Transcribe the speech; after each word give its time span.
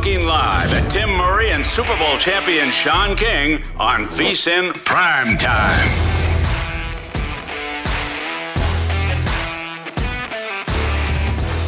Looking 0.00 0.24
live 0.24 0.72
at 0.72 0.90
Tim 0.90 1.10
Murray 1.10 1.50
and 1.50 1.66
Super 1.66 1.94
Bowl 1.98 2.16
champion 2.16 2.70
Sean 2.70 3.14
King 3.14 3.62
on 3.76 4.06
VSIN 4.06 4.72
Prime 4.86 5.36
Time. 5.36 5.90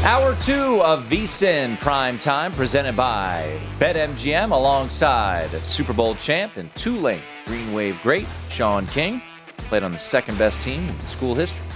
Hour 0.06 0.34
two 0.36 0.80
of 0.80 1.06
VSIN 1.10 1.78
Prime 1.78 2.18
Time 2.18 2.52
presented 2.52 2.96
by 2.96 3.60
BetMGM 3.78 4.50
alongside 4.50 5.50
Super 5.62 5.92
Bowl 5.92 6.14
champ 6.14 6.56
and 6.56 6.74
Tulane 6.74 7.20
Green 7.44 7.74
Wave 7.74 8.00
great 8.02 8.26
Sean 8.48 8.86
King. 8.86 9.20
Played 9.68 9.82
on 9.82 9.92
the 9.92 9.98
second 9.98 10.38
best 10.38 10.62
team 10.62 10.88
in 10.88 10.98
school 11.00 11.34
history. 11.34 11.66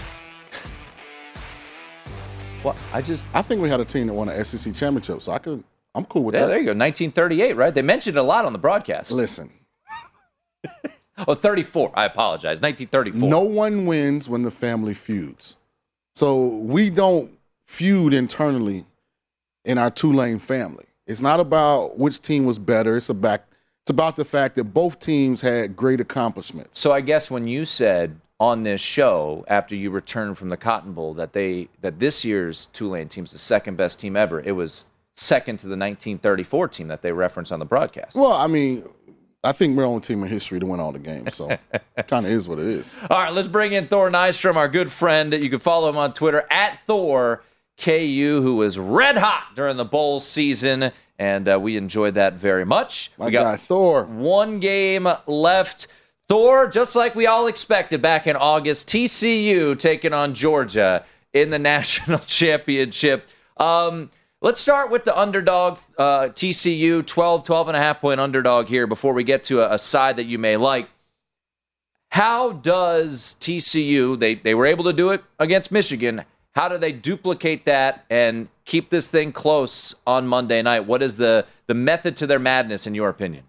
What? 2.63 2.79
I 2.95 3.03
just. 3.03 3.27
I 3.35 3.43
think 3.43 3.61
we 3.61 3.69
had 3.69 3.81
a 3.81 3.85
team 3.85 4.07
that 4.07 4.15
won 4.15 4.31
an 4.31 4.43
SEC 4.43 4.75
championship, 4.75 5.21
so 5.21 5.33
I 5.33 5.39
could. 5.39 5.63
I'm 5.97 6.05
cool 6.05 6.25
with 6.25 6.35
Yeah, 6.35 6.43
that. 6.43 6.47
there 6.49 6.59
you 6.59 6.65
go. 6.65 6.71
1938, 6.71 7.55
right? 7.55 7.75
They 7.75 7.83
mentioned 7.83 8.17
it 8.17 8.21
a 8.21 8.23
lot 8.23 8.45
on 8.45 8.53
the 8.53 8.59
broadcast. 8.59 9.11
Listen, 9.13 9.51
Oh, 11.27 11.35
34. 11.35 11.93
I 11.95 12.05
apologize. 12.05 12.61
1934. 12.61 13.29
no 13.29 13.41
one 13.41 13.87
wins 13.87 14.29
when 14.29 14.43
the 14.43 14.51
family 14.51 14.93
feuds. 14.93 15.57
So 16.15 16.45
we 16.47 16.91
don't 16.91 17.31
feud 17.67 18.13
internally 18.13 18.85
in 19.65 19.79
our 19.79 19.91
Tulane 19.91 20.39
family. 20.39 20.85
It's 21.07 21.23
not 21.23 21.41
about 21.41 21.99
which 21.99 22.21
team 22.21 22.45
was 22.45 22.59
better. 22.59 22.97
It's 22.99 23.09
about 23.09 23.41
it's 23.83 23.91
about 23.91 24.17
the 24.17 24.25
fact 24.25 24.57
that 24.57 24.65
both 24.65 24.99
teams 25.01 25.41
had 25.41 25.75
great 25.77 26.01
accomplishments. 26.01 26.79
So 26.79 26.93
I 26.93 27.01
guess 27.01 27.31
when 27.31 27.47
you 27.47 27.65
said 27.65 28.21
on 28.39 28.65
this 28.65 28.81
show 28.83 29.45
after 29.49 29.75
you 29.75 29.91
returned 29.91 30.37
from 30.37 30.49
the 30.51 30.57
Cotton 30.59 30.93
Bowl 30.93 31.15
that 31.15 31.33
they 31.33 31.69
that 31.81 31.99
this 31.99 32.25
year's 32.27 32.67
Tulane 32.69 33.09
team's 33.09 33.33
the 33.33 33.39
second 33.39 33.77
best 33.77 33.99
team 34.01 34.17
ever, 34.17 34.41
it 34.41 34.53
was 34.53 34.91
second 35.17 35.59
to 35.59 35.67
the 35.67 35.73
1934 35.77 36.69
team 36.69 36.89
that 36.89 37.03
they 37.03 37.13
referenced 37.13 37.53
on 37.53 37.59
the 37.59 37.65
broadcast. 37.65 38.17
Well, 38.17 38.33
I 38.33 38.47
mean, 38.47 38.85
I 39.43 39.53
think 39.53 39.77
we're 39.77 39.85
the 39.85 39.89
only 39.89 40.01
team 40.01 40.23
in 40.23 40.29
history 40.29 40.61
to 40.61 40.67
win 40.67 40.81
all 40.81 40.93
the 40.93 40.99
games, 40.99 41.35
so 41.35 41.49
kind 42.09 42.27
of 42.27 42.33
is 42.33 42.49
what 42.49 42.59
it 42.59 42.67
is. 42.67 42.97
All 43.11 43.19
right, 43.19 43.33
let's 43.33 43.49
bring 43.49 43.73
in 43.73 43.89
Thor 43.89 44.11
Nystrom, 44.11 44.57
our 44.57 44.69
good 44.69 44.91
friend. 44.91 45.33
You 45.33 45.49
can 45.51 45.59
follow 45.59 45.89
him 45.89 45.97
on 45.97 46.13
Twitter 46.15 46.45
at 46.51 46.81
Thor 46.85 47.43
KU, 47.79 48.41
who 48.43 48.57
was 48.57 48.79
red 48.79 49.17
hot 49.17 49.55
during 49.55 49.77
the 49.77 49.85
bowl 49.85 50.21
season, 50.21 50.93
and 51.19 51.49
uh, 51.49 51.59
we 51.61 51.77
enjoyed 51.77 52.15
that 52.15 52.35
very 52.35 52.65
much. 52.65 53.11
My 53.19 53.27
we 53.27 53.33
got 53.33 53.43
guy 53.45 53.57
Thor. 53.57 54.05
one 54.05 54.61
game 54.61 55.09
left. 55.27 55.87
Thor, 56.29 56.67
just 56.69 56.97
like 56.97 57.15
we 57.15 57.27
all 57.27 57.47
expected 57.47 58.03
back 58.03 58.27
in 58.27 58.35
August, 58.35 58.89
TCU 58.89 59.79
taking 59.79 60.13
on 60.13 60.35
Georgia 60.35 61.05
in 61.33 61.51
the 61.51 61.59
national 61.61 62.19
championship. 62.19 63.29
Um, 63.59 64.11
let's 64.41 64.61
start 64.61 64.91
with 64.91 65.05
the 65.05 65.19
underdog, 65.19 65.79
uh, 65.99 66.29
TCU, 66.29 67.07
12, 67.07 67.45
12 67.45 67.69
and 67.69 67.77
a 67.77 67.81
half 67.81 68.01
point 68.01 68.21
underdog 68.21 68.69
here 68.69 68.87
before 68.87 69.13
we 69.13 69.25
get 69.25 69.43
to 69.45 69.61
a, 69.61 69.75
a 69.75 69.79
side 69.79 70.17
that 70.17 70.27
you 70.27 70.39
may 70.39 70.57
like. 70.57 70.89
How 72.11 72.53
does 72.53 73.37
TCU, 73.41 74.19
they, 74.19 74.37
they 74.37 74.55
were 74.55 74.67
able 74.67 74.85
to 74.85 74.93
do 74.93 75.11
it 75.11 75.23
against 75.39 75.71
Michigan. 75.71 76.25
How 76.55 76.69
do 76.69 76.79
they 76.79 76.93
duplicate 76.93 77.67
that 77.67 78.07
and 78.09 78.49
keep 78.65 78.89
this 78.89 79.11
thing 79.11 79.33
close 79.33 79.95
on 80.07 80.27
Monday 80.27 80.63
night? 80.63 80.87
What 80.87 81.03
is 81.03 81.19
the, 81.19 81.45
the 81.67 81.75
method 81.75 82.17
to 82.19 82.27
their 82.27 82.39
madness, 82.39 82.87
in 82.87 82.95
your 82.95 83.11
opinion? 83.11 83.45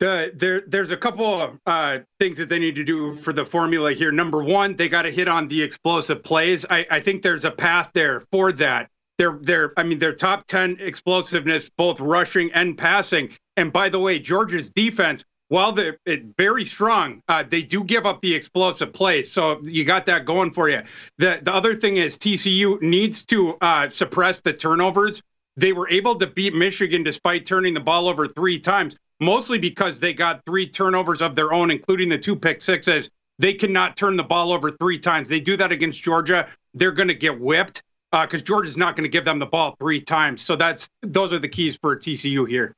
The, 0.00 0.32
there, 0.34 0.62
there's 0.66 0.90
a 0.90 0.96
couple 0.96 1.40
of 1.40 1.60
uh, 1.66 2.00
things 2.18 2.36
that 2.38 2.48
they 2.48 2.58
need 2.58 2.74
to 2.74 2.84
do 2.84 3.14
for 3.14 3.32
the 3.32 3.44
formula 3.44 3.92
here. 3.92 4.10
Number 4.10 4.42
one, 4.42 4.74
they 4.74 4.88
got 4.88 5.02
to 5.02 5.10
hit 5.10 5.28
on 5.28 5.46
the 5.46 5.62
explosive 5.62 6.24
plays. 6.24 6.66
I, 6.68 6.84
I 6.90 6.98
think 6.98 7.22
there's 7.22 7.44
a 7.44 7.52
path 7.52 7.90
there 7.94 8.24
for 8.32 8.50
that. 8.52 8.90
They're, 9.18 9.38
they're, 9.40 9.72
I 9.76 9.82
mean, 9.82 9.98
they're 9.98 10.14
top 10.14 10.46
10 10.46 10.78
explosiveness, 10.80 11.70
both 11.76 12.00
rushing 12.00 12.52
and 12.52 12.76
passing. 12.76 13.30
And 13.56 13.72
by 13.72 13.88
the 13.88 13.98
way, 13.98 14.18
Georgia's 14.18 14.70
defense, 14.70 15.24
while 15.48 15.72
they're 15.72 15.98
very 16.36 16.64
strong, 16.64 17.22
uh, 17.28 17.44
they 17.48 17.62
do 17.62 17.84
give 17.84 18.06
up 18.06 18.20
the 18.22 18.34
explosive 18.34 18.92
plays. 18.92 19.30
So 19.30 19.60
you 19.62 19.84
got 19.84 20.06
that 20.06 20.24
going 20.24 20.50
for 20.50 20.68
you. 20.68 20.82
The, 21.18 21.40
the 21.42 21.54
other 21.54 21.76
thing 21.76 21.98
is 21.98 22.18
TCU 22.18 22.80
needs 22.82 23.24
to 23.26 23.56
uh, 23.60 23.88
suppress 23.88 24.40
the 24.40 24.52
turnovers. 24.52 25.22
They 25.56 25.72
were 25.72 25.88
able 25.88 26.16
to 26.16 26.26
beat 26.26 26.54
Michigan 26.54 27.04
despite 27.04 27.44
turning 27.44 27.74
the 27.74 27.80
ball 27.80 28.08
over 28.08 28.26
three 28.26 28.58
times 28.58 28.96
mostly 29.20 29.58
because 29.58 29.98
they 29.98 30.12
got 30.12 30.44
three 30.44 30.68
turnovers 30.68 31.22
of 31.22 31.34
their 31.34 31.52
own, 31.52 31.70
including 31.70 32.08
the 32.08 32.18
two 32.18 32.36
pick 32.36 32.62
sixes. 32.62 33.08
They 33.38 33.54
cannot 33.54 33.96
turn 33.96 34.16
the 34.16 34.22
ball 34.22 34.52
over 34.52 34.70
three 34.70 34.98
times. 34.98 35.28
They 35.28 35.40
do 35.40 35.56
that 35.56 35.72
against 35.72 36.02
Georgia, 36.02 36.48
they're 36.74 36.92
going 36.92 37.08
to 37.08 37.14
get 37.14 37.40
whipped 37.40 37.82
because 38.22 38.42
uh, 38.42 38.44
Georgia's 38.44 38.76
not 38.76 38.96
going 38.96 39.04
to 39.04 39.08
give 39.08 39.24
them 39.24 39.38
the 39.38 39.46
ball 39.46 39.76
three 39.78 40.00
times. 40.00 40.42
So 40.42 40.56
that's 40.56 40.88
those 41.02 41.32
are 41.32 41.38
the 41.38 41.48
keys 41.48 41.76
for 41.76 41.96
TCU 41.96 42.48
here. 42.48 42.74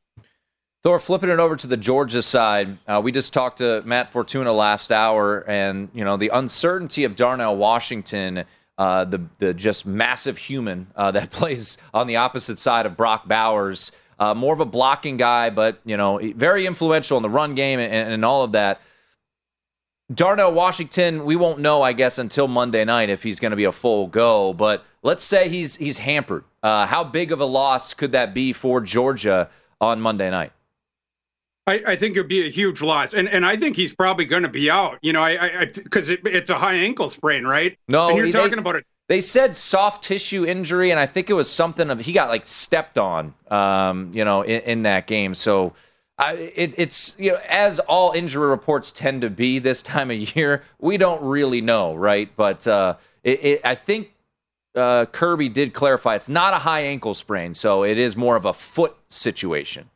Thor, 0.83 0.99
flipping 0.99 1.31
it 1.31 1.39
over 1.39 1.57
to 1.57 1.67
the 1.67 1.77
Georgia 1.77 2.23
side, 2.23 2.79
uh, 2.87 3.01
we 3.03 3.11
just 3.11 3.35
talked 3.35 3.59
to 3.59 3.83
Matt 3.85 4.13
Fortuna 4.13 4.53
last 4.53 4.93
hour, 4.93 5.45
and 5.49 5.89
you 5.93 6.05
know 6.05 6.17
the 6.17 6.29
uncertainty 6.29 7.05
of 7.05 7.17
Darnell 7.17 7.57
Washington, 7.57 8.45
uh, 8.79 9.05
the 9.05 9.21
the 9.39 9.53
just 9.53 9.85
massive 9.85 10.39
human 10.39 10.87
uh, 10.97 11.11
that 11.13 11.31
plays 11.31 11.77
on 11.93 12.07
the 12.07 12.17
opposite 12.17 12.59
side 12.59 12.87
of 12.87 12.97
Brock 12.97 13.29
Bowers. 13.29 13.93
Uh, 14.19 14.33
more 14.33 14.55
of 14.55 14.61
a 14.61 14.65
blocking 14.65 15.19
guy, 15.19 15.51
but 15.51 15.79
you 15.85 15.97
know, 15.97 16.19
very 16.35 16.67
influential 16.67 17.19
in 17.19 17.23
the 17.23 17.29
run 17.29 17.55
game 17.55 17.79
and, 17.79 18.13
and 18.13 18.25
all 18.25 18.45
of 18.45 18.53
that. 18.53 18.81
Darnell 20.15 20.53
Washington, 20.53 21.25
we 21.25 21.35
won't 21.35 21.59
know, 21.59 21.83
I 21.83 21.93
guess, 21.93 22.19
until 22.19 22.47
Monday 22.47 22.85
night 22.85 23.11
if 23.11 23.25
he's 23.25 23.41
going 23.41 23.51
to 23.51 23.57
be 23.57 23.65
a 23.65 23.73
full 23.73 24.07
go. 24.07 24.53
But 24.53 24.85
let's 25.03 25.25
say 25.25 25.49
he's 25.49 25.77
he's 25.77 25.99
hampered. 25.99 26.45
Uh, 26.63 26.87
how 26.87 27.03
big 27.03 27.33
of 27.33 27.41
a 27.41 27.45
loss 27.45 27.93
could 27.93 28.13
that 28.13 28.33
be 28.33 28.53
for 28.53 28.81
Georgia 28.81 29.51
on 29.81 30.01
Monday 30.01 30.31
night? 30.31 30.53
I, 31.67 31.83
I 31.85 31.97
think 31.97 32.15
it 32.15 32.21
would 32.21 32.29
be 32.29 32.47
a 32.47 32.51
huge 32.51 32.81
loss, 32.81 33.15
and 33.15 33.29
and 33.29 33.45
I 33.45 33.57
think 33.57 33.75
he's 33.75 33.93
probably 33.93 34.25
going 34.25 34.45
to 34.45 34.49
be 34.49 34.71
out. 34.71 34.99
You 35.03 35.13
know, 35.13 35.25
I 35.25 35.65
because 35.75 36.09
it, 36.09 36.21
it's 36.25 36.51
a 36.51 36.55
high 36.55 36.75
ankle 36.75 37.09
sprain, 37.09 37.45
right? 37.45 37.77
No, 37.89 38.09
and 38.09 38.17
you're 38.17 38.27
they, 38.27 38.33
talking 38.33 38.61
about 38.61 38.77
it. 38.77 38.87
They 39.09 39.21
said 39.21 39.57
soft 39.57 40.05
tissue 40.05 40.45
injury, 40.45 40.93
and 40.93 41.01
I 41.01 41.07
think 41.07 41.31
it 41.31 41.35
was 41.35 41.51
something 41.51 41.91
of 41.91 41.99
he 41.99 42.13
got 42.13 42.29
like 42.29 42.45
stepped 42.45 42.99
on, 42.99 43.35
um, 43.51 44.13
you 44.15 44.25
know, 44.25 44.43
in, 44.43 44.61
in 44.63 44.83
that 44.83 45.09
game. 45.09 45.35
So 45.35 45.73
I, 46.19 46.33
it, 46.55 46.75
it's 46.79 47.15
you 47.19 47.33
know 47.33 47.39
as 47.49 47.79
all 47.79 48.13
injury 48.13 48.49
reports 48.49 48.91
tend 48.91 49.21
to 49.23 49.31
be 49.31 49.59
this 49.59 49.83
time 49.83 50.11
of 50.11 50.37
year, 50.37 50.63
we 50.79 50.97
don't 50.97 51.23
really 51.23 51.61
know, 51.61 51.95
right? 51.95 52.31
But 52.37 52.67
uh, 52.67 52.97
it, 53.23 53.45
it, 53.45 53.61
I 53.65 53.75
think 53.75 54.15
uh, 54.75 55.07
Kirby 55.07 55.49
did 55.49 55.75
clarify 55.75 56.17
it's 56.17 56.29
not 56.29 56.55
a 56.55 56.59
high 56.59 56.81
ankle 56.81 57.15
sprain, 57.15 57.55
so 57.55 57.85
it 57.85 57.99
is 57.99 58.17
more 58.17 58.37
of 58.37 58.45
a 58.45 58.53
foot 58.53 58.97
situation. 59.09 59.91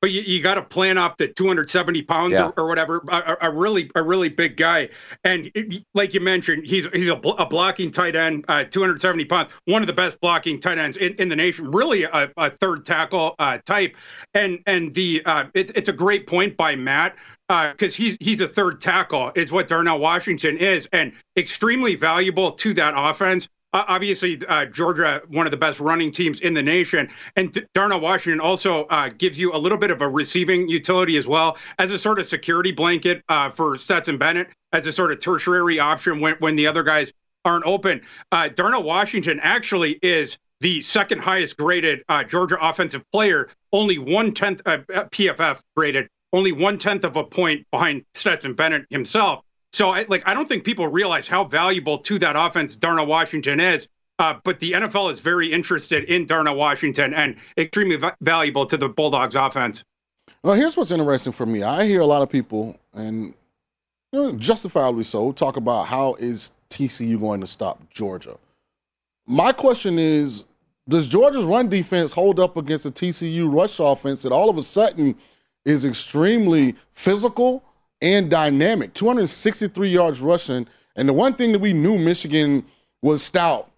But 0.00 0.12
you, 0.12 0.22
you 0.22 0.42
got 0.42 0.54
to 0.54 0.62
plan 0.62 0.96
off 0.96 1.18
the 1.18 1.28
270 1.28 2.02
pounds 2.02 2.32
Yeah. 2.32 2.46
or, 2.46 2.54
or 2.64 2.68
whatever, 2.68 3.04
a, 3.08 3.36
a 3.42 3.52
really 3.52 3.90
a 3.94 4.02
really 4.02 4.30
big 4.30 4.56
guy, 4.56 4.88
and 5.24 5.50
it- 5.54 5.84
like 5.94 6.14
you 6.14 6.20
mentioned, 6.20 6.66
he's 6.66 6.86
he's 6.94 7.08
a, 7.08 7.16
bl- 7.16 7.30
a 7.38 7.44
blocking 7.46 7.90
tight 7.90 8.16
end, 8.16 8.44
uh, 8.48 8.64
270 8.64 9.24
pounds, 9.26 9.50
one 9.66 9.82
of 9.82 9.86
the 9.86 9.92
best 9.92 10.18
blocking 10.20 10.58
tight 10.58 10.78
ends 10.78 10.96
in, 10.96 11.14
in 11.16 11.28
the 11.28 11.36
nation, 11.36 11.70
really 11.70 12.04
a, 12.04 12.30
a 12.38 12.50
third 12.50 12.86
tackle 12.86 13.34
uh, 13.38 13.58
type, 13.66 13.94
and 14.34 14.58
and 14.66 14.94
the 14.94 15.22
uh, 15.26 15.44
it's 15.54 15.70
it's 15.74 15.88
a 15.90 15.92
great 15.92 16.26
point 16.26 16.56
by 16.56 16.74
Matt 16.74 17.14
because 17.48 17.94
he's 17.94 18.16
he's 18.20 18.40
a 18.40 18.48
third 18.48 18.80
tackle 18.80 19.32
is 19.34 19.52
what 19.52 19.68
Darnell 19.68 19.98
Washington 19.98 20.56
is, 20.56 20.88
and 20.92 21.12
extremely 21.36 21.94
valuable 21.94 22.52
to 22.52 22.72
that 22.74 22.94
offense. 22.96 23.48
Obviously, 23.72 24.40
uh, 24.48 24.66
Georgia, 24.66 25.22
one 25.28 25.46
of 25.46 25.52
the 25.52 25.56
best 25.56 25.78
running 25.78 26.10
teams 26.10 26.40
in 26.40 26.54
the 26.54 26.62
nation, 26.62 27.08
and 27.36 27.64
Darnell 27.72 28.00
Washington 28.00 28.40
also 28.40 28.84
uh, 28.86 29.08
gives 29.16 29.38
you 29.38 29.54
a 29.54 29.58
little 29.58 29.78
bit 29.78 29.92
of 29.92 30.02
a 30.02 30.08
receiving 30.08 30.68
utility 30.68 31.16
as 31.16 31.26
well 31.26 31.56
as 31.78 31.92
a 31.92 31.98
sort 31.98 32.18
of 32.18 32.26
security 32.26 32.72
blanket 32.72 33.22
uh, 33.28 33.48
for 33.48 33.78
Stetson 33.78 34.18
Bennett 34.18 34.48
as 34.72 34.86
a 34.86 34.92
sort 34.92 35.12
of 35.12 35.20
tertiary 35.20 35.78
option 35.78 36.18
when 36.18 36.34
when 36.40 36.56
the 36.56 36.66
other 36.66 36.82
guys 36.82 37.12
aren't 37.44 37.64
open. 37.64 38.00
Uh, 38.32 38.48
Darnell 38.48 38.82
Washington 38.82 39.38
actually 39.40 39.98
is 40.02 40.36
the 40.60 40.82
second 40.82 41.20
highest 41.20 41.56
graded 41.56 42.02
uh, 42.08 42.24
Georgia 42.24 42.58
offensive 42.60 43.02
player, 43.12 43.48
only 43.72 43.98
one 43.98 44.32
tenth 44.32 44.62
PFF 44.64 45.60
graded, 45.76 46.08
only 46.32 46.52
one 46.52 46.76
tenth 46.76 47.04
of 47.04 47.16
a 47.16 47.24
point 47.24 47.66
behind 47.70 48.04
Stetson 48.14 48.54
Bennett 48.54 48.86
himself. 48.90 49.44
So, 49.72 49.90
I, 49.90 50.04
like, 50.08 50.22
I 50.26 50.34
don't 50.34 50.48
think 50.48 50.64
people 50.64 50.86
realize 50.88 51.28
how 51.28 51.44
valuable 51.44 51.98
to 51.98 52.18
that 52.18 52.36
offense 52.36 52.74
Darnell 52.76 53.06
Washington 53.06 53.60
is. 53.60 53.88
Uh, 54.18 54.34
but 54.44 54.60
the 54.60 54.72
NFL 54.72 55.10
is 55.10 55.20
very 55.20 55.50
interested 55.50 56.04
in 56.04 56.26
Darnell 56.26 56.54
Washington 56.54 57.14
and 57.14 57.36
extremely 57.56 57.96
va- 57.96 58.14
valuable 58.20 58.66
to 58.66 58.76
the 58.76 58.88
Bulldogs 58.88 59.34
offense. 59.34 59.82
Well, 60.42 60.54
here's 60.54 60.76
what's 60.76 60.90
interesting 60.90 61.32
for 61.32 61.46
me. 61.46 61.62
I 61.62 61.86
hear 61.86 62.00
a 62.00 62.06
lot 62.06 62.20
of 62.20 62.28
people, 62.28 62.78
and 62.92 63.32
you 64.12 64.22
know, 64.22 64.32
justifiably 64.32 65.04
so, 65.04 65.32
talk 65.32 65.56
about 65.56 65.86
how 65.86 66.14
is 66.14 66.52
TCU 66.68 67.18
going 67.18 67.40
to 67.40 67.46
stop 67.46 67.80
Georgia. 67.88 68.36
My 69.26 69.52
question 69.52 69.98
is, 69.98 70.44
does 70.86 71.06
Georgia's 71.06 71.44
run 71.44 71.68
defense 71.68 72.12
hold 72.12 72.40
up 72.40 72.58
against 72.58 72.84
a 72.84 72.90
TCU 72.90 73.50
rush 73.50 73.78
offense 73.78 74.22
that 74.22 74.32
all 74.32 74.50
of 74.50 74.58
a 74.58 74.62
sudden 74.62 75.14
is 75.64 75.84
extremely 75.84 76.74
physical 76.92 77.62
and 78.02 78.30
dynamic? 78.30 78.94
263 78.94 79.88
yards 79.88 80.20
rushing, 80.20 80.66
and 80.96 81.08
the 81.08 81.12
one 81.12 81.34
thing 81.34 81.52
that 81.52 81.58
we 81.58 81.72
knew 81.72 81.98
Michigan 81.98 82.64
was 83.02 83.22
stout 83.22 83.70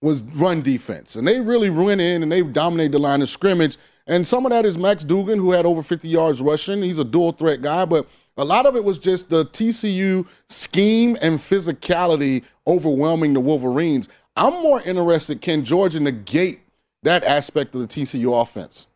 was 0.00 0.22
run 0.22 0.62
defense. 0.62 1.16
And 1.16 1.26
they 1.26 1.40
really 1.40 1.70
went 1.70 2.00
in 2.00 2.22
and 2.22 2.30
they 2.30 2.42
dominated 2.42 2.92
the 2.92 2.98
line 2.98 3.22
of 3.22 3.28
scrimmage. 3.28 3.76
And 4.06 4.26
some 4.26 4.46
of 4.46 4.50
that 4.50 4.64
is 4.64 4.78
Max 4.78 5.04
Duggan, 5.04 5.38
who 5.38 5.52
had 5.52 5.66
over 5.66 5.82
50 5.82 6.08
yards 6.08 6.40
rushing. 6.40 6.82
He's 6.82 6.98
a 6.98 7.04
dual 7.04 7.32
threat 7.32 7.62
guy, 7.62 7.84
but 7.84 8.06
a 8.36 8.44
lot 8.44 8.66
of 8.66 8.76
it 8.76 8.84
was 8.84 8.98
just 8.98 9.30
the 9.30 9.44
TCU 9.46 10.26
scheme 10.48 11.16
and 11.20 11.38
physicality 11.38 12.44
overwhelming 12.66 13.34
the 13.34 13.40
Wolverines. 13.40 14.08
I'm 14.36 14.62
more 14.62 14.80
interested 14.82 15.40
can 15.40 15.64
Georgia 15.64 15.98
negate 15.98 16.60
that 17.02 17.24
aspect 17.24 17.74
of 17.74 17.80
the 17.80 17.88
TCU 17.88 18.40
offense? 18.40 18.86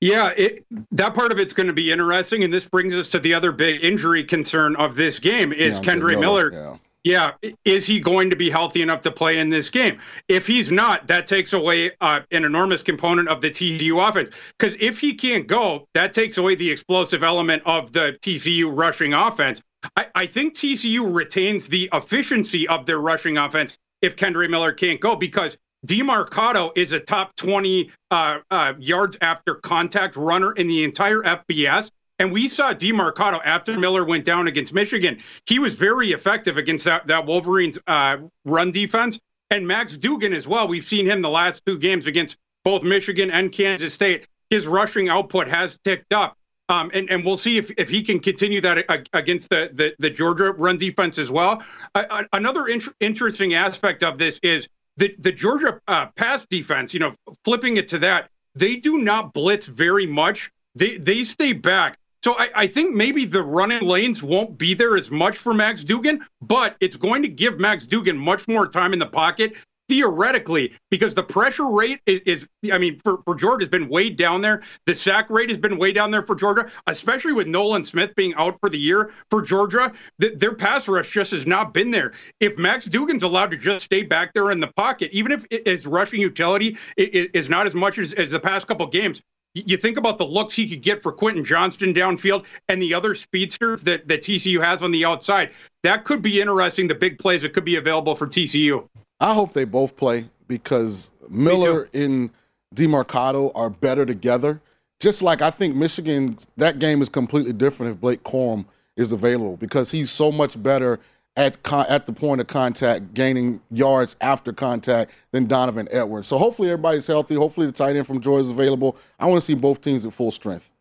Yeah, 0.00 0.32
it, 0.36 0.66
that 0.92 1.14
part 1.14 1.32
of 1.32 1.38
it's 1.38 1.54
going 1.54 1.68
to 1.68 1.72
be 1.72 1.90
interesting, 1.90 2.44
and 2.44 2.52
this 2.52 2.68
brings 2.68 2.94
us 2.94 3.08
to 3.10 3.18
the 3.18 3.32
other 3.32 3.50
big 3.50 3.82
injury 3.82 4.24
concern 4.24 4.76
of 4.76 4.94
this 4.94 5.18
game: 5.18 5.52
is 5.52 5.78
Deontay 5.78 5.84
Kendre 5.84 6.20
Miller. 6.20 6.52
Yeah. 6.52 6.76
Yeah, 7.06 7.34
is 7.64 7.86
he 7.86 8.00
going 8.00 8.30
to 8.30 8.36
be 8.36 8.50
healthy 8.50 8.82
enough 8.82 9.00
to 9.02 9.12
play 9.12 9.38
in 9.38 9.48
this 9.48 9.70
game? 9.70 10.00
If 10.26 10.44
he's 10.44 10.72
not, 10.72 11.06
that 11.06 11.28
takes 11.28 11.52
away 11.52 11.92
uh, 12.00 12.22
an 12.32 12.44
enormous 12.44 12.82
component 12.82 13.28
of 13.28 13.40
the 13.40 13.48
TCU 13.48 14.08
offense. 14.08 14.30
Because 14.58 14.76
if 14.80 14.98
he 14.98 15.14
can't 15.14 15.46
go, 15.46 15.86
that 15.94 16.12
takes 16.12 16.36
away 16.36 16.56
the 16.56 16.68
explosive 16.68 17.22
element 17.22 17.62
of 17.64 17.92
the 17.92 18.18
TCU 18.22 18.76
rushing 18.76 19.14
offense. 19.14 19.62
I, 19.96 20.06
I 20.16 20.26
think 20.26 20.54
TCU 20.54 21.14
retains 21.14 21.68
the 21.68 21.88
efficiency 21.92 22.66
of 22.66 22.86
their 22.86 22.98
rushing 22.98 23.38
offense 23.38 23.78
if 24.02 24.16
Kendre 24.16 24.50
Miller 24.50 24.72
can't 24.72 25.00
go 25.00 25.14
because 25.14 25.56
Demercado 25.86 26.72
is 26.76 26.92
a 26.92 27.00
top 27.00 27.34
20 27.36 27.90
uh, 28.10 28.38
uh, 28.50 28.74
yards 28.78 29.16
after 29.20 29.54
contact 29.54 30.16
runner 30.16 30.52
in 30.52 30.68
the 30.68 30.84
entire 30.84 31.20
FBS. 31.22 31.90
And 32.18 32.32
we 32.32 32.48
saw 32.48 32.72
Demercado 32.72 33.40
after 33.44 33.78
Miller 33.78 34.04
went 34.04 34.24
down 34.24 34.48
against 34.48 34.72
Michigan. 34.72 35.18
He 35.44 35.58
was 35.58 35.74
very 35.74 36.12
effective 36.12 36.56
against 36.56 36.84
that, 36.86 37.06
that 37.06 37.26
Wolverines 37.26 37.78
uh, 37.86 38.18
run 38.44 38.72
defense. 38.72 39.18
And 39.50 39.66
Max 39.66 39.96
Duggan 39.96 40.32
as 40.32 40.48
well. 40.48 40.66
We've 40.66 40.84
seen 40.84 41.06
him 41.06 41.22
the 41.22 41.30
last 41.30 41.62
two 41.66 41.78
games 41.78 42.06
against 42.06 42.36
both 42.64 42.82
Michigan 42.82 43.30
and 43.30 43.52
Kansas 43.52 43.94
State. 43.94 44.26
His 44.50 44.66
rushing 44.66 45.08
output 45.08 45.46
has 45.46 45.78
ticked 45.84 46.12
up. 46.12 46.36
Um, 46.68 46.90
and, 46.94 47.08
and 47.10 47.24
we'll 47.24 47.36
see 47.36 47.58
if, 47.58 47.70
if 47.78 47.88
he 47.88 48.02
can 48.02 48.18
continue 48.18 48.60
that 48.62 49.06
against 49.12 49.50
the, 49.50 49.70
the, 49.72 49.94
the 50.00 50.10
Georgia 50.10 50.52
run 50.52 50.78
defense 50.78 51.16
as 51.16 51.30
well. 51.30 51.62
Uh, 51.94 52.04
uh, 52.10 52.22
another 52.32 52.66
int- 52.66 52.88
interesting 52.98 53.54
aspect 53.54 54.02
of 54.02 54.18
this 54.18 54.40
is 54.42 54.66
the, 54.96 55.14
the 55.18 55.32
Georgia 55.32 55.80
uh, 55.88 56.06
pass 56.16 56.46
defense, 56.46 56.94
you 56.94 57.00
know, 57.00 57.14
flipping 57.44 57.76
it 57.76 57.88
to 57.88 57.98
that, 57.98 58.30
they 58.54 58.76
do 58.76 58.98
not 58.98 59.34
blitz 59.34 59.66
very 59.66 60.06
much. 60.06 60.50
They, 60.74 60.96
they 60.96 61.24
stay 61.24 61.52
back. 61.52 61.98
So 62.24 62.34
I, 62.38 62.48
I 62.56 62.66
think 62.66 62.94
maybe 62.94 63.24
the 63.24 63.42
running 63.42 63.82
lanes 63.82 64.22
won't 64.22 64.58
be 64.58 64.74
there 64.74 64.96
as 64.96 65.10
much 65.10 65.36
for 65.36 65.54
Max 65.54 65.84
Duggan, 65.84 66.24
but 66.40 66.76
it's 66.80 66.96
going 66.96 67.22
to 67.22 67.28
give 67.28 67.60
Max 67.60 67.86
Duggan 67.86 68.16
much 68.16 68.48
more 68.48 68.66
time 68.66 68.92
in 68.92 68.98
the 68.98 69.06
pocket 69.06 69.54
theoretically 69.88 70.72
because 70.90 71.14
the 71.14 71.22
pressure 71.22 71.66
rate 71.66 72.00
is, 72.06 72.20
is 72.26 72.48
I 72.72 72.78
mean 72.78 72.98
for, 73.04 73.18
for 73.24 73.34
Georgia 73.34 73.62
has 73.62 73.68
been 73.68 73.88
way 73.88 74.10
down 74.10 74.40
there. 74.40 74.62
The 74.86 74.94
sack 74.94 75.30
rate 75.30 75.48
has 75.48 75.58
been 75.58 75.78
way 75.78 75.92
down 75.92 76.10
there 76.10 76.22
for 76.22 76.34
Georgia, 76.34 76.70
especially 76.86 77.32
with 77.32 77.46
Nolan 77.46 77.84
Smith 77.84 78.14
being 78.16 78.34
out 78.34 78.58
for 78.60 78.68
the 78.68 78.78
year 78.78 79.12
for 79.30 79.42
Georgia. 79.42 79.92
Th- 80.20 80.34
their 80.38 80.54
pass 80.54 80.88
rush 80.88 81.10
just 81.12 81.30
has 81.30 81.46
not 81.46 81.72
been 81.72 81.90
there. 81.90 82.12
If 82.40 82.58
Max 82.58 82.86
Duggan's 82.86 83.22
allowed 83.22 83.50
to 83.52 83.56
just 83.56 83.84
stay 83.84 84.02
back 84.02 84.32
there 84.34 84.50
in 84.50 84.60
the 84.60 84.72
pocket, 84.76 85.10
even 85.12 85.32
if 85.32 85.46
his 85.64 85.86
rushing 85.86 86.20
utility 86.20 86.76
i- 86.98 87.02
i- 87.02 87.28
is 87.34 87.48
not 87.48 87.66
as 87.66 87.74
much 87.74 87.98
as, 87.98 88.12
as 88.14 88.30
the 88.30 88.40
past 88.40 88.66
couple 88.66 88.86
games, 88.86 89.20
you 89.54 89.78
think 89.78 89.96
about 89.96 90.18
the 90.18 90.26
looks 90.26 90.54
he 90.54 90.68
could 90.68 90.82
get 90.82 91.02
for 91.02 91.12
Quentin 91.12 91.42
Johnston 91.42 91.94
downfield 91.94 92.44
and 92.68 92.80
the 92.82 92.92
other 92.92 93.14
speedsters 93.14 93.82
that, 93.84 94.06
that 94.06 94.20
TCU 94.20 94.62
has 94.62 94.82
on 94.82 94.90
the 94.90 95.02
outside. 95.04 95.50
That 95.82 96.04
could 96.04 96.20
be 96.20 96.42
interesting, 96.42 96.88
the 96.88 96.94
big 96.94 97.18
plays 97.18 97.40
that 97.40 97.54
could 97.54 97.64
be 97.64 97.76
available 97.76 98.14
for 98.14 98.26
TCU. 98.26 98.86
I 99.20 99.34
hope 99.34 99.52
they 99.52 99.64
both 99.64 99.96
play 99.96 100.28
because 100.48 101.10
Miller 101.28 101.88
and 101.94 102.30
Demercado 102.74 103.52
are 103.54 103.70
better 103.70 104.04
together. 104.04 104.60
Just 105.00 105.22
like 105.22 105.42
I 105.42 105.50
think 105.50 105.76
Michigan, 105.76 106.36
that 106.56 106.78
game 106.78 107.02
is 107.02 107.08
completely 107.08 107.52
different 107.52 107.92
if 107.92 108.00
Blake 108.00 108.22
Corum 108.22 108.66
is 108.96 109.12
available 109.12 109.56
because 109.56 109.90
he's 109.90 110.10
so 110.10 110.32
much 110.32 110.60
better 110.62 110.98
at 111.36 111.62
con- 111.62 111.86
at 111.88 112.06
the 112.06 112.12
point 112.12 112.40
of 112.40 112.46
contact, 112.46 113.12
gaining 113.12 113.60
yards 113.70 114.16
after 114.20 114.52
contact 114.52 115.10
than 115.32 115.46
Donovan 115.46 115.86
Edwards. 115.90 116.28
So 116.28 116.38
hopefully 116.38 116.70
everybody's 116.70 117.06
healthy. 117.06 117.34
Hopefully 117.34 117.66
the 117.66 117.72
tight 117.72 117.94
end 117.96 118.06
from 118.06 118.20
Georgia 118.20 118.46
is 118.46 118.50
available. 118.50 118.96
I 119.18 119.26
want 119.26 119.36
to 119.40 119.44
see 119.44 119.54
both 119.54 119.82
teams 119.82 120.06
at 120.06 120.14
full 120.14 120.30
strength. 120.30 120.72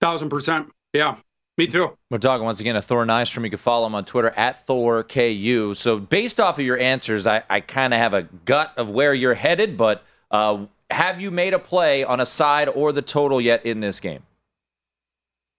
Thousand 0.00 0.28
percent. 0.28 0.70
Yeah, 0.92 1.16
me 1.60 1.66
too. 1.66 1.96
We're 2.10 2.18
talking 2.18 2.44
once 2.44 2.58
again 2.58 2.74
to 2.74 2.82
Thor 2.82 3.04
Nystrom. 3.04 3.44
You 3.44 3.50
can 3.50 3.58
follow 3.58 3.86
him 3.86 3.94
on 3.94 4.04
Twitter 4.04 4.32
at 4.36 4.66
ThorKU. 4.66 5.76
So, 5.76 5.98
based 5.98 6.40
off 6.40 6.58
of 6.58 6.64
your 6.64 6.78
answers, 6.78 7.26
I, 7.26 7.42
I 7.50 7.60
kind 7.60 7.92
of 7.92 8.00
have 8.00 8.14
a 8.14 8.22
gut 8.22 8.72
of 8.76 8.88
where 8.90 9.12
you're 9.12 9.34
headed, 9.34 9.76
but 9.76 10.02
uh, 10.30 10.64
have 10.90 11.20
you 11.20 11.30
made 11.30 11.52
a 11.52 11.58
play 11.58 12.02
on 12.02 12.20
a 12.20 12.26
side 12.26 12.68
or 12.68 12.92
the 12.92 13.02
total 13.02 13.40
yet 13.40 13.66
in 13.66 13.80
this 13.80 14.00
game? 14.00 14.22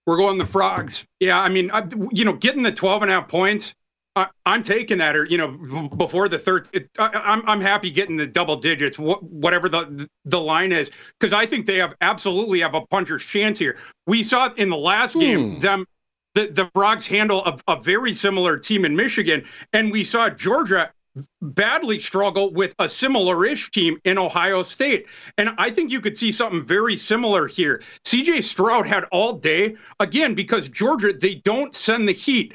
We're 0.06 0.16
going 0.16 0.38
the 0.38 0.46
frogs. 0.46 1.06
Yeah, 1.20 1.40
I 1.40 1.48
mean, 1.48 1.70
I, 1.70 1.86
you 2.10 2.24
know, 2.24 2.32
getting 2.32 2.64
the 2.64 2.72
12 2.72 3.02
and 3.02 3.10
a 3.10 3.14
half 3.14 3.28
points, 3.28 3.72
I, 4.14 4.26
I'm 4.44 4.62
taking 4.62 4.98
that, 4.98 5.16
or 5.16 5.24
you 5.24 5.38
know, 5.38 5.88
before 5.88 6.28
the 6.28 6.38
third, 6.38 6.68
it, 6.74 6.90
I, 6.98 7.10
I'm 7.24 7.48
I'm 7.48 7.60
happy 7.60 7.90
getting 7.90 8.16
the 8.16 8.26
double 8.26 8.56
digits, 8.56 8.96
wh- 8.96 9.22
whatever 9.22 9.68
the 9.68 10.08
the 10.26 10.40
line 10.40 10.70
is, 10.70 10.90
because 11.18 11.32
I 11.32 11.46
think 11.46 11.64
they 11.64 11.78
have 11.78 11.94
absolutely 12.02 12.60
have 12.60 12.74
a 12.74 12.82
puncher's 12.86 13.24
chance 13.24 13.58
here. 13.58 13.78
We 14.06 14.22
saw 14.22 14.52
in 14.54 14.68
the 14.68 14.76
last 14.76 15.14
game 15.14 15.60
them 15.60 15.86
the, 16.34 16.46
the 16.46 16.70
Frogs 16.74 17.06
handle 17.06 17.44
a, 17.44 17.58
a 17.68 17.80
very 17.80 18.12
similar 18.12 18.58
team 18.58 18.84
in 18.84 18.96
Michigan, 18.96 19.44
and 19.72 19.92
we 19.92 20.04
saw 20.04 20.30
Georgia 20.30 20.92
badly 21.40 21.98
struggle 21.98 22.52
with 22.52 22.74
a 22.78 22.88
similar-ish 22.88 23.70
team 23.70 23.98
in 24.04 24.18
Ohio 24.18 24.62
State. 24.62 25.06
And 25.36 25.50
I 25.58 25.70
think 25.70 25.90
you 25.90 26.00
could 26.00 26.16
see 26.16 26.32
something 26.32 26.64
very 26.64 26.96
similar 26.96 27.46
here. 27.46 27.82
CJ 28.04 28.42
Stroud 28.44 28.86
had 28.86 29.04
all 29.12 29.34
day 29.34 29.76
again 30.00 30.34
because 30.34 30.68
Georgia 30.68 31.12
they 31.12 31.34
don't 31.34 31.74
send 31.74 32.08
the 32.08 32.12
heat. 32.12 32.54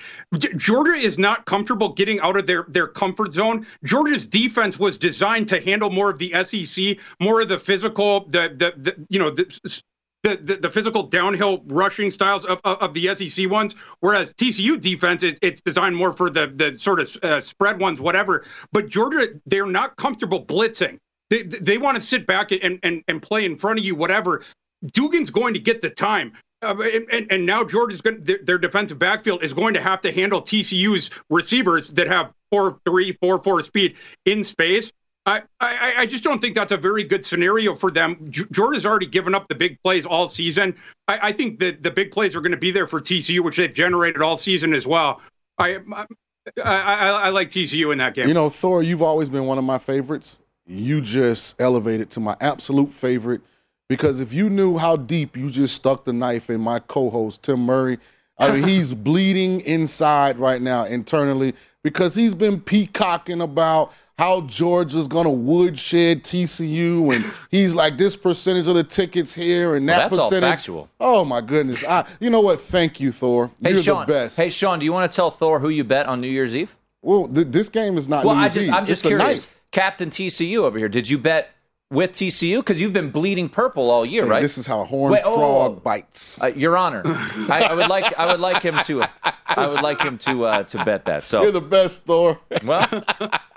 Georgia 0.56 0.96
is 0.96 1.18
not 1.18 1.46
comfortable 1.46 1.94
getting 1.94 2.20
out 2.22 2.38
of 2.38 2.48
their 2.48 2.66
their 2.70 2.88
comfort 2.88 3.32
zone. 3.32 3.66
Georgia's 3.84 4.28
defense 4.28 4.80
was 4.80 4.98
designed 4.98 5.48
to 5.50 5.62
handle 5.62 5.90
more 5.90 6.10
of 6.10 6.18
the 6.18 6.34
SEC, 6.44 6.98
more 7.20 7.42
of 7.42 7.50
the 7.50 7.60
physical 7.60 8.26
the 8.30 8.54
the, 8.58 8.74
the 8.78 9.06
you 9.10 9.20
know 9.20 9.30
the 9.30 9.46
the, 10.28 10.38
the, 10.38 10.56
the, 10.58 10.70
physical 10.70 11.04
downhill 11.04 11.64
rushing 11.68 12.12
styles 12.12 12.46
of, 12.46 12.60
of, 12.64 12.78
of, 12.80 12.94
the 12.94 13.16
SEC 13.16 13.50
ones, 13.50 13.76
whereas 14.00 14.34
TCU 14.34 14.80
defense 14.80 15.24
it's, 15.24 15.40
it's 15.42 15.62
designed 15.62 15.96
more 15.96 16.14
for 16.14 16.30
the 16.30 16.48
the 16.48 16.78
sort 16.78 17.00
of 17.00 17.18
uh, 17.24 17.42
spread 17.42 17.80
ones, 17.80 18.00
whatever. 18.00 18.46
But 18.72 18.90
Georgia, 18.90 19.30
they're 19.46 19.66
not 19.66 19.96
comfortable 19.96 20.46
blitzing. 20.46 21.00
They 21.30 21.44
they 21.44 21.78
want 21.78 21.96
to 21.96 22.02
sit 22.02 22.28
back 22.28 22.52
and, 22.52 22.80
and 22.84 23.04
and 23.08 23.22
play 23.22 23.46
in 23.46 23.56
front 23.56 23.80
of 23.80 23.86
you, 23.86 23.96
whatever. 23.96 24.44
Duggan's 24.86 25.30
going 25.30 25.54
to 25.54 25.60
get 25.60 25.82
the 25.82 25.90
time. 25.90 26.34
Uh, 26.64 26.76
and, 27.12 27.32
and 27.32 27.46
now 27.46 27.64
Georgia's 27.64 28.02
going 28.02 28.24
their 28.24 28.58
defensive 28.58 28.98
backfield 28.98 29.44
is 29.44 29.54
going 29.54 29.76
to 29.76 29.82
have 29.82 30.02
to 30.02 30.12
handle 30.12 30.42
TCU's 30.42 31.12
receivers 31.30 31.90
that 31.90 32.08
have 32.08 32.34
four 32.50 32.80
three 32.86 33.14
four 33.22 33.42
four 33.44 33.62
speed 33.62 33.96
in 34.26 34.44
space 34.44 34.92
I, 35.28 35.42
I, 35.60 35.94
I, 35.98 36.06
just 36.06 36.24
don't 36.24 36.40
think 36.40 36.56
that's 36.56 36.72
a 36.72 36.78
very 36.78 37.04
good 37.04 37.26
scenario 37.26 37.76
for 37.76 37.92
them. 37.92 38.32
Georgia's 38.32 38.86
already 38.86 39.06
given 39.06 39.36
up 39.36 39.50
the 39.50 39.56
big 39.56 39.78
plays 39.84 40.06
all 40.06 40.30
season. 40.30 40.74
I, 41.10 41.20
I 41.28 41.32
think 41.34 41.60
that 41.60 41.84
the 41.84 41.92
big 41.92 42.12
plays 42.12 42.34
are 42.34 42.40
going 42.40 42.54
to 42.54 42.58
be 42.58 42.72
there 42.72 42.88
for 42.88 43.02
TCU, 43.02 43.44
which 43.44 43.58
they've 43.58 43.74
generated 43.74 44.22
all 44.22 44.38
season 44.38 44.74
as 44.74 44.88
well. 44.88 45.22
I, 45.58 45.76
um, 45.76 45.94
I, 46.64 47.10
I, 47.26 47.30
like 47.30 47.50
TCU 47.50 47.92
in 47.92 47.98
that 47.98 48.16
game. 48.16 48.30
You 48.30 48.34
know, 48.34 48.50
Thor, 48.50 48.82
you've 48.82 49.02
always 49.02 49.30
been 49.30 49.46
one 49.46 49.58
of 49.58 49.66
my 49.66 49.78
favorites. 49.78 50.40
You 50.66 51.02
just 51.02 51.60
elevated 51.60 52.10
to 52.12 52.22
my 52.22 52.38
absolute 52.40 52.94
favorite 52.94 53.42
because 53.90 54.22
if 54.22 54.34
you 54.34 54.50
knew 54.50 54.78
how 54.78 54.96
deep 54.96 55.36
you 55.36 55.50
just 55.50 55.76
stuck 55.76 56.06
the 56.06 56.14
knife 56.14 56.50
in 56.50 56.62
my 56.62 56.80
co-host 56.80 57.44
Tim 57.44 57.66
Murray, 57.66 58.00
I 58.38 58.54
mean, 58.54 58.64
he's 58.64 58.94
bleeding 58.94 59.60
inside 59.62 60.40
right 60.40 60.62
now 60.62 60.86
internally 60.86 61.54
because 61.84 62.16
he's 62.16 62.36
been 62.36 62.60
peacocking 62.60 63.42
about 63.42 63.94
how 64.18 64.42
Georgia's 64.42 65.08
going 65.08 65.26
to 65.26 65.30
woodshed 65.30 66.24
TCU, 66.24 67.16
and 67.16 67.26
he's 67.52 67.76
like 67.76 67.98
this 67.98 68.16
percentage 68.16 68.68
of 68.68 68.76
the 68.76 68.84
tickets 68.84 69.34
here 69.34 69.76
and 69.76 69.88
that 69.90 70.10
well, 70.10 70.10
that's 70.10 70.30
percentage. 70.30 70.44
All 70.44 70.50
factual. 70.50 70.90
Oh 71.00 71.26
my 71.26 71.42
goodness! 71.42 71.86
I, 71.86 72.08
you 72.20 72.30
know 72.30 72.42
what? 72.42 72.60
Thank 72.60 73.00
you, 73.00 73.12
Thor. 73.12 73.52
Hey, 73.62 73.72
You're 73.72 73.82
Sean, 73.84 74.08
the 74.08 74.14
best. 74.14 74.38
Hey, 74.38 74.50
Sean, 74.50 74.80
do 74.80 74.86
you 74.86 74.94
want 74.94 75.12
to 75.12 75.16
tell 75.16 75.30
Thor 75.30 75.60
who 75.60 75.70
you 75.70 75.84
bet 75.84 76.08
on 76.08 76.20
New 76.20 76.30
Year's 76.30 76.56
Eve? 76.56 76.76
Well, 77.02 77.28
th- 77.28 77.48
this 77.48 77.70
game 77.70 77.98
is 77.98 78.10
not. 78.10 78.26
Well, 78.26 78.36
New 78.36 78.42
I 78.42 78.44
Year's 78.46 78.56
just, 78.56 78.68
Eve. 78.68 78.74
I'm 78.74 78.86
just 78.86 79.06
it's 79.06 79.08
curious. 79.08 79.48
Captain 79.72 80.10
TCU 80.10 80.60
over 80.60 80.78
here. 80.80 80.90
Did 80.90 81.10
you 81.10 81.18
bet 81.18 81.52
with 81.90 82.12
TCU 82.12 82.58
because 82.58 82.82
you've 82.82 82.94
been 82.94 83.10
bleeding 83.10 83.48
purple 83.48 83.90
all 83.90 84.06
year, 84.06 84.24
hey, 84.24 84.30
right? 84.30 84.42
This 84.42 84.58
is 84.58 84.68
how 84.68 84.82
a 84.82 84.86
horned 84.86 85.14
Wait, 85.14 85.22
oh, 85.24 85.36
frog 85.36 85.72
oh, 85.78 85.80
bites. 85.80 86.42
Uh, 86.42 86.48
Your 86.48 86.76
Honor, 86.76 87.02
I, 87.06 87.68
I, 87.70 87.74
would 87.74 87.88
like 87.88 88.18
I 88.18 88.32
would 88.32 88.40
like 88.40 88.62
him 88.62 88.76
to 88.86 89.08
I 89.24 89.68
would 89.68 89.82
like 89.82 90.02
him 90.02 90.18
to 90.20 90.46
uh, 90.46 90.64
to 90.64 90.84
bet 90.84 91.06
that. 91.06 91.26
So 91.26 91.44
you're 91.44 91.52
the 91.52 91.62
best, 91.62 92.04
Thor. 92.04 92.40
Well, 92.66 92.88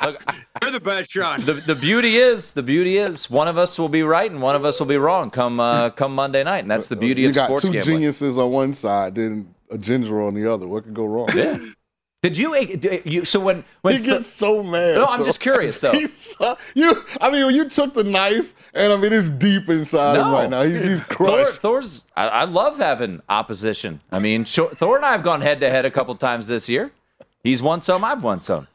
look, 0.02 0.22
you're 0.62 0.70
the 0.70 0.80
best, 0.80 1.10
Sean. 1.10 1.44
The, 1.44 1.54
the 1.54 1.74
beauty 1.74 2.16
is 2.16 2.52
the 2.52 2.62
beauty 2.62 2.98
is 2.98 3.28
one 3.28 3.48
of 3.48 3.58
us 3.58 3.78
will 3.78 3.88
be 3.88 4.02
right 4.02 4.30
and 4.30 4.40
one 4.40 4.54
of 4.54 4.64
us 4.64 4.78
will 4.78 4.86
be 4.86 4.96
wrong 4.96 5.30
come 5.30 5.58
uh, 5.58 5.90
come 5.90 6.14
Monday 6.14 6.44
night, 6.44 6.60
and 6.60 6.70
that's 6.70 6.88
the 6.88 6.96
beauty 6.96 7.22
you 7.22 7.30
of 7.30 7.36
sports. 7.36 7.64
You 7.64 7.70
got 7.70 7.72
two 7.72 7.78
gambling. 7.78 7.96
geniuses 7.96 8.38
on 8.38 8.50
one 8.50 8.74
side, 8.74 9.16
then 9.16 9.54
a 9.70 9.78
ginger 9.78 10.20
on 10.22 10.34
the 10.34 10.52
other. 10.52 10.66
What 10.66 10.84
could 10.84 10.94
go 10.94 11.06
wrong? 11.06 11.28
Yeah. 11.34 11.58
Did 12.22 12.36
you, 12.36 12.54
you? 13.04 13.24
So 13.24 13.40
when 13.40 13.64
when 13.80 13.96
he 13.96 14.04
gets 14.04 14.26
so 14.26 14.62
mad. 14.62 14.96
No, 14.96 15.06
I'm 15.06 15.24
just 15.24 15.40
curious 15.40 15.80
though. 15.80 15.92
So, 16.06 16.56
you, 16.74 16.94
I 17.20 17.30
mean, 17.30 17.46
when 17.46 17.54
you 17.54 17.68
took 17.68 17.94
the 17.94 18.04
knife, 18.04 18.54
and 18.74 18.92
I 18.92 18.96
mean, 18.96 19.12
it's 19.12 19.30
deep 19.30 19.68
inside 19.68 20.14
no. 20.14 20.24
him 20.24 20.32
right 20.32 20.50
now. 20.50 20.62
He's, 20.62 20.82
he's 20.82 21.00
crushed. 21.00 21.60
Thor, 21.60 21.80
Thor's. 21.80 22.04
I, 22.16 22.28
I, 22.28 22.44
love 22.44 22.76
having 22.76 23.22
opposition. 23.28 24.00
I 24.12 24.18
mean, 24.18 24.44
Thor 24.44 24.96
and 24.96 25.04
I 25.04 25.12
have 25.12 25.22
gone 25.22 25.40
head 25.40 25.60
to 25.60 25.70
head 25.70 25.86
a 25.86 25.90
couple 25.90 26.14
times 26.14 26.46
this 26.46 26.68
year. 26.68 26.92
He's 27.42 27.62
won 27.62 27.80
some. 27.80 28.04
I've 28.04 28.22
won 28.22 28.38
some. 28.40 28.68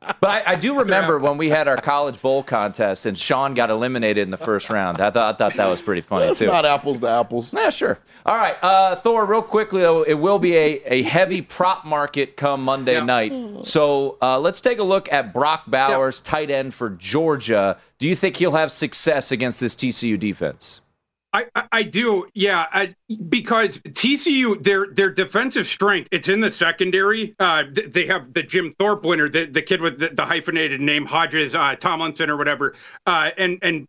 But 0.00 0.46
I, 0.46 0.52
I, 0.52 0.56
do 0.56 0.78
remember 0.78 1.18
when 1.18 1.36
we 1.36 1.50
had 1.50 1.68
our 1.68 1.76
college 1.76 2.22
bowl 2.22 2.42
contest 2.42 3.04
and 3.04 3.18
Sean 3.18 3.52
got 3.52 3.68
eliminated 3.68 4.22
in 4.22 4.30
the 4.30 4.38
first 4.38 4.70
round. 4.70 4.98
I 4.98 5.10
thought 5.10 5.34
I 5.34 5.36
thought 5.36 5.54
that 5.58 5.66
was 5.66 5.82
pretty 5.82 6.00
funny 6.00 6.26
That's 6.26 6.38
too. 6.38 6.46
not 6.46 6.64
apples 6.64 7.00
to 7.00 7.08
apples. 7.08 7.52
Yeah, 7.52 7.68
sure. 7.68 7.98
All 8.24 8.36
right, 8.36 8.56
uh, 8.62 8.96
Thor. 8.96 9.26
Real 9.26 9.42
quickly 9.42 9.82
though, 9.82 10.02
it 10.02 10.14
will 10.14 10.38
be 10.38 10.56
a, 10.56 10.80
a 10.86 11.02
heavy 11.02 11.42
prop 11.42 11.84
market 11.84 12.38
come 12.38 12.64
Monday 12.64 12.94
yeah. 12.94 13.04
night. 13.04 13.64
So 13.66 14.16
uh, 14.22 14.40
let's 14.40 14.62
take 14.62 14.78
a 14.78 14.84
look 14.84 15.12
at 15.12 15.34
Brock 15.34 15.64
Bowers, 15.66 16.22
yeah. 16.24 16.30
tight 16.30 16.50
end 16.50 16.72
for 16.72 16.88
Georgia. 16.88 17.76
Do 17.98 18.08
you 18.08 18.16
think 18.16 18.36
he'll 18.36 18.52
have 18.52 18.72
success 18.72 19.30
against 19.30 19.60
this 19.60 19.76
TCU 19.76 20.18
defense? 20.18 20.80
I, 21.32 21.46
I 21.70 21.82
do, 21.84 22.26
yeah, 22.34 22.66
I, 22.72 22.94
because 23.28 23.78
TCU 23.78 24.60
their 24.62 24.88
their 24.88 25.10
defensive 25.10 25.68
strength 25.68 26.08
it's 26.10 26.26
in 26.26 26.40
the 26.40 26.50
secondary. 26.50 27.36
Uh, 27.38 27.64
they 27.88 28.04
have 28.06 28.32
the 28.34 28.42
Jim 28.42 28.74
Thorpe 28.80 29.04
winner, 29.04 29.28
the, 29.28 29.44
the 29.44 29.62
kid 29.62 29.80
with 29.80 30.00
the, 30.00 30.08
the 30.08 30.24
hyphenated 30.24 30.80
name 30.80 31.06
Hodges 31.06 31.54
uh, 31.54 31.76
Tomlinson 31.76 32.30
or 32.30 32.36
whatever, 32.36 32.74
uh, 33.06 33.30
and 33.38 33.58
and 33.62 33.86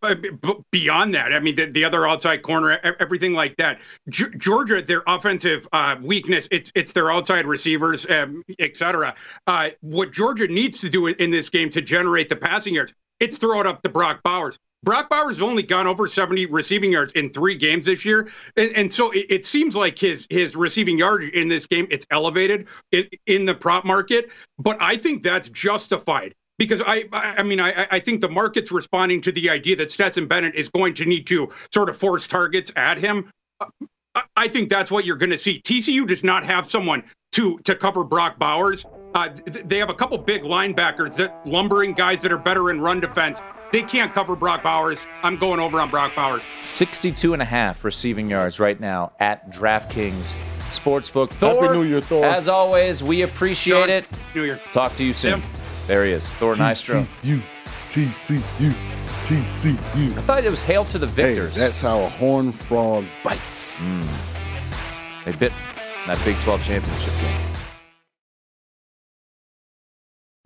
beyond 0.71 1.15
that, 1.15 1.33
I 1.33 1.39
mean 1.39 1.55
the, 1.55 1.65
the 1.65 1.83
other 1.83 2.07
outside 2.07 2.43
corner, 2.43 2.79
everything 2.99 3.33
like 3.33 3.57
that. 3.57 3.79
G- 4.09 4.25
Georgia, 4.37 4.81
their 4.83 5.01
offensive 5.07 5.67
uh, 5.73 5.95
weakness 5.99 6.47
it's 6.51 6.71
it's 6.75 6.93
their 6.93 7.11
outside 7.11 7.47
receivers, 7.47 8.05
um, 8.11 8.43
etc. 8.59 9.15
Uh, 9.47 9.71
what 9.81 10.11
Georgia 10.11 10.47
needs 10.47 10.79
to 10.81 10.89
do 10.89 11.07
in 11.07 11.31
this 11.31 11.49
game 11.49 11.71
to 11.71 11.81
generate 11.81 12.29
the 12.29 12.35
passing 12.35 12.75
yards, 12.75 12.93
it's 13.19 13.39
throw 13.39 13.59
it 13.61 13.65
up 13.65 13.81
to 13.81 13.89
Brock 13.89 14.21
Bowers. 14.23 14.59
Brock 14.83 15.09
Bowers 15.09 15.35
has 15.37 15.41
only 15.41 15.63
gone 15.63 15.85
over 15.85 16.07
70 16.07 16.47
receiving 16.47 16.91
yards 16.91 17.11
in 17.13 17.31
three 17.31 17.55
games 17.55 17.85
this 17.85 18.03
year. 18.03 18.31
And, 18.57 18.75
and 18.75 18.91
so 18.91 19.11
it, 19.11 19.27
it, 19.29 19.45
seems 19.45 19.75
like 19.75 19.97
his 19.97 20.25
his 20.29 20.55
receiving 20.55 20.97
yard 20.97 21.23
in 21.23 21.47
this 21.47 21.67
game, 21.67 21.87
it's 21.91 22.05
elevated 22.09 22.67
in, 22.91 23.07
in 23.27 23.45
the 23.45 23.53
prop 23.53 23.85
market. 23.85 24.31
But 24.57 24.81
I 24.81 24.97
think 24.97 25.21
that's 25.21 25.49
justified 25.49 26.33
because 26.57 26.81
I, 26.85 27.05
I 27.11 27.43
mean, 27.43 27.59
I, 27.59 27.87
I 27.91 27.99
think 27.99 28.21
the 28.21 28.29
market's 28.29 28.71
responding 28.71 29.21
to 29.21 29.31
the 29.31 29.49
idea 29.49 29.75
that 29.77 29.91
Stetson 29.91 30.27
Bennett 30.27 30.55
is 30.55 30.69
going 30.69 30.93
to 30.95 31.05
need 31.05 31.27
to 31.27 31.49
sort 31.73 31.89
of 31.89 31.97
force 31.97 32.27
targets 32.27 32.71
at 32.75 32.97
him. 32.97 33.29
I 34.35 34.47
think 34.47 34.69
that's 34.69 34.91
what 34.91 35.05
you're 35.05 35.15
going 35.15 35.29
to 35.29 35.37
see. 35.37 35.61
TCU 35.61 36.07
does 36.07 36.23
not 36.23 36.43
have 36.43 36.65
someone 36.65 37.03
to 37.33 37.59
to 37.59 37.75
cover 37.75 38.03
Brock 38.03 38.39
Bowers. 38.39 38.85
Uh, 39.13 39.29
they 39.45 39.77
have 39.77 39.89
a 39.89 39.93
couple 39.93 40.17
big 40.17 40.43
linebackers 40.43 41.15
that 41.15 41.45
lumbering 41.45 41.93
guys 41.93 42.21
that 42.21 42.31
are 42.31 42.37
better 42.37 42.71
in 42.71 42.81
run 42.81 42.99
defense. 42.99 43.41
They 43.71 43.81
can't 43.81 44.13
cover 44.13 44.35
Brock 44.35 44.63
Bowers. 44.63 44.99
I'm 45.23 45.37
going 45.37 45.59
over 45.59 45.79
on 45.79 45.89
Brock 45.89 46.13
Bowers. 46.15 46.43
62 46.61 47.33
and 47.33 47.41
a 47.41 47.45
half 47.45 47.83
receiving 47.83 48.29
yards 48.29 48.59
right 48.59 48.79
now 48.79 49.13
at 49.19 49.49
DraftKings 49.51 50.35
Sportsbook. 50.67 51.31
Thor, 51.31 51.63
Happy 51.63 51.77
New 51.77 51.83
Year, 51.83 52.01
Thor. 52.01 52.25
As 52.25 52.47
always, 52.47 53.01
we 53.01 53.21
appreciate 53.21 53.79
John, 53.79 53.89
it. 53.89 54.05
New 54.35 54.43
Year. 54.43 54.59
Talk 54.71 54.93
to 54.95 55.03
you 55.03 55.13
soon. 55.13 55.39
Yep. 55.39 55.49
There 55.87 56.05
he 56.05 56.11
is, 56.11 56.33
Thor 56.33 56.53
Nystrom. 56.53 57.07
TCU, 57.21 57.41
TCU, 57.89 58.73
TCU. 59.23 60.17
I 60.17 60.21
thought 60.21 60.43
it 60.43 60.49
was 60.49 60.61
hail 60.61 60.85
to 60.85 60.97
the 60.97 61.07
victors. 61.07 61.55
Hey, 61.55 61.61
that's 61.61 61.81
how 61.81 62.01
a 62.01 62.09
horn 62.09 62.51
frog 62.51 63.05
bites. 63.23 63.77
Mm. 63.77 64.07
They 65.25 65.31
bit 65.33 65.53
that 66.07 66.19
Big 66.25 66.39
12 66.39 66.63
championship 66.63 67.13
game. 67.21 67.50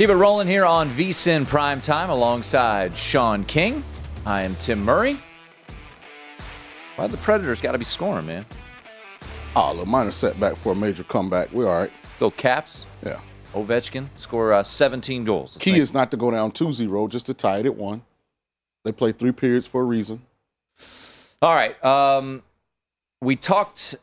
Keep 0.00 0.08
it 0.08 0.14
rolling 0.14 0.48
here 0.48 0.64
on 0.64 0.88
VSIN 0.88 1.46
Prime 1.46 1.78
Time 1.78 2.08
alongside 2.08 2.96
Sean 2.96 3.44
King. 3.44 3.84
I 4.24 4.40
am 4.40 4.54
Tim 4.54 4.82
Murray. 4.82 5.18
Why 6.96 7.06
the 7.06 7.18
Predators 7.18 7.60
got 7.60 7.72
to 7.72 7.78
be 7.78 7.84
scoring, 7.84 8.24
man? 8.24 8.46
Oh, 9.54 9.78
a 9.78 9.84
minor 9.84 10.10
setback 10.10 10.56
for 10.56 10.72
a 10.72 10.74
major 10.74 11.04
comeback. 11.04 11.52
We're 11.52 11.68
all 11.68 11.80
right. 11.80 11.90
Go 12.18 12.30
Caps. 12.30 12.86
Yeah. 13.04 13.20
Ovechkin 13.52 14.08
score 14.14 14.54
uh, 14.54 14.62
17 14.62 15.24
goals. 15.24 15.58
Key 15.60 15.78
is 15.78 15.92
not 15.92 16.10
to 16.12 16.16
go 16.16 16.30
down 16.30 16.52
2-0, 16.52 17.10
just 17.10 17.26
to 17.26 17.34
tie 17.34 17.58
it 17.58 17.66
at 17.66 17.76
one. 17.76 18.00
They 18.86 18.92
play 18.92 19.12
three 19.12 19.32
periods 19.32 19.66
for 19.66 19.82
a 19.82 19.84
reason. 19.84 20.22
All 21.42 21.54
right. 21.54 21.84
Um, 21.84 22.42
we 23.20 23.36
talked 23.36 23.96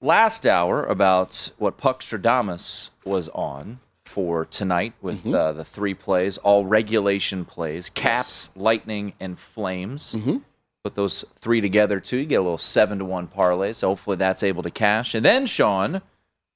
last 0.00 0.46
hour 0.46 0.84
about 0.84 1.52
what 1.58 1.78
Puckstradamus 1.78 2.90
was 3.04 3.28
on 3.28 3.78
for 4.04 4.44
tonight 4.44 4.92
with 5.00 5.20
Mm-hmm. 5.20 5.34
uh, 5.34 5.52
the 5.52 5.64
three 5.64 5.94
plays, 5.94 6.38
all 6.38 6.64
regulation 6.66 7.44
plays, 7.44 7.90
Caps, 7.90 8.50
Lightning, 8.54 9.14
and 9.20 9.38
Flames. 9.38 10.14
Mm-hmm. 10.14 10.38
Put 10.82 10.94
those 10.94 11.24
three 11.38 11.60
together 11.60 11.98
too. 12.00 12.18
You 12.18 12.26
get 12.26 12.36
a 12.36 12.42
little 12.42 12.58
seven 12.58 12.98
to 12.98 13.04
one 13.04 13.26
parlay. 13.26 13.72
So 13.72 13.88
hopefully 13.88 14.16
that's 14.16 14.42
able 14.42 14.62
to 14.62 14.70
cash. 14.70 15.14
And 15.14 15.24
then 15.24 15.46
Sean, 15.46 16.02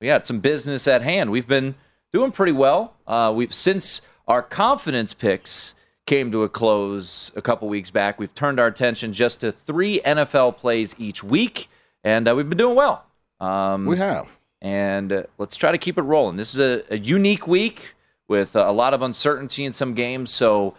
we 0.00 0.06
got 0.06 0.26
some 0.26 0.40
business 0.40 0.87
at 0.87 1.00
hand. 1.02 1.30
We've 1.30 1.48
been 1.48 1.74
doing 2.12 2.30
pretty 2.32 2.52
well. 2.52 2.94
Uh, 3.06 3.32
we've 3.34 3.54
since 3.54 4.02
our 4.26 4.42
confidence 4.42 5.14
picks 5.14 5.74
came 6.06 6.30
to 6.32 6.42
a 6.42 6.48
close 6.48 7.32
a 7.37 7.42
couple 7.42 7.68
weeks 7.68 7.90
back. 7.90 8.18
We've 8.18 8.34
turned 8.34 8.61
our 8.61 8.66
attention 8.66 9.12
just 9.14 9.40
to 9.40 9.50
three 9.52 10.00
NFL 10.04 10.56
plays 10.58 10.94
each 10.98 11.24
week, 11.24 11.68
and 12.04 12.28
uh, 12.28 12.34
we've 12.37 12.48
been 12.48 12.58
doing 12.58 12.76
well. 12.76 13.04
Um, 13.40 13.87
We 13.87 13.96
have. 13.98 14.38
And 14.61 15.12
uh, 15.12 15.23
let's 15.38 15.57
try 15.57 15.73
to 15.73 15.79
keep 15.79 15.99
it 15.99 16.03
rolling. 16.03 16.37
This 16.37 16.55
is 16.55 16.61
a, 16.61 16.94
a 16.94 16.99
unique 16.99 17.47
week 17.47 17.94
with 18.29 18.57
uh, 18.57 18.64
a 18.66 18.73
lot 18.73 18.94
of 18.94 19.03
uncertainty 19.03 19.64
in 19.64 19.73
some 19.73 19.94
games. 19.94 20.31
So 20.31 20.75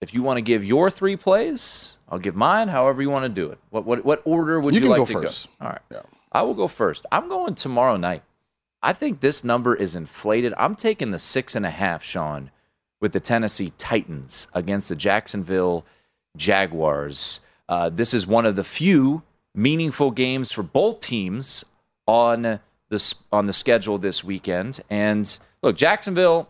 if 0.00 0.12
you 0.14 0.22
want 0.22 0.36
to 0.38 0.42
give 0.42 0.64
your 0.64 0.90
three 0.90 1.16
plays, 1.16 1.98
I'll 2.08 2.18
give 2.18 2.36
mine. 2.36 2.68
However 2.68 3.02
you 3.02 3.10
want 3.10 3.24
to 3.24 3.28
do 3.28 3.50
it. 3.50 3.58
What 3.70 3.84
what 3.86 4.04
what 4.04 4.22
order 4.24 4.60
would 4.60 4.74
You 4.74 4.80
you, 4.80 4.86
can 4.86 4.90
like 4.90 4.98
go 4.98 5.06
to 5.06 5.12
first. 5.26 5.48
go? 5.58 5.66
All 5.66 5.72
right, 5.72 5.82
Yeah. 5.90 6.02
I 6.32 6.42
will 6.42 6.54
go 6.54 6.68
first. 6.68 7.06
I'm 7.10 7.28
going 7.28 7.54
tomorrow 7.54 7.96
night. 7.96 8.22
I 8.82 8.92
think 8.92 9.20
this 9.20 9.42
number 9.42 9.74
is 9.74 9.96
inflated. 9.96 10.52
I'm 10.58 10.76
taking 10.76 11.10
the 11.10 11.18
six 11.18 11.56
and 11.56 11.64
a 11.64 11.70
half, 11.70 12.04
Sean, 12.04 12.50
with 13.00 13.12
the 13.12 13.20
Tennessee 13.20 13.72
Titans 13.78 14.46
against 14.52 14.88
the 14.90 14.96
Jacksonville 14.96 15.86
Jaguars. 16.36 17.40
Uh, 17.68 17.88
this 17.88 18.14
is 18.14 18.26
one 18.26 18.46
of 18.46 18.54
the 18.54 18.62
few 18.64 19.22
meaningful 19.54 20.10
games 20.10 20.52
for 20.52 20.62
both 20.62 21.00
teams 21.00 21.64
on 22.06 22.60
the 22.88 22.96
s- 22.96 23.14
on 23.32 23.46
the 23.46 23.52
schedule 23.52 23.98
this 23.98 24.22
weekend. 24.24 24.80
And 24.90 25.38
look, 25.62 25.76
Jacksonville 25.76 26.48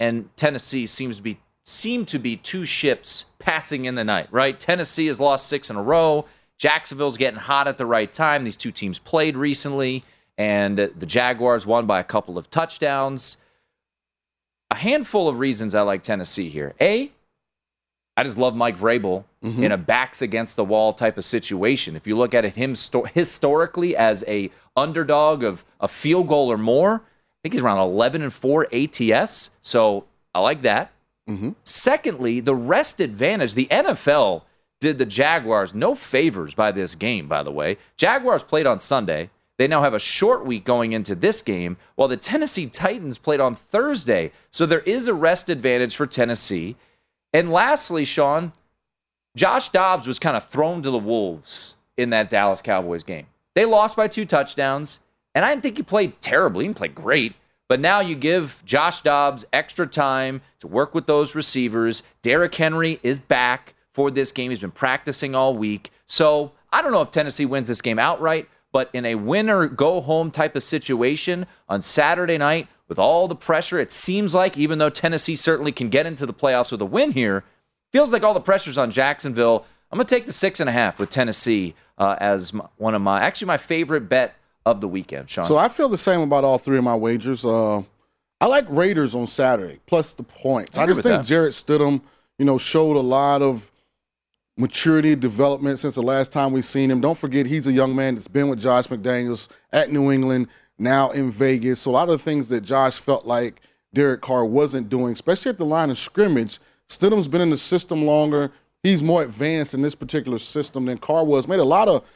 and 0.00 0.34
Tennessee 0.36 0.86
seems 0.86 1.16
to 1.18 1.22
be 1.22 1.38
seem 1.64 2.04
to 2.06 2.18
be 2.18 2.36
two 2.36 2.64
ships 2.64 3.26
passing 3.38 3.84
in 3.84 3.94
the 3.94 4.02
night, 4.04 4.26
right? 4.32 4.58
Tennessee 4.58 5.06
has 5.06 5.20
lost 5.20 5.48
six 5.48 5.70
in 5.70 5.76
a 5.76 5.82
row. 5.82 6.24
Jacksonville's 6.58 7.16
getting 7.16 7.38
hot 7.38 7.68
at 7.68 7.78
the 7.78 7.86
right 7.86 8.12
time. 8.12 8.42
These 8.44 8.56
two 8.56 8.70
teams 8.72 8.98
played 8.98 9.36
recently, 9.36 10.02
and 10.36 10.76
the 10.78 11.06
Jaguars 11.06 11.64
won 11.66 11.86
by 11.86 12.00
a 12.00 12.04
couple 12.04 12.36
of 12.36 12.50
touchdowns. 12.50 13.36
A 14.70 14.74
handful 14.74 15.28
of 15.28 15.38
reasons 15.38 15.74
I 15.74 15.82
like 15.82 16.02
Tennessee 16.02 16.48
here. 16.48 16.74
A, 16.80 17.12
I 18.16 18.24
just 18.24 18.38
love 18.38 18.54
Mike 18.54 18.76
Vrabel 18.76 19.24
mm-hmm. 19.42 19.62
in 19.62 19.72
a 19.72 19.78
backs 19.78 20.20
against 20.20 20.56
the 20.56 20.64
wall 20.64 20.92
type 20.92 21.16
of 21.16 21.24
situation. 21.24 21.96
If 21.96 22.06
you 22.06 22.16
look 22.16 22.34
at 22.34 22.44
it 22.44 22.54
him 22.54 22.76
sto- 22.76 23.04
historically 23.04 23.96
as 23.96 24.22
a 24.28 24.50
underdog 24.76 25.42
of 25.42 25.64
a 25.80 25.88
field 25.88 26.28
goal 26.28 26.52
or 26.52 26.58
more, 26.58 26.96
I 26.96 27.38
think 27.42 27.54
he's 27.54 27.62
around 27.62 27.78
11 27.78 28.22
and 28.22 28.32
4 28.32 28.68
ATS. 28.72 29.50
So 29.62 30.04
I 30.34 30.40
like 30.40 30.62
that. 30.62 30.92
Mm-hmm. 31.28 31.50
Secondly, 31.64 32.40
the 32.40 32.54
rest 32.54 33.00
advantage. 33.00 33.54
The 33.54 33.66
NFL 33.66 34.42
did 34.80 34.98
the 34.98 35.06
Jaguars 35.06 35.74
no 35.74 35.94
favors 35.94 36.54
by 36.54 36.72
this 36.72 36.94
game, 36.94 37.28
by 37.28 37.42
the 37.42 37.52
way. 37.52 37.78
Jaguars 37.96 38.42
played 38.42 38.66
on 38.66 38.80
Sunday. 38.80 39.30
They 39.58 39.68
now 39.68 39.82
have 39.82 39.94
a 39.94 40.00
short 40.00 40.44
week 40.44 40.64
going 40.64 40.92
into 40.92 41.14
this 41.14 41.40
game, 41.40 41.76
while 41.94 42.08
the 42.08 42.16
Tennessee 42.16 42.66
Titans 42.66 43.16
played 43.16 43.38
on 43.38 43.54
Thursday. 43.54 44.32
So 44.50 44.66
there 44.66 44.80
is 44.80 45.06
a 45.06 45.14
rest 45.14 45.48
advantage 45.48 45.94
for 45.94 46.06
Tennessee. 46.06 46.76
And 47.32 47.50
lastly, 47.50 48.04
Sean, 48.04 48.52
Josh 49.36 49.70
Dobbs 49.70 50.06
was 50.06 50.18
kind 50.18 50.36
of 50.36 50.44
thrown 50.46 50.82
to 50.82 50.90
the 50.90 50.98
wolves 50.98 51.76
in 51.96 52.10
that 52.10 52.28
Dallas 52.28 52.62
Cowboys 52.62 53.04
game. 53.04 53.26
They 53.54 53.64
lost 53.64 53.96
by 53.96 54.08
two 54.08 54.24
touchdowns, 54.24 55.00
and 55.34 55.44
I 55.44 55.50
didn't 55.50 55.62
think 55.62 55.76
he 55.76 55.82
played 55.82 56.20
terribly. 56.20 56.64
He 56.64 56.68
didn't 56.68 56.78
play 56.78 56.88
great. 56.88 57.34
But 57.68 57.80
now 57.80 58.00
you 58.00 58.14
give 58.16 58.62
Josh 58.66 59.00
Dobbs 59.00 59.46
extra 59.50 59.86
time 59.86 60.42
to 60.58 60.68
work 60.68 60.94
with 60.94 61.06
those 61.06 61.34
receivers. 61.34 62.02
Derrick 62.20 62.54
Henry 62.54 63.00
is 63.02 63.18
back 63.18 63.74
for 63.88 64.10
this 64.10 64.30
game. 64.30 64.50
He's 64.50 64.60
been 64.60 64.70
practicing 64.70 65.34
all 65.34 65.56
week. 65.56 65.90
So 66.04 66.52
I 66.70 66.82
don't 66.82 66.92
know 66.92 67.00
if 67.00 67.10
Tennessee 67.10 67.46
wins 67.46 67.68
this 67.68 67.80
game 67.80 67.98
outright, 67.98 68.46
but 68.72 68.90
in 68.92 69.06
a 69.06 69.14
win 69.14 69.48
or 69.48 69.68
go 69.68 70.02
home 70.02 70.30
type 70.30 70.54
of 70.54 70.62
situation 70.62 71.46
on 71.66 71.80
Saturday 71.80 72.36
night 72.36 72.68
with 72.92 72.98
all 72.98 73.26
the 73.26 73.34
pressure, 73.34 73.80
it 73.80 73.90
seems 73.90 74.34
like, 74.34 74.58
even 74.58 74.76
though 74.76 74.90
Tennessee 74.90 75.34
certainly 75.34 75.72
can 75.72 75.88
get 75.88 76.04
into 76.04 76.26
the 76.26 76.34
playoffs 76.34 76.70
with 76.70 76.82
a 76.82 76.84
win 76.84 77.12
here, 77.12 77.42
feels 77.90 78.12
like 78.12 78.22
all 78.22 78.34
the 78.34 78.40
pressure's 78.40 78.76
on 78.76 78.90
Jacksonville. 78.90 79.64
I'm 79.90 79.96
going 79.96 80.06
to 80.06 80.14
take 80.14 80.26
the 80.26 80.32
six 80.34 80.60
and 80.60 80.68
a 80.68 80.72
half 80.72 80.98
with 80.98 81.08
Tennessee 81.08 81.74
uh, 81.96 82.16
as 82.20 82.52
m 82.52 82.60
one 82.76 82.94
of 82.94 83.00
my, 83.00 83.22
actually, 83.22 83.46
my 83.46 83.56
favorite 83.56 84.10
bet 84.10 84.34
of 84.66 84.82
the 84.82 84.88
weekend, 84.88 85.30
Sean. 85.30 85.46
So 85.46 85.56
I 85.56 85.70
feel 85.70 85.88
the 85.88 85.96
same 85.96 86.20
about 86.20 86.44
all 86.44 86.58
three 86.58 86.76
of 86.76 86.84
my 86.84 86.94
wagers. 86.94 87.46
Uh, 87.46 87.82
I 88.42 88.46
like 88.46 88.66
Raiders 88.68 89.14
on 89.14 89.26
Saturday 89.26 89.80
plus 89.86 90.12
the 90.12 90.22
points. 90.22 90.76
I 90.76 90.82
I, 90.82 90.86
just 90.86 91.00
think 91.00 91.22
that. 91.22 91.24
Jarrett 91.24 91.54
Stidham, 91.54 92.02
you 92.38 92.44
know, 92.44 92.58
showed 92.58 92.98
a 92.98 93.00
lot 93.00 93.40
of 93.40 93.72
maturity, 94.58 95.16
development 95.16 95.78
since 95.78 95.94
the 95.94 96.02
last 96.02 96.30
time 96.30 96.52
we've 96.52 96.66
seen 96.66 96.90
him. 96.90 97.00
Don't 97.00 97.16
forget, 97.16 97.46
he's 97.46 97.66
a 97.66 97.72
young 97.72 97.96
man 97.96 98.16
that's 98.16 98.28
been 98.28 98.48
with 98.48 98.60
Josh 98.60 98.88
McDaniels 98.88 99.48
at 99.72 99.90
New 99.90 100.12
England, 100.12 100.48
now 100.82 101.10
in 101.10 101.30
Vegas. 101.30 101.80
So 101.80 101.90
a 101.90 101.92
lot 101.92 102.10
of 102.10 102.20
things 102.20 102.48
that 102.48 102.62
Josh 102.62 103.00
felt 103.00 103.26
like 103.26 103.62
Derek 103.94 104.20
Carr 104.20 104.44
wasn't 104.44 104.88
doing, 104.88 105.12
especially 105.12 105.50
at 105.50 105.58
the 105.58 105.64
line 105.64 105.90
of 105.90 105.98
scrimmage. 105.98 106.58
Stidham's 106.88 107.28
been 107.28 107.40
in 107.40 107.50
the 107.50 107.56
system 107.56 108.04
longer. 108.04 108.50
He's 108.82 109.02
more 109.02 109.22
advanced 109.22 109.74
in 109.74 109.82
this 109.82 109.94
particular 109.94 110.38
system 110.38 110.86
than 110.86 110.98
Carr 110.98 111.24
was. 111.24 111.46
Made 111.46 111.60
a 111.60 111.64
lot 111.64 111.88
of 111.88 112.06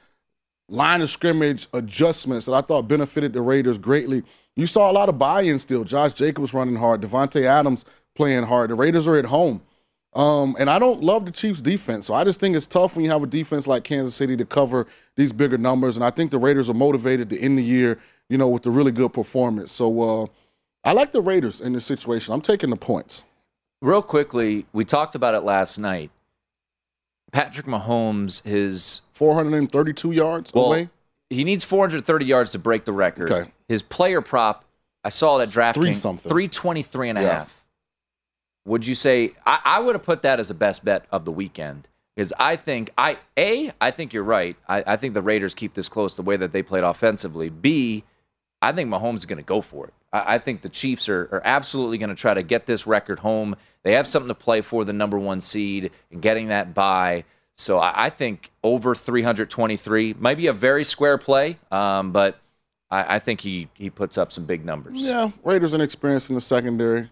line 0.69 1.01
of 1.01 1.09
scrimmage 1.09 1.69
adjustments 1.73 2.47
that 2.47 2.53
I 2.53 2.61
thought 2.61 2.89
benefited 2.89 3.33
the 3.33 3.41
Raiders 3.41 3.79
greatly. 3.79 4.25
You 4.57 4.67
saw 4.67 4.91
a 4.91 4.93
lot 4.93 5.09
of 5.09 5.19
buy-in 5.19 5.59
still. 5.59 5.85
Josh 5.85 6.13
Jacobs 6.13 6.53
running 6.53 6.77
hard, 6.77 7.03
Davante 7.03 7.43
Adams 7.43 7.85
playing 8.15 8.45
hard. 8.45 8.71
The 8.71 8.75
Raiders 8.75 9.07
are 9.07 9.17
at 9.17 9.27
home. 9.27 9.63
Um, 10.15 10.57
and 10.59 10.71
I 10.71 10.79
don't 10.79 11.03
love 11.03 11.27
the 11.27 11.31
Chiefs' 11.31 11.61
defense, 11.61 12.07
so 12.07 12.15
I 12.15 12.25
just 12.25 12.41
think 12.41 12.57
it's 12.57 12.65
tough 12.65 12.97
when 12.97 13.05
you 13.05 13.11
have 13.11 13.23
a 13.23 13.27
defense 13.27 13.67
like 13.67 13.85
Kansas 13.85 14.15
City 14.15 14.35
to 14.39 14.47
cover 14.47 14.87
these 15.15 15.31
bigger 15.31 15.59
numbers. 15.59 15.97
And 15.97 16.05
I 16.05 16.09
think 16.09 16.31
the 16.31 16.39
Raiders 16.39 16.71
are 16.71 16.75
motivated 16.75 17.29
to 17.31 17.39
end 17.39 17.59
the 17.59 17.63
year, 17.63 17.99
you 18.29 18.39
know, 18.39 18.49
with 18.49 18.67
a 18.67 18.71
really 18.71 18.93
good 18.93 19.13
performance. 19.13 19.73
So 19.73 20.23
uh, 20.23 20.27
I 20.85 20.93
like 20.93 21.13
the 21.13 21.21
Raiders 21.21 21.61
in 21.61 21.73
this 21.73 21.85
situation. 21.85 22.35
I'm 22.35 22.41
taking 22.41 22.71
the 22.71 22.77
points. 22.77 23.25
Real 23.83 24.03
quickly, 24.03 24.67
we 24.73 24.85
talked 24.85 25.15
about 25.15 25.35
it 25.35 25.41
last 25.43 25.79
night. 25.79 26.11
Patrick 27.33 27.67
Mahomes, 27.67 28.43
his 28.45 29.03
432 29.13 30.13
yards 30.13 30.53
well, 30.55 30.67
away. 30.67 30.89
he 31.29 31.45
needs 31.45 31.65
430 31.65 32.25
yards 32.25 32.53
to 32.53 32.59
break 32.59 32.85
the 32.85 32.93
record. 32.93 33.31
Okay. 33.31 33.51
His 33.69 33.83
player 33.83 34.23
prop, 34.23 34.65
I 35.05 35.09
saw 35.11 35.39
that 35.39 35.49
DraftKings, 35.49 35.75
Three 35.75 35.93
something. 35.93 36.31
323 36.31 37.11
and 37.11 37.19
a 37.19 37.23
Yeah. 37.23 37.29
half. 37.33 37.65
Would 38.67 38.87
you 38.87 38.95
say 38.95 39.33
I, 39.45 39.61
I 39.65 39.81
would 39.81 39.95
have 39.95 40.03
put 40.03 40.23
that 40.23 40.41
as 40.41 40.51
a 40.51 40.55
best 40.55 40.85
bet 40.85 41.05
of 41.13 41.25
the 41.25 41.33
weekend? 41.33 41.89
Because 42.15 42.33
I 42.39 42.57
think 42.57 42.91
I 42.97 43.19
A, 43.37 43.71
I 43.81 43.91
think 43.91 44.13
you're 44.15 44.25
right. 44.25 44.57
I, 44.69 44.83
I 44.87 44.97
think 44.97 45.15
the 45.15 45.23
Raiders 45.23 45.55
keep 45.55 45.75
this 45.75 45.89
close 45.89 46.17
the 46.17 46.23
way 46.23 46.37
that 46.37 46.51
they 46.53 46.63
played 46.63 46.83
offensively. 46.83 47.51
B, 47.51 48.05
I 48.63 48.73
think 48.73 48.91
Mahomes 48.91 49.17
is 49.17 49.27
going 49.27 49.39
to 49.39 49.45
go 49.45 49.61
for 49.61 49.87
it. 49.87 49.95
I, 50.13 50.35
I 50.35 50.39
think 50.39 50.63
the 50.63 50.69
Chiefs 50.69 51.09
are, 51.09 51.29
are 51.33 51.43
absolutely 51.45 51.99
going 51.99 52.11
to 52.11 52.17
try 52.17 52.35
to 52.35 52.43
get 52.43 52.67
this 52.67 52.87
record 52.87 53.21
home. 53.21 53.57
They 53.83 53.93
have 53.93 54.07
something 54.07 54.29
to 54.29 54.35
play 54.35 54.61
for, 54.61 54.85
the 54.85 54.93
number 54.93 55.19
one 55.19 55.41
seed, 55.41 55.91
and 56.11 56.21
getting 56.23 56.49
that 56.49 56.75
by. 56.75 57.25
So 57.57 57.79
I, 57.79 58.07
I 58.07 58.11
think 58.11 58.51
over 58.63 58.95
323 58.95 60.15
might 60.19 60.37
be 60.37 60.47
a 60.47 60.53
very 60.53 60.85
square 60.85 61.19
play, 61.19 61.59
um, 61.71 62.13
but 62.13 62.39
I, 62.91 63.17
I 63.17 63.19
think 63.19 63.41
he 63.41 63.69
he 63.75 63.91
puts 63.91 64.19
up 64.19 64.33
some 64.33 64.45
big 64.45 64.65
numbers. 64.65 65.07
Yeah, 65.07 65.31
Raiders 65.45 65.73
inexperienced 65.73 66.29
in 66.29 66.35
the 66.35 66.41
secondary. 66.41 67.11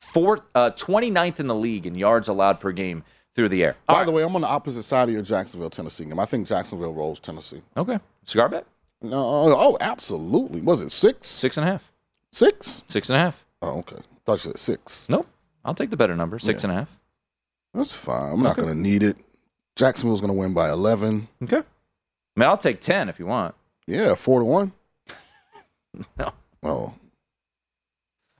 Fourth, 0.00 0.42
uh, 0.54 0.70
29th 0.72 1.38
in 1.38 1.46
the 1.46 1.54
league 1.54 1.86
in 1.86 1.94
yards 1.94 2.26
allowed 2.26 2.58
per 2.58 2.72
game 2.72 3.04
through 3.34 3.48
the 3.48 3.62
air. 3.64 3.76
By 3.86 4.04
the 4.04 4.10
way, 4.10 4.24
I'm 4.24 4.34
on 4.34 4.42
the 4.42 4.48
opposite 4.48 4.82
side 4.82 5.08
of 5.08 5.14
your 5.14 5.22
Jacksonville, 5.22 5.70
Tennessee 5.70 6.04
game. 6.04 6.18
I 6.18 6.24
think 6.24 6.46
Jacksonville 6.46 6.92
rolls 6.92 7.20
Tennessee. 7.20 7.62
Okay. 7.76 7.98
Cigar 8.24 8.48
bet? 8.48 8.66
No, 9.02 9.16
oh, 9.18 9.76
absolutely. 9.80 10.60
Was 10.60 10.80
it 10.80 10.90
six? 10.92 11.26
Six 11.28 11.56
and 11.56 11.66
a 11.68 11.72
half. 11.72 11.90
Six? 12.30 12.82
Six 12.88 13.10
and 13.10 13.16
a 13.16 13.20
half. 13.20 13.44
Oh, 13.60 13.78
okay. 13.80 13.96
Thought 14.24 14.44
you 14.44 14.52
said 14.52 14.58
six. 14.58 15.06
Nope. 15.10 15.26
I'll 15.64 15.74
take 15.74 15.90
the 15.90 15.96
better 15.96 16.16
number. 16.16 16.38
Six 16.38 16.62
Yeah. 16.62 16.70
and 16.70 16.76
a 16.76 16.80
half. 16.80 16.98
That's 17.74 17.92
fine. 17.92 18.32
I'm 18.34 18.42
not 18.42 18.56
going 18.56 18.68
to 18.68 18.74
need 18.74 19.02
it. 19.02 19.16
Jacksonville's 19.76 20.20
going 20.20 20.32
to 20.32 20.38
win 20.38 20.52
by 20.54 20.70
11. 20.70 21.28
Okay. 21.44 21.58
I 21.58 21.60
mean, 22.40 22.48
I'll 22.48 22.56
take 22.58 22.80
10 22.80 23.08
if 23.08 23.18
you 23.18 23.26
want. 23.26 23.54
Yeah, 23.86 24.14
four 24.14 24.40
to 24.40 24.44
one. 24.44 24.72
No. 26.18 26.32
Oh, 26.62 26.94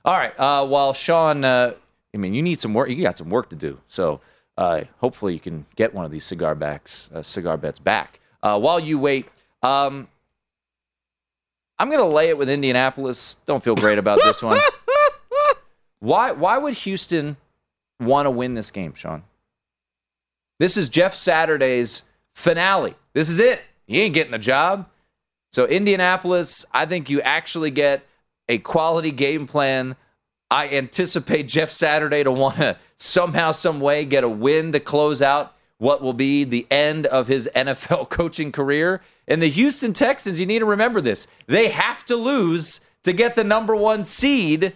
All 0.05 0.13
right. 0.17 0.33
Uh, 0.39 0.65
while 0.65 0.93
Sean, 0.93 1.43
uh, 1.43 1.73
I 2.13 2.17
mean, 2.17 2.33
you 2.33 2.41
need 2.41 2.59
some 2.59 2.73
work. 2.73 2.89
You 2.89 3.01
got 3.03 3.17
some 3.17 3.29
work 3.29 3.49
to 3.49 3.55
do. 3.55 3.79
So 3.87 4.21
uh, 4.57 4.81
hopefully 4.99 5.33
you 5.33 5.39
can 5.39 5.65
get 5.75 5.93
one 5.93 6.03
of 6.05 6.09
these 6.11 6.25
cigar 6.25 6.55
backs, 6.55 7.09
uh, 7.13 7.21
cigar 7.21 7.57
bets 7.57 7.79
back. 7.79 8.19
Uh, 8.41 8.59
while 8.59 8.79
you 8.79 8.97
wait, 8.97 9.27
um, 9.61 10.07
I'm 11.79 11.89
going 11.89 11.99
to 11.99 12.05
lay 12.05 12.29
it 12.29 12.37
with 12.37 12.49
Indianapolis. 12.49 13.35
Don't 13.45 13.63
feel 13.63 13.75
great 13.75 13.97
about 13.97 14.19
this 14.23 14.41
one. 14.43 14.59
Why? 15.99 16.31
Why 16.31 16.57
would 16.57 16.73
Houston 16.75 17.37
want 17.99 18.25
to 18.25 18.31
win 18.31 18.53
this 18.53 18.71
game, 18.71 18.93
Sean? 18.93 19.23
This 20.59 20.77
is 20.77 20.89
Jeff 20.89 21.15
Saturday's 21.15 22.03
finale. 22.33 22.95
This 23.13 23.29
is 23.29 23.39
it. 23.39 23.61
He 23.87 24.01
ain't 24.01 24.13
getting 24.13 24.31
the 24.31 24.39
job. 24.39 24.87
So 25.51 25.65
Indianapolis, 25.65 26.65
I 26.71 26.85
think 26.85 27.09
you 27.09 27.21
actually 27.21 27.71
get 27.71 28.05
a 28.49 28.57
quality 28.57 29.11
game 29.11 29.47
plan. 29.47 29.95
I 30.49 30.69
anticipate 30.69 31.47
Jeff 31.47 31.69
Saturday 31.69 32.23
to 32.23 32.31
want 32.31 32.57
to 32.57 32.77
somehow, 32.97 33.51
some 33.51 33.79
way 33.79 34.05
get 34.05 34.23
a 34.23 34.29
win 34.29 34.71
to 34.71 34.79
close 34.79 35.21
out 35.21 35.52
what 35.83 36.01
will 36.01 36.13
be 36.13 36.45
the 36.45 36.65
end 36.71 37.05
of 37.07 37.27
his 37.27 37.49
NFL 37.55 38.09
coaching 38.09 38.51
career. 38.51 39.01
And 39.27 39.41
the 39.41 39.49
Houston 39.49 39.91
Texans, 39.91 40.39
you 40.39 40.45
need 40.45 40.59
to 40.59 40.65
remember 40.65 41.01
this: 41.01 41.27
they 41.45 41.67
have 41.69 42.05
to 42.05 42.15
lose 42.15 42.79
to 43.03 43.11
get 43.11 43.35
the 43.35 43.43
number 43.43 43.75
one 43.75 44.03
seed 44.05 44.75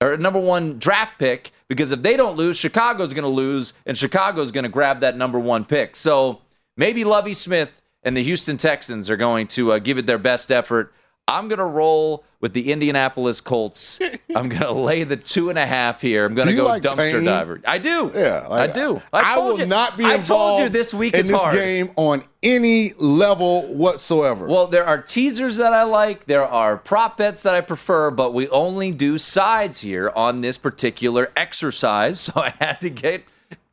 or 0.00 0.16
number 0.16 0.38
one 0.38 0.78
draft 0.78 1.18
pick 1.18 1.50
because 1.68 1.90
if 1.90 2.02
they 2.02 2.16
don't 2.16 2.36
lose, 2.36 2.56
Chicago's 2.56 3.12
going 3.12 3.24
to 3.24 3.28
lose, 3.28 3.72
and 3.84 3.98
Chicago's 3.98 4.52
going 4.52 4.64
to 4.64 4.70
grab 4.70 5.00
that 5.00 5.16
number 5.16 5.38
one 5.38 5.64
pick. 5.64 5.96
So 5.96 6.40
maybe 6.76 7.02
Lovie 7.02 7.34
Smith 7.34 7.82
and 8.02 8.16
the 8.16 8.22
Houston 8.22 8.56
Texans 8.56 9.10
are 9.10 9.16
going 9.16 9.46
to 9.48 9.72
uh, 9.72 9.78
give 9.78 9.98
it 9.98 10.06
their 10.06 10.18
best 10.18 10.52
effort. 10.52 10.92
I'm 11.28 11.46
going 11.48 11.60
to 11.60 11.64
roll 11.64 12.24
with 12.40 12.52
the 12.52 12.72
Indianapolis 12.72 13.40
Colts. 13.40 14.00
I'm 14.34 14.48
going 14.48 14.62
to 14.62 14.72
lay 14.72 15.04
the 15.04 15.16
two 15.16 15.50
and 15.50 15.58
a 15.58 15.64
half 15.64 16.00
here. 16.00 16.24
I'm 16.24 16.34
going 16.34 16.48
to 16.48 16.54
go 16.54 16.66
like 16.66 16.82
dumpster 16.82 17.12
pain? 17.12 17.24
diver. 17.24 17.60
I 17.64 17.78
do. 17.78 18.10
Yeah, 18.12 18.46
like, 18.48 18.70
I 18.70 18.72
do. 18.72 19.00
I 19.12 19.34
told 19.34 19.52
will 19.52 19.60
you. 19.60 19.66
not 19.66 19.96
be 19.96 20.04
I 20.04 20.18
told 20.18 20.60
you 20.60 20.68
this 20.68 20.92
week 20.92 21.14
in 21.14 21.20
is 21.20 21.28
this 21.28 21.40
hard. 21.40 21.54
game 21.54 21.92
on 21.94 22.24
any 22.42 22.92
level 22.94 23.72
whatsoever. 23.72 24.46
Well, 24.46 24.66
there 24.66 24.84
are 24.84 25.00
teasers 25.00 25.58
that 25.58 25.72
I 25.72 25.84
like. 25.84 26.24
There 26.24 26.44
are 26.44 26.76
prop 26.76 27.16
bets 27.18 27.42
that 27.42 27.54
I 27.54 27.60
prefer, 27.60 28.10
but 28.10 28.34
we 28.34 28.48
only 28.48 28.90
do 28.90 29.16
sides 29.16 29.80
here 29.80 30.10
on 30.16 30.40
this 30.40 30.58
particular 30.58 31.30
exercise. 31.36 32.20
So 32.32 32.40
I 32.40 32.50
had 32.60 32.80
to 32.82 32.90
get, 32.90 33.24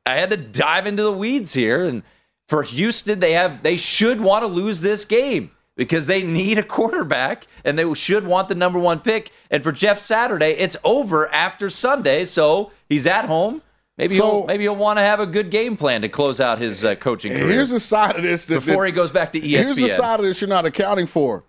I 0.05 0.15
had 0.15 0.29
to 0.31 0.37
dive 0.37 0.85
into 0.87 1.03
the 1.03 1.11
weeds 1.11 1.53
here. 1.53 1.85
And 1.85 2.03
for 2.47 2.63
Houston, 2.63 3.19
they 3.19 3.33
have, 3.33 3.63
they 3.63 3.77
should 3.77 4.19
want 4.21 4.43
to 4.43 4.47
lose 4.47 4.81
this 4.81 5.05
game 5.05 5.51
because 5.79 6.07
they 6.07 6.21
need 6.23 6.57
a 6.57 6.63
quarterback 6.63 7.47
and 7.63 7.79
they 7.79 7.93
should 7.93 8.27
want 8.27 8.49
the 8.49 8.53
number 8.55 8.77
one 8.77 8.99
pick. 8.99 9.31
And 9.49 9.63
for 9.63 9.71
Jeff 9.71 9.97
Saturday, 9.97 10.51
it's 10.51 10.75
over 10.83 11.33
after 11.33 11.69
Sunday, 11.69 12.25
so 12.25 12.71
he's 12.89 13.07
at 13.07 13.23
home. 13.25 13.61
Maybe 13.97 14.15
So- 14.15 14.25
he'll 14.39 14.45
maybe 14.45 14.63
he'll 14.65 14.75
want 14.75 14.99
to 14.99 15.03
have 15.03 15.21
a 15.21 15.25
good 15.25 15.49
game 15.49 15.77
plan 15.77 16.01
to 16.01 16.09
close 16.09 16.41
out 16.41 16.59
his 16.59 16.83
uh, 16.83 16.95
coaching 16.95 17.31
career 17.31 17.47
Here's 17.47 17.69
the 17.69 17.79
side 17.79 18.17
of 18.17 18.23
this 18.23 18.45
that, 18.47 18.55
before 18.55 18.83
that- 18.83 18.87
he 18.87 18.91
goes 18.91 19.13
back 19.13 19.31
to 19.31 19.39
E 19.39 19.51
Here's 19.51 19.69
the 19.69 19.87
side 19.87 20.19
of 20.19 20.25
this 20.25 20.41
you're 20.41 20.49
not 20.49 20.65
accounting 20.65 21.07
for. 21.07 21.45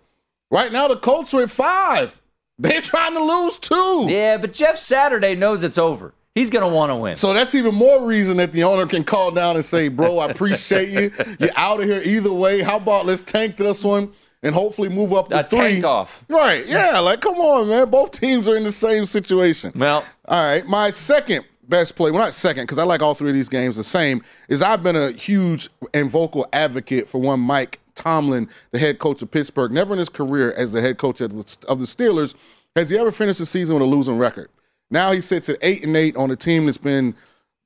Right 0.49 0.71
now, 0.71 0.87
the 0.87 0.95
Colts 0.97 1.33
are 1.33 1.43
at 1.43 1.49
five. 1.51 2.21
They're 2.57 2.79
trying 2.81 3.13
to 3.15 3.23
lose 3.23 3.57
two. 3.57 4.05
Yeah, 4.07 4.37
but 4.37 4.53
Jeff 4.53 4.77
Saturday 4.77 5.35
knows 5.35 5.61
it's 5.61 5.77
over. 5.77 6.13
He's 6.35 6.49
going 6.49 6.67
to 6.67 6.73
want 6.73 6.91
to 6.91 6.95
win. 6.95 7.15
So 7.15 7.33
that's 7.33 7.55
even 7.55 7.75
more 7.75 8.05
reason 8.05 8.37
that 8.37 8.53
the 8.53 8.63
owner 8.63 8.85
can 8.85 9.03
call 9.03 9.31
down 9.31 9.57
and 9.57 9.65
say, 9.65 9.89
"Bro, 9.89 10.19
I 10.19 10.27
appreciate 10.31 10.89
you. 10.89 11.11
You're 11.39 11.49
out 11.57 11.81
of 11.81 11.87
here 11.89 12.01
either 12.03 12.31
way. 12.31 12.61
How 12.61 12.77
about 12.77 13.05
let's 13.05 13.21
tank 13.21 13.57
this 13.57 13.83
one 13.83 14.13
and 14.41 14.55
hopefully 14.55 14.87
move 14.89 15.13
up 15.13 15.27
to 15.29 15.39
A 15.39 15.43
three? 15.43 15.59
tank 15.59 15.85
off. 15.85 16.23
Right? 16.29 16.65
Yeah. 16.67 16.99
Like, 16.99 17.19
come 17.21 17.35
on, 17.35 17.67
man. 17.67 17.89
Both 17.89 18.11
teams 18.11 18.47
are 18.47 18.55
in 18.55 18.63
the 18.63 18.71
same 18.71 19.05
situation. 19.05 19.73
Well, 19.75 20.05
All 20.25 20.43
right. 20.43 20.65
My 20.65 20.89
second 20.91 21.43
best 21.67 21.95
play, 21.97 22.11
well, 22.11 22.23
not 22.23 22.33
second, 22.33 22.63
because 22.63 22.77
I 22.79 22.83
like 22.83 23.01
all 23.01 23.13
three 23.13 23.29
of 23.29 23.35
these 23.35 23.49
games 23.49 23.75
the 23.77 23.83
same, 23.83 24.21
is 24.49 24.61
I've 24.61 24.83
been 24.83 24.95
a 24.95 25.11
huge 25.11 25.69
and 25.93 26.09
vocal 26.09 26.47
advocate 26.53 27.07
for 27.09 27.19
one 27.19 27.39
Mike 27.41 27.79
Tomlin, 27.95 28.49
the 28.71 28.79
head 28.79 28.99
coach 28.99 29.21
of 29.21 29.29
Pittsburgh. 29.31 29.71
Never 29.73 29.93
in 29.93 29.99
his 29.99 30.09
career 30.09 30.53
as 30.53 30.71
the 30.71 30.79
head 30.81 30.97
coach 30.97 31.19
of 31.19 31.31
the 31.35 31.57
of 31.67 31.79
the 31.79 31.85
Steelers 31.85 32.35
has 32.75 32.89
he 32.89 32.97
ever 32.97 33.11
finished 33.11 33.39
the 33.39 33.45
season 33.45 33.75
with 33.75 33.81
a 33.83 33.85
losing 33.85 34.17
record. 34.17 34.47
Now 34.91 35.11
he 35.11 35.21
sits 35.21 35.49
at 35.49 35.57
eight 35.61 35.85
and 35.85 35.97
eight 35.97 36.15
on 36.15 36.29
a 36.29 36.35
team 36.35 36.65
that's 36.67 36.77
been 36.77 37.15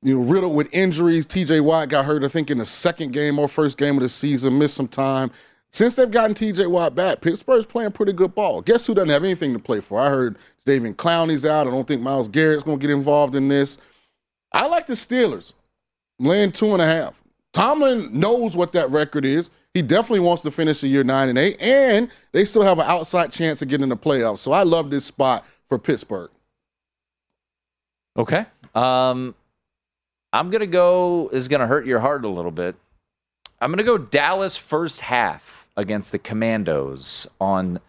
you 0.02 0.20
know, 0.20 0.26
riddled 0.26 0.56
with 0.56 0.72
injuries. 0.72 1.26
TJ 1.26 1.62
Watt 1.62 1.90
got 1.90 2.06
hurt, 2.06 2.24
I 2.24 2.28
think, 2.28 2.52
in 2.52 2.60
the 2.60 2.66
second 2.66 3.12
game 3.12 3.40
or 3.40 3.48
first 3.48 3.78
game 3.78 3.98
of 3.98 4.04
the 4.04 4.10
season, 4.10 4.58
missed 4.58 4.76
some 4.76 4.88
time. 4.88 5.32
Since 5.72 5.96
they've 5.96 6.10
gotten 6.10 6.36
TJ 6.36 6.70
Watt 6.70 6.96
back, 6.96 7.20
Pittsburgh's 7.20 7.66
playing 7.66 7.92
pretty 7.92 8.14
good 8.14 8.34
ball. 8.34 8.62
Guess 8.62 8.88
who 8.88 8.94
doesn't 8.94 9.10
have 9.10 9.24
anything 9.24 9.52
to 9.52 9.60
play 9.60 9.82
for? 9.82 10.00
I 10.00 10.10
heard 10.10 10.38
David 10.66 10.98
Clowney's 10.98 11.46
out. 11.46 11.68
I 11.68 11.72
don't 11.72 11.88
think 11.88 12.02
Myles 12.02 12.28
Garrett's 12.28 12.64
going 12.64 12.80
to 12.80 12.88
get 12.88 12.96
involved 12.96 13.36
in 13.36 13.50
this. 13.50 13.80
I 14.54 14.68
like 14.68 14.86
the 14.86 14.94
Steelers. 14.94 15.54
Laying 16.20 16.54
two 16.54 16.72
and 16.72 16.82
a 16.82 16.86
half. 16.86 17.22
Tomlin 17.52 18.18
knows 18.18 18.56
what 18.56 18.72
that 18.74 18.90
record 18.90 19.26
is. 19.26 19.50
He 19.74 19.82
definitely 19.82 20.22
wants 20.22 20.44
to 20.44 20.52
finish 20.52 20.80
the 20.80 20.88
year 20.88 21.04
nine 21.04 21.28
and 21.28 21.38
eight, 21.38 21.62
and 21.62 22.10
they 22.32 22.46
still 22.46 22.62
have 22.62 22.80
an 22.80 22.86
outside 22.86 23.32
chance 23.32 23.62
of 23.62 23.68
getting 23.68 23.84
in 23.84 23.90
the 23.90 23.98
playoffs. 23.98 24.38
So 24.38 24.54
I 24.54 24.64
love 24.64 24.90
this 24.90 25.04
spot 25.04 25.46
for 25.68 25.78
Pittsburgh. 25.78 26.30
Okay. 28.18 28.46
Um, 28.74 29.36
I'm 30.34 30.50
gonna 30.50 30.68
go. 30.68 31.30
Is 31.32 31.48
gonna 31.48 31.68
hurt 31.68 31.86
your 31.86 32.00
heart 32.00 32.26
a 32.26 32.30
little 32.30 32.52
bit. 32.52 32.76
I'm 33.62 33.72
gonna 33.72 33.84
go 33.84 33.98
Dallas 33.98 34.58
first 34.58 35.02
half 35.02 35.70
against 35.78 36.12
the 36.12 36.20
Commandos 36.20 37.28
on 37.40 37.80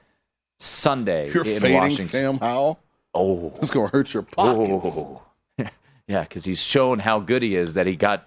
Sunday 0.58 1.30
You're 1.32 1.46
in 1.46 1.60
fading 1.60 1.76
Washington. 1.76 2.06
Sam 2.06 2.38
Howell. 2.38 2.78
Oh, 3.14 3.52
it's 3.56 3.70
gonna 3.70 3.88
hurt 3.88 4.12
your 4.14 4.22
pockets. 4.22 4.96
Oh. 4.98 5.22
yeah, 6.06 6.22
because 6.22 6.44
he's 6.44 6.62
shown 6.62 6.98
how 7.00 7.20
good 7.20 7.42
he 7.42 7.56
is 7.56 7.74
that 7.74 7.86
he 7.86 7.96
got 7.96 8.26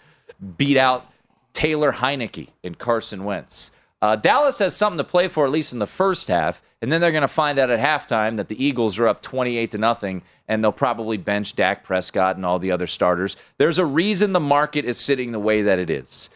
beat 0.57 0.77
out 0.77 1.11
Taylor 1.53 1.91
Heinicke 1.91 2.49
and 2.63 2.77
Carson 2.77 3.23
Wentz. 3.23 3.71
Uh, 4.01 4.15
Dallas 4.15 4.59
has 4.59 4.75
something 4.75 4.97
to 4.97 5.03
play 5.03 5.27
for 5.27 5.45
at 5.45 5.51
least 5.51 5.73
in 5.73 5.79
the 5.79 5.87
first 5.87 6.29
half, 6.29 6.61
and 6.81 6.91
then 6.91 7.01
they're 7.01 7.11
going 7.11 7.21
to 7.21 7.27
find 7.27 7.59
out 7.59 7.69
at 7.69 7.79
halftime 7.79 8.37
that 8.37 8.47
the 8.47 8.63
Eagles 8.63 8.97
are 8.97 9.07
up 9.07 9.21
28 9.21 9.71
to 9.71 9.77
nothing, 9.77 10.21
and 10.47 10.63
they'll 10.63 10.71
probably 10.71 11.17
bench 11.17 11.55
Dak 11.55 11.83
Prescott 11.83 12.37
and 12.37 12.45
all 12.45 12.59
the 12.59 12.71
other 12.71 12.87
starters. 12.87 13.35
There's 13.57 13.77
a 13.77 13.85
reason 13.85 14.31
the 14.31 14.39
market 14.39 14.85
is 14.85 14.97
sitting 14.97 15.31
the 15.33 15.39
way 15.39 15.61
that 15.63 15.79
it 15.79 15.89
is. 15.89 16.29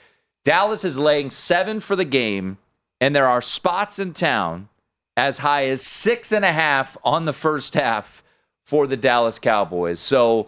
Dallas 0.43 0.83
is 0.83 0.97
laying 0.97 1.29
seven 1.29 1.79
for 1.79 1.95
the 1.95 2.05
game, 2.05 2.57
and 2.99 3.15
there 3.15 3.27
are 3.27 3.41
spots 3.41 3.97
in 3.97 4.11
town 4.11 4.67
as 5.15 5.37
high 5.37 5.67
as 5.67 5.81
six 5.81 6.31
and 6.33 6.43
a 6.43 6.51
half 6.51 6.97
on 7.03 7.25
the 7.25 7.33
first 7.33 7.75
half 7.75 8.23
for 8.65 8.87
the 8.87 8.97
Dallas 8.97 9.39
Cowboys. 9.39 9.99
So 9.99 10.47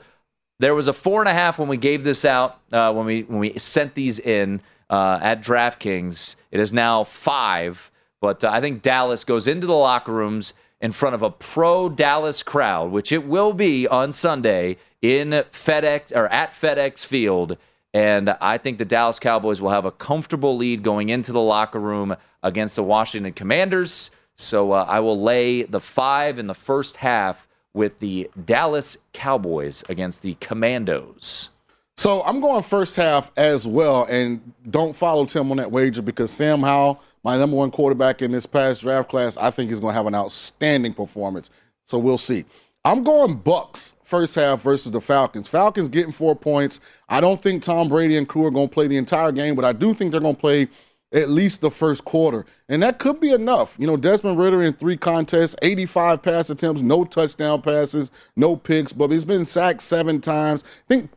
there 0.59 0.75
was 0.75 0.87
a 0.87 0.93
four 0.93 1.21
and 1.21 1.29
a 1.29 1.33
half 1.33 1.59
when 1.59 1.67
we 1.67 1.77
gave 1.77 2.03
this 2.03 2.25
out 2.25 2.59
uh, 2.71 2.91
when 2.93 3.05
we 3.05 3.23
when 3.23 3.39
we 3.39 3.57
sent 3.59 3.95
these 3.95 4.19
in 4.19 4.61
uh, 4.89 5.19
at 5.21 5.41
DraftKings. 5.41 6.35
It 6.51 6.59
is 6.59 6.73
now 6.73 7.03
five, 7.03 7.91
but 8.21 8.43
uh, 8.43 8.49
I 8.51 8.61
think 8.61 8.81
Dallas 8.81 9.23
goes 9.23 9.47
into 9.47 9.67
the 9.67 9.73
locker 9.73 10.11
rooms 10.11 10.53
in 10.81 10.91
front 10.91 11.15
of 11.15 11.21
a 11.21 11.31
pro 11.31 11.89
Dallas 11.89 12.43
crowd, 12.43 12.91
which 12.91 13.11
it 13.11 13.25
will 13.25 13.53
be 13.53 13.87
on 13.87 14.11
Sunday 14.11 14.77
in 15.01 15.29
FedEx 15.29 16.15
or 16.15 16.27
at 16.27 16.51
FedEx 16.51 17.05
Field. 17.05 17.57
And 17.93 18.31
I 18.41 18.57
think 18.57 18.77
the 18.77 18.85
Dallas 18.85 19.19
Cowboys 19.19 19.61
will 19.61 19.69
have 19.69 19.85
a 19.85 19.91
comfortable 19.91 20.57
lead 20.57 20.83
going 20.83 21.09
into 21.09 21.31
the 21.31 21.41
locker 21.41 21.79
room 21.79 22.15
against 22.43 22.75
the 22.75 22.83
Washington 22.83 23.31
Commanders. 23.31 24.11
So 24.37 24.73
uh, 24.73 24.85
I 24.87 24.99
will 24.99 25.19
lay 25.19 25.63
the 25.63 25.79
five 25.79 26.37
in 26.37 26.47
the 26.47 26.53
first 26.53 26.97
half 26.97 27.47
with 27.73 27.99
the 27.99 28.29
Dallas 28.43 28.97
Cowboys 29.13 29.83
against 29.87 30.21
the 30.21 30.35
Commandos. 30.35 31.49
So 31.97 32.23
I'm 32.23 32.41
going 32.41 32.61
first 32.61 32.95
half 32.97 33.31
as 33.37 33.65
well, 33.65 34.05
and 34.09 34.41
don't 34.69 34.93
follow 34.93 35.25
Tim 35.25 35.49
on 35.51 35.57
that 35.57 35.71
wager 35.71 36.01
because 36.01 36.29
Sam 36.29 36.61
Howell, 36.61 37.01
my 37.23 37.37
number 37.37 37.55
one 37.55 37.71
quarterback 37.71 38.21
in 38.21 38.31
this 38.31 38.45
past 38.45 38.81
draft 38.81 39.09
class, 39.09 39.37
I 39.37 39.49
think 39.49 39.71
is 39.71 39.79
going 39.79 39.93
to 39.93 39.97
have 39.97 40.07
an 40.07 40.15
outstanding 40.15 40.93
performance. 40.93 41.49
So 41.85 41.97
we'll 41.97 42.17
see. 42.17 42.43
I'm 42.83 43.03
going 43.03 43.35
Bucks 43.35 43.95
first 44.03 44.35
half 44.35 44.61
versus 44.61 44.91
the 44.91 45.01
Falcons. 45.01 45.47
Falcons 45.47 45.89
getting 45.89 46.11
four 46.11 46.35
points. 46.35 46.81
I 47.09 47.21
don't 47.21 47.41
think 47.41 47.63
Tom 47.63 47.87
Brady 47.87 48.17
and 48.17 48.27
crew 48.27 48.45
are 48.45 48.51
going 48.51 48.67
to 48.67 48.73
play 48.73 48.87
the 48.87 48.97
entire 48.97 49.31
game, 49.31 49.55
but 49.55 49.65
I 49.65 49.71
do 49.71 49.93
think 49.93 50.11
they're 50.11 50.21
going 50.21 50.35
to 50.35 50.41
play 50.41 50.67
at 51.11 51.29
least 51.29 51.61
the 51.61 51.71
first 51.71 52.03
quarter. 52.03 52.45
And 52.67 52.83
that 52.83 52.99
could 52.99 53.19
be 53.19 53.31
enough. 53.31 53.77
You 53.79 53.87
know, 53.87 53.95
Desmond 53.95 54.37
Ridder 54.37 54.61
in 54.61 54.73
three 54.73 54.97
contests, 54.97 55.55
85 55.61 56.21
pass 56.21 56.49
attempts, 56.49 56.81
no 56.81 57.05
touchdown 57.05 57.61
passes, 57.61 58.11
no 58.35 58.55
picks, 58.55 58.91
but 58.91 59.11
he's 59.11 59.25
been 59.25 59.45
sacked 59.45 59.81
seven 59.81 60.19
times. 60.19 60.63
I 60.65 60.87
think 60.87 61.09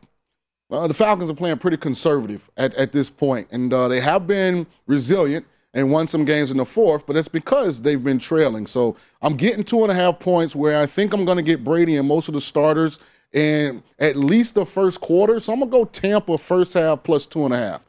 uh, 0.71 0.87
the 0.87 0.93
Falcons 0.93 1.29
are 1.29 1.35
playing 1.35 1.57
pretty 1.57 1.77
conservative 1.77 2.49
at, 2.57 2.73
at 2.75 2.91
this 2.91 3.09
point, 3.09 3.47
and 3.51 3.73
uh, 3.73 3.87
they 3.87 3.99
have 3.99 4.27
been 4.27 4.67
resilient 4.87 5.45
and 5.73 5.91
won 5.91 6.07
some 6.07 6.25
games 6.25 6.51
in 6.51 6.57
the 6.57 6.65
fourth, 6.65 7.05
but 7.05 7.13
that's 7.13 7.27
because 7.27 7.81
they've 7.81 8.03
been 8.03 8.19
trailing. 8.19 8.65
So 8.65 8.95
I'm 9.21 9.35
getting 9.35 9.63
two 9.63 9.83
and 9.83 9.91
a 9.91 9.95
half 9.95 10.19
points 10.19 10.55
where 10.55 10.81
I 10.81 10.85
think 10.85 11.13
I'm 11.13 11.25
going 11.25 11.37
to 11.37 11.43
get 11.43 11.63
Brady 11.63 11.95
and 11.95 12.07
most 12.07 12.27
of 12.27 12.33
the 12.33 12.41
starters 12.41 12.99
in 13.33 13.83
at 13.99 14.15
least 14.15 14.55
the 14.55 14.65
first 14.65 14.99
quarter. 15.01 15.39
So 15.39 15.53
I'm 15.53 15.59
going 15.59 15.71
to 15.71 15.77
go 15.77 15.85
Tampa 15.85 16.37
first 16.37 16.73
half 16.73 17.03
plus 17.03 17.25
two 17.25 17.45
and 17.45 17.53
a 17.53 17.57
half. 17.57 17.85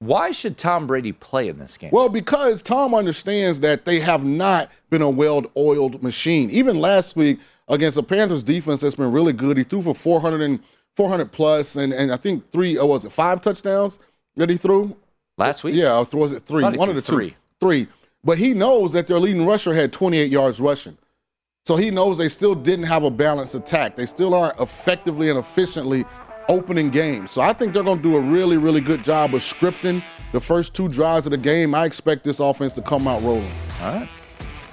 Why 0.00 0.30
should 0.30 0.56
Tom 0.56 0.86
Brady 0.86 1.12
play 1.12 1.48
in 1.48 1.58
this 1.58 1.76
game? 1.76 1.90
Well, 1.92 2.08
because 2.08 2.62
Tom 2.62 2.94
understands 2.94 3.60
that 3.60 3.84
they 3.84 4.00
have 4.00 4.24
not 4.24 4.70
been 4.88 5.02
a 5.02 5.10
well-oiled 5.10 6.02
machine. 6.02 6.48
Even 6.50 6.80
last 6.80 7.16
week 7.16 7.38
against 7.68 7.96
the 7.96 8.02
Panthers 8.02 8.42
defense 8.42 8.80
that's 8.80 8.94
been 8.94 9.12
really 9.12 9.34
good. 9.34 9.58
He 9.58 9.62
threw 9.62 9.82
for 9.82 9.94
400 9.94 10.40
and 10.40 10.60
400 11.00 11.32
plus, 11.32 11.76
and, 11.76 11.94
and 11.94 12.12
I 12.12 12.18
think 12.18 12.50
three, 12.50 12.76
oh, 12.76 12.84
was 12.84 13.06
it 13.06 13.10
five 13.10 13.40
touchdowns 13.40 13.98
that 14.36 14.50
he 14.50 14.58
threw? 14.58 14.94
Last 15.38 15.64
week? 15.64 15.74
Yeah, 15.74 15.98
was 16.12 16.32
it 16.32 16.44
three? 16.44 16.62
One 16.62 16.90
of 16.90 16.94
the 16.94 17.00
three. 17.00 17.30
two. 17.30 17.36
Three. 17.58 17.86
But 18.22 18.36
he 18.36 18.52
knows 18.52 18.92
that 18.92 19.06
their 19.06 19.18
leading 19.18 19.46
rusher 19.46 19.72
had 19.72 19.94
28 19.94 20.30
yards 20.30 20.60
rushing. 20.60 20.98
So 21.64 21.76
he 21.76 21.90
knows 21.90 22.18
they 22.18 22.28
still 22.28 22.54
didn't 22.54 22.84
have 22.84 23.02
a 23.02 23.10
balanced 23.10 23.54
attack. 23.54 23.96
They 23.96 24.04
still 24.04 24.34
aren't 24.34 24.60
effectively 24.60 25.30
and 25.30 25.38
efficiently 25.38 26.04
opening 26.50 26.90
games. 26.90 27.30
So 27.30 27.40
I 27.40 27.54
think 27.54 27.72
they're 27.72 27.82
going 27.82 27.96
to 27.96 28.02
do 28.02 28.16
a 28.16 28.20
really, 28.20 28.58
really 28.58 28.82
good 28.82 29.02
job 29.02 29.34
of 29.34 29.40
scripting 29.40 30.02
the 30.32 30.40
first 30.40 30.74
two 30.74 30.86
drives 30.90 31.24
of 31.26 31.30
the 31.30 31.38
game. 31.38 31.74
I 31.74 31.86
expect 31.86 32.24
this 32.24 32.40
offense 32.40 32.74
to 32.74 32.82
come 32.82 33.08
out 33.08 33.22
rolling. 33.22 33.50
All 33.80 33.94
right. 33.94 34.08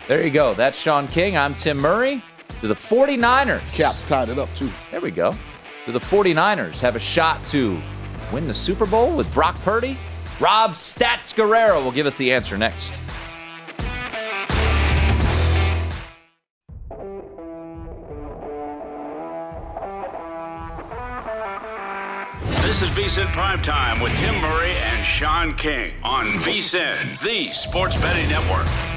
There 0.09 0.25
you 0.25 0.31
go. 0.31 0.53
That's 0.55 0.77
Sean 0.77 1.07
King. 1.07 1.37
I'm 1.37 1.55
Tim 1.55 1.77
Murray. 1.77 2.21
To 2.59 2.67
the 2.67 2.73
49ers. 2.73 3.77
Caps 3.77 4.03
tied 4.03 4.27
it 4.27 4.37
up, 4.37 4.53
too. 4.55 4.69
There 4.91 4.99
we 4.99 5.11
go. 5.11 5.33
Do 5.87 5.93
the 5.93 5.99
49ers 5.99 6.81
have 6.81 6.97
a 6.97 6.99
shot 6.99 7.41
to 7.47 7.81
win 8.33 8.45
the 8.45 8.53
Super 8.53 8.85
Bowl 8.85 9.15
with 9.15 9.33
Brock 9.33 9.55
Purdy? 9.61 9.97
Rob 10.37 10.71
Stats 10.71 11.33
Guerrera 11.33 11.81
will 11.81 11.93
give 11.93 12.05
us 12.05 12.17
the 12.17 12.33
answer 12.33 12.57
next. 12.57 12.99
This 22.63 22.81
is 22.81 22.89
VSIN 22.89 23.27
Primetime 23.27 24.03
with 24.03 24.11
Tim 24.19 24.41
Murray 24.41 24.71
and 24.71 25.05
Sean 25.05 25.53
King 25.55 25.93
on 26.03 26.33
VSIN, 26.33 27.17
the 27.21 27.53
sports 27.53 27.95
betting 27.95 28.27
network. 28.27 28.96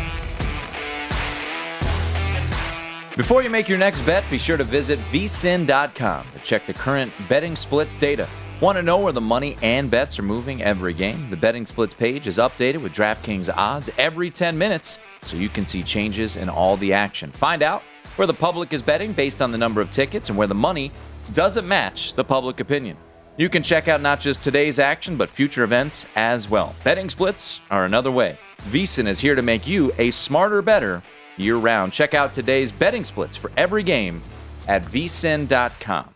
Before 3.21 3.43
you 3.43 3.51
make 3.51 3.69
your 3.69 3.77
next 3.77 4.01
bet, 4.07 4.25
be 4.31 4.39
sure 4.39 4.57
to 4.57 4.65
visit 4.65 4.99
vsin.com 5.13 6.27
to 6.33 6.39
check 6.39 6.65
the 6.65 6.73
current 6.73 7.13
betting 7.29 7.55
splits 7.55 7.95
data. 7.95 8.27
Want 8.63 8.79
to 8.79 8.83
know 8.83 8.97
where 8.97 9.13
the 9.13 9.21
money 9.21 9.59
and 9.61 9.91
bets 9.91 10.19
are 10.19 10.23
moving 10.23 10.63
every 10.63 10.95
game? 10.95 11.29
The 11.29 11.37
betting 11.37 11.67
splits 11.67 11.93
page 11.93 12.27
is 12.27 12.39
updated 12.39 12.83
with 12.83 12.95
DraftKings 12.95 13.55
odds 13.55 13.91
every 13.99 14.31
10 14.31 14.57
minutes 14.57 15.01
so 15.21 15.37
you 15.37 15.51
can 15.51 15.67
see 15.67 15.83
changes 15.83 16.37
in 16.37 16.49
all 16.49 16.79
the 16.79 16.95
action. 16.95 17.31
Find 17.31 17.63
out 17.63 17.83
where 18.17 18.27
the 18.27 18.33
public 18.33 18.73
is 18.73 18.81
betting 18.81 19.13
based 19.13 19.43
on 19.43 19.53
the 19.53 19.59
number 19.59 19.83
of 19.83 19.91
tickets 19.91 20.31
and 20.31 20.39
where 20.39 20.47
the 20.47 20.55
money 20.55 20.91
doesn't 21.35 21.69
match 21.69 22.15
the 22.15 22.25
public 22.25 22.61
opinion. 22.61 22.97
You 23.37 23.51
can 23.51 23.63
check 23.63 23.87
out 23.87 24.01
not 24.01 24.21
just 24.21 24.43
today's 24.43 24.79
action, 24.79 25.19
but 25.19 25.29
future 25.29 25.63
events 25.63 26.07
as 26.17 26.49
well. 26.49 26.75
Betting 26.85 27.11
splits 27.11 27.61
are 27.71 27.85
another 27.85 28.11
way. 28.11 28.39
VSIN 28.71 29.07
is 29.07 29.21
here 29.21 29.35
to 29.35 29.43
make 29.43 29.67
you 29.67 29.93
a 29.99 30.11
smarter, 30.11 30.63
better 30.63 31.03
year 31.41 31.57
round. 31.57 31.93
Check 31.93 32.15
out 32.15 32.33
today's 32.33 32.71
betting 32.73 33.05
splits 33.05 33.37
for 33.37 33.51
every 33.57 33.83
game 33.83 34.23
at 34.69 34.83
vsin.com. 34.83 36.15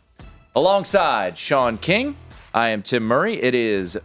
Alongside 0.54 1.36
Sean 1.36 1.78
King, 1.78 2.16
I 2.52 2.68
am 2.68 2.82
Tim 2.82 3.02
Murray. 3.02 3.42
It 3.42 3.54
is 3.54 3.98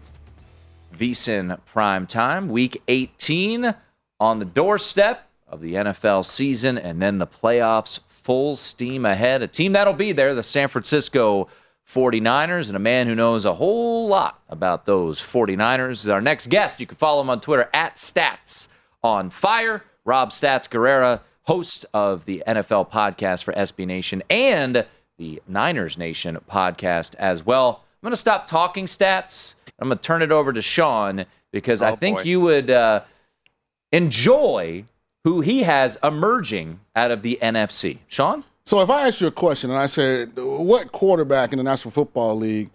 VSIN 0.96 1.64
Prime 1.66 2.08
Time, 2.08 2.50
Week 2.50 2.82
18 2.88 3.76
on 4.20 4.40
the 4.40 4.46
doorstep 4.46 5.30
of 5.48 5.62
the 5.62 5.76
NFL 5.76 6.26
season, 6.26 6.78
and 6.78 7.02
then 7.02 7.18
the 7.18 7.28
playoffs 7.28 8.00
full 8.08 8.56
steam 8.56 9.06
ahead. 9.06 9.42
A 9.42 9.48
team 9.48 9.74
that'll 9.74 9.94
be 9.94 10.12
there, 10.12 10.36
the 10.36 10.44
San 10.44 10.68
Francisco 10.68 11.48
49ers, 11.88 12.68
and 12.68 12.76
a 12.76 12.80
man 12.80 13.08
who 13.08 13.16
knows 13.16 13.46
a 13.46 13.54
whole 13.54 14.08
lot 14.08 14.42
about 14.50 14.86
those 14.86 15.20
49ers 15.20 15.92
is 15.92 16.10
our 16.10 16.22
next 16.22 16.48
guest. 16.48 16.80
You 16.80 16.86
can 16.86 16.98
follow 16.98 17.22
him 17.22 17.30
on 17.30 17.42
Twitter 17.42 17.70
at 17.74 17.96
Stats 17.96 18.68
on 19.04 19.30
Fire. 19.30 19.84
Rob 20.06 20.30
Stats 20.30 20.68
Guerrera, 20.70 21.22
host 21.44 21.86
of 21.94 22.26
the 22.26 22.44
NFL 22.48 22.90
podcast 22.92 23.44
for 23.44 23.54
SB 23.54 23.86
Nation 23.86 24.24
and 24.30 24.86
the 25.18 25.42
Niners 25.48 25.98
Nation 25.98 26.38
podcast 26.50 27.16
as 27.16 27.46
well. 27.46 27.84
I'm 28.02 28.08
going 28.08 28.12
to 28.14 28.18
stop 28.18 28.48
talking 28.48 28.86
stats. 28.86 29.56
I'm 29.80 29.90
going 29.90 29.98
to 29.98 30.02
turn 30.04 30.22
it 30.22 30.32
over 30.32 30.54
to 30.54 30.62
Sean 30.62 31.26
because 31.52 31.82
I 31.82 31.92
Oh, 31.92 31.96
think 31.96 32.20
boy. 32.20 32.24
you 32.24 32.42
would 32.42 32.70
uh, 32.70 33.02
enjoy 33.92 34.86
who 35.24 35.42
he 35.42 35.64
has 35.64 35.98
emerging 36.04 36.80
out 36.96 37.12
of 37.12 37.22
the 37.22 37.38
NFC. 37.42 37.98
Sean? 38.08 38.44
So 38.66 38.80
if 38.82 38.90
I 38.90 39.08
asked 39.08 39.20
you 39.22 39.28
a 39.28 39.32
question 39.32 39.70
and 39.72 39.80
I 39.80 39.88
said, 39.88 40.38
what 40.38 40.92
quarterback 40.92 41.52
in 41.52 41.58
the 41.58 41.64
National 41.64 41.92
Football 41.92 42.36
League 42.38 42.70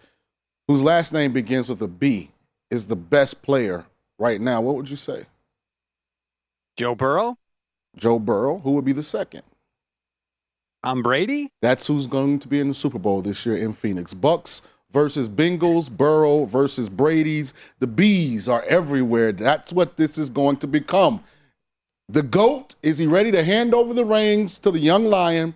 whose 0.67 0.83
last 0.83 1.13
name 1.13 1.33
begins 1.33 1.69
with 1.69 1.81
a 1.83 1.87
B 1.89 2.31
is 2.71 2.87
the 2.87 2.97
best 2.97 3.43
player 3.43 3.85
right 4.19 4.41
now, 4.41 4.61
what 4.61 4.75
would 4.77 4.89
you 4.91 4.97
say? 4.97 5.27
Joe 6.77 6.95
Burrow? 6.95 7.39
Joe 7.97 8.19
Burrow. 8.19 8.59
Who 8.59 8.73
would 8.73 8.85
be 8.85 8.93
the 8.93 9.03
second? 9.03 9.43
I'm 10.83 11.03
Brady? 11.03 11.51
That's 11.63 11.87
who's 11.87 12.07
going 12.07 12.41
to 12.41 12.49
be 12.49 12.61
in 12.61 12.69
the 12.69 12.75
Super 12.75 12.99
Bowl 12.99 13.23
this 13.23 13.47
year 13.47 13.57
in 13.57 13.73
Phoenix. 13.73 14.13
Bucks 14.13 14.63
versus 14.93 15.29
Bengals, 15.29 15.91
Burrow 15.91 16.45
versus 16.45 16.89
Brady's. 16.89 17.55
The 17.79 17.87
bees 17.87 18.49
are 18.49 18.63
everywhere. 18.69 19.33
That's 19.33 19.73
what 19.73 19.97
this 19.97 20.19
is 20.19 20.31
going 20.31 20.59
to 20.59 20.67
become. 20.67 21.23
The 22.09 22.23
GOAT, 22.23 22.75
is 22.83 22.99
he 22.99 23.07
ready 23.07 23.31
to 23.33 23.43
hand 23.43 23.73
over 23.75 23.95
the 23.95 24.05
reins 24.05 24.59
to 24.59 24.71
the 24.71 24.79
young 24.79 25.07
lion? 25.07 25.55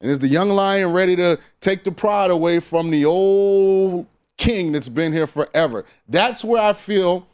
And 0.00 0.10
is 0.10 0.20
the 0.20 0.28
young 0.28 0.50
lion 0.50 0.92
ready 0.92 1.16
to 1.16 1.38
take 1.60 1.84
the 1.84 1.92
pride 1.92 2.30
away 2.30 2.60
from 2.60 2.90
the 2.90 3.04
old 3.04 4.06
king 4.38 4.72
that's 4.72 4.88
been 4.88 5.12
here 5.12 5.26
forever? 5.26 5.84
That's 6.08 6.44
where 6.44 6.62
I 6.62 6.72
feel 6.74 7.26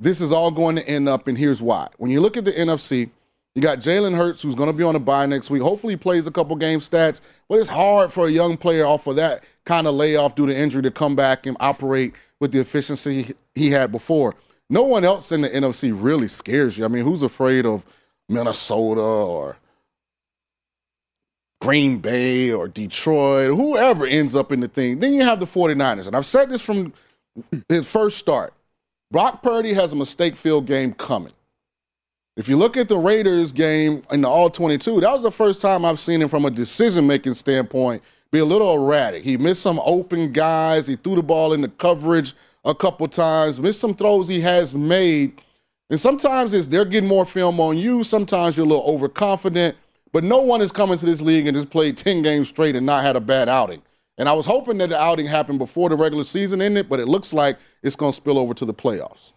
this 0.00 0.20
is 0.20 0.32
all 0.32 0.50
going 0.50 0.76
to 0.76 0.88
end 0.88 1.08
up, 1.08 1.26
and 1.28 1.36
here's 1.36 1.60
why. 1.60 1.88
When 1.98 2.10
you 2.10 2.20
look 2.20 2.36
at 2.36 2.44
the 2.44 2.52
NFC, 2.52 3.10
you 3.54 3.62
got 3.62 3.78
Jalen 3.78 4.16
Hurts, 4.16 4.42
who's 4.42 4.54
going 4.54 4.70
to 4.70 4.76
be 4.76 4.84
on 4.84 4.94
a 4.94 5.00
bye 5.00 5.26
next 5.26 5.50
week. 5.50 5.62
Hopefully, 5.62 5.94
he 5.94 5.96
plays 5.96 6.26
a 6.26 6.30
couple 6.30 6.54
game 6.56 6.80
stats, 6.80 7.20
but 7.48 7.58
it's 7.58 7.68
hard 7.68 8.12
for 8.12 8.28
a 8.28 8.30
young 8.30 8.56
player 8.56 8.86
off 8.86 9.06
of 9.06 9.16
that 9.16 9.42
kind 9.64 9.86
of 9.86 9.94
layoff 9.94 10.34
due 10.34 10.46
to 10.46 10.56
injury 10.56 10.82
to 10.82 10.90
come 10.90 11.16
back 11.16 11.46
and 11.46 11.56
operate 11.58 12.14
with 12.40 12.52
the 12.52 12.60
efficiency 12.60 13.34
he 13.54 13.70
had 13.70 13.90
before. 13.90 14.34
No 14.70 14.82
one 14.82 15.04
else 15.04 15.32
in 15.32 15.40
the 15.40 15.48
NFC 15.48 15.92
really 15.94 16.28
scares 16.28 16.78
you. 16.78 16.84
I 16.84 16.88
mean, 16.88 17.04
who's 17.04 17.22
afraid 17.22 17.66
of 17.66 17.84
Minnesota 18.28 19.00
or 19.00 19.56
Green 21.60 21.98
Bay 21.98 22.52
or 22.52 22.68
Detroit, 22.68 23.56
whoever 23.56 24.06
ends 24.06 24.36
up 24.36 24.52
in 24.52 24.60
the 24.60 24.68
thing? 24.68 25.00
Then 25.00 25.14
you 25.14 25.22
have 25.22 25.40
the 25.40 25.46
49ers. 25.46 26.06
And 26.06 26.14
I've 26.14 26.26
said 26.26 26.50
this 26.50 26.62
from 26.62 26.92
his 27.68 27.90
first 27.90 28.18
start. 28.18 28.52
Brock 29.10 29.42
Purdy 29.42 29.72
has 29.72 29.94
a 29.94 29.96
mistake 29.96 30.36
filled 30.36 30.66
game 30.66 30.92
coming. 30.92 31.32
If 32.36 32.46
you 32.46 32.56
look 32.56 32.76
at 32.76 32.88
the 32.88 32.98
Raiders 32.98 33.52
game 33.52 34.02
in 34.12 34.20
the 34.20 34.28
All 34.28 34.50
22, 34.50 35.00
that 35.00 35.10
was 35.10 35.22
the 35.22 35.30
first 35.30 35.62
time 35.62 35.84
I've 35.84 35.98
seen 35.98 36.20
him 36.20 36.28
from 36.28 36.44
a 36.44 36.50
decision 36.50 37.06
making 37.06 37.34
standpoint 37.34 38.02
be 38.30 38.40
a 38.40 38.44
little 38.44 38.74
erratic. 38.74 39.24
He 39.24 39.38
missed 39.38 39.62
some 39.62 39.80
open 39.82 40.32
guys. 40.32 40.86
He 40.86 40.96
threw 40.96 41.16
the 41.16 41.22
ball 41.22 41.54
into 41.54 41.68
coverage 41.68 42.34
a 42.66 42.74
couple 42.74 43.08
times, 43.08 43.58
missed 43.58 43.80
some 43.80 43.94
throws 43.94 44.28
he 44.28 44.42
has 44.42 44.74
made. 44.74 45.40
And 45.88 45.98
sometimes 45.98 46.52
it's 46.52 46.66
they're 46.66 46.84
getting 46.84 47.08
more 47.08 47.24
film 47.24 47.60
on 47.60 47.78
you. 47.78 48.04
Sometimes 48.04 48.58
you're 48.58 48.66
a 48.66 48.68
little 48.68 48.84
overconfident. 48.84 49.74
But 50.12 50.24
no 50.24 50.40
one 50.40 50.60
is 50.60 50.70
coming 50.70 50.98
to 50.98 51.06
this 51.06 51.22
league 51.22 51.46
and 51.46 51.56
just 51.56 51.70
played 51.70 51.96
10 51.96 52.22
games 52.22 52.48
straight 52.48 52.76
and 52.76 52.84
not 52.84 53.04
had 53.04 53.16
a 53.16 53.20
bad 53.20 53.48
outing. 53.48 53.82
And 54.18 54.28
I 54.28 54.32
was 54.32 54.46
hoping 54.46 54.78
that 54.78 54.90
the 54.90 55.00
outing 55.00 55.26
happened 55.26 55.60
before 55.60 55.88
the 55.88 55.96
regular 55.96 56.24
season 56.24 56.60
ended, 56.60 56.88
but 56.88 56.98
it 56.98 57.06
looks 57.06 57.32
like 57.32 57.58
it's 57.82 57.96
going 57.96 58.12
to 58.12 58.16
spill 58.16 58.36
over 58.36 58.52
to 58.54 58.64
the 58.64 58.74
playoffs. 58.74 59.32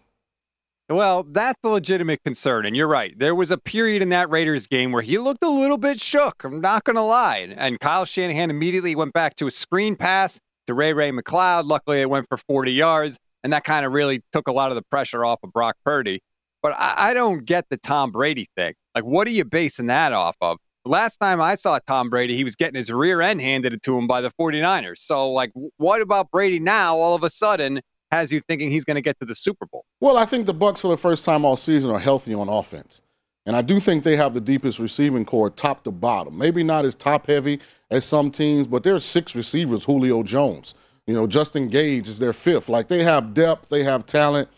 Well, 0.88 1.22
that's 1.22 1.58
a 1.64 1.68
legitimate 1.68 2.22
concern. 2.24 2.66
And 2.66 2.76
you're 2.76 2.88
right. 2.88 3.16
There 3.18 3.34
was 3.34 3.50
a 3.50 3.56
period 3.56 4.02
in 4.02 4.10
that 4.10 4.28
Raiders 4.28 4.66
game 4.66 4.92
where 4.92 5.02
he 5.02 5.18
looked 5.18 5.42
a 5.42 5.48
little 5.48 5.78
bit 5.78 6.00
shook. 6.00 6.42
I'm 6.44 6.60
not 6.60 6.84
going 6.84 6.96
to 6.96 7.02
lie. 7.02 7.54
And 7.56 7.78
Kyle 7.80 8.04
Shanahan 8.04 8.50
immediately 8.50 8.94
went 8.96 9.12
back 9.12 9.36
to 9.36 9.46
a 9.46 9.50
screen 9.50 9.96
pass 9.96 10.38
to 10.66 10.74
Ray 10.74 10.92
Ray 10.92 11.10
McCloud. 11.12 11.64
Luckily, 11.64 12.00
it 12.00 12.10
went 12.10 12.28
for 12.28 12.36
40 12.36 12.72
yards. 12.72 13.16
And 13.44 13.52
that 13.52 13.64
kind 13.64 13.86
of 13.86 13.92
really 13.92 14.22
took 14.32 14.48
a 14.48 14.52
lot 14.52 14.70
of 14.70 14.74
the 14.74 14.82
pressure 14.82 15.24
off 15.24 15.38
of 15.42 15.52
Brock 15.52 15.76
Purdy. 15.84 16.20
But 16.62 16.72
I, 16.72 17.10
I 17.10 17.14
don't 17.14 17.44
get 17.44 17.64
the 17.70 17.76
Tom 17.76 18.10
Brady 18.10 18.46
thing. 18.56 18.74
Like, 18.94 19.04
what 19.04 19.26
are 19.26 19.30
you 19.30 19.44
basing 19.44 19.86
that 19.86 20.12
off 20.12 20.36
of? 20.40 20.58
Last 20.84 21.18
time 21.18 21.40
I 21.40 21.54
saw 21.54 21.78
Tom 21.86 22.10
Brady, 22.10 22.34
he 22.34 22.44
was 22.44 22.56
getting 22.56 22.76
his 22.76 22.90
rear 22.90 23.20
end 23.20 23.40
handed 23.40 23.80
to 23.82 23.96
him 23.96 24.06
by 24.06 24.20
the 24.20 24.30
49ers. 24.32 24.98
So, 24.98 25.30
like, 25.30 25.52
what 25.76 26.00
about 26.00 26.30
Brady 26.30 26.58
now 26.58 26.96
all 26.96 27.14
of 27.14 27.22
a 27.22 27.30
sudden 27.30 27.80
has 28.10 28.32
you 28.32 28.40
thinking 28.40 28.70
he's 28.70 28.84
going 28.84 28.96
to 28.96 29.00
get 29.00 29.18
to 29.20 29.24
the 29.24 29.34
Super 29.34 29.66
Bowl? 29.66 29.84
Well, 30.00 30.18
I 30.18 30.24
think 30.24 30.46
the 30.46 30.54
Bucks 30.54 30.80
for 30.80 30.88
the 30.88 30.96
first 30.96 31.24
time 31.24 31.44
all 31.44 31.56
season 31.56 31.90
are 31.90 32.00
healthy 32.00 32.34
on 32.34 32.48
offense. 32.48 33.00
And 33.46 33.56
I 33.56 33.62
do 33.62 33.80
think 33.80 34.04
they 34.04 34.16
have 34.16 34.34
the 34.34 34.40
deepest 34.40 34.78
receiving 34.78 35.24
corps 35.24 35.50
top 35.50 35.84
to 35.84 35.90
bottom. 35.90 36.36
Maybe 36.36 36.62
not 36.62 36.84
as 36.84 36.94
top 36.94 37.26
heavy 37.26 37.60
as 37.90 38.04
some 38.04 38.30
teams, 38.30 38.66
but 38.66 38.84
there's 38.84 39.04
six 39.04 39.34
receivers, 39.34 39.84
Julio 39.84 40.22
Jones. 40.22 40.74
You 41.06 41.14
know, 41.14 41.26
Justin 41.26 41.68
Gage 41.68 42.08
is 42.08 42.18
their 42.18 42.32
fifth. 42.32 42.68
Like 42.68 42.88
they 42.88 43.02
have 43.02 43.34
depth, 43.34 43.68
they 43.68 43.82
have 43.82 44.06
talent. 44.06 44.48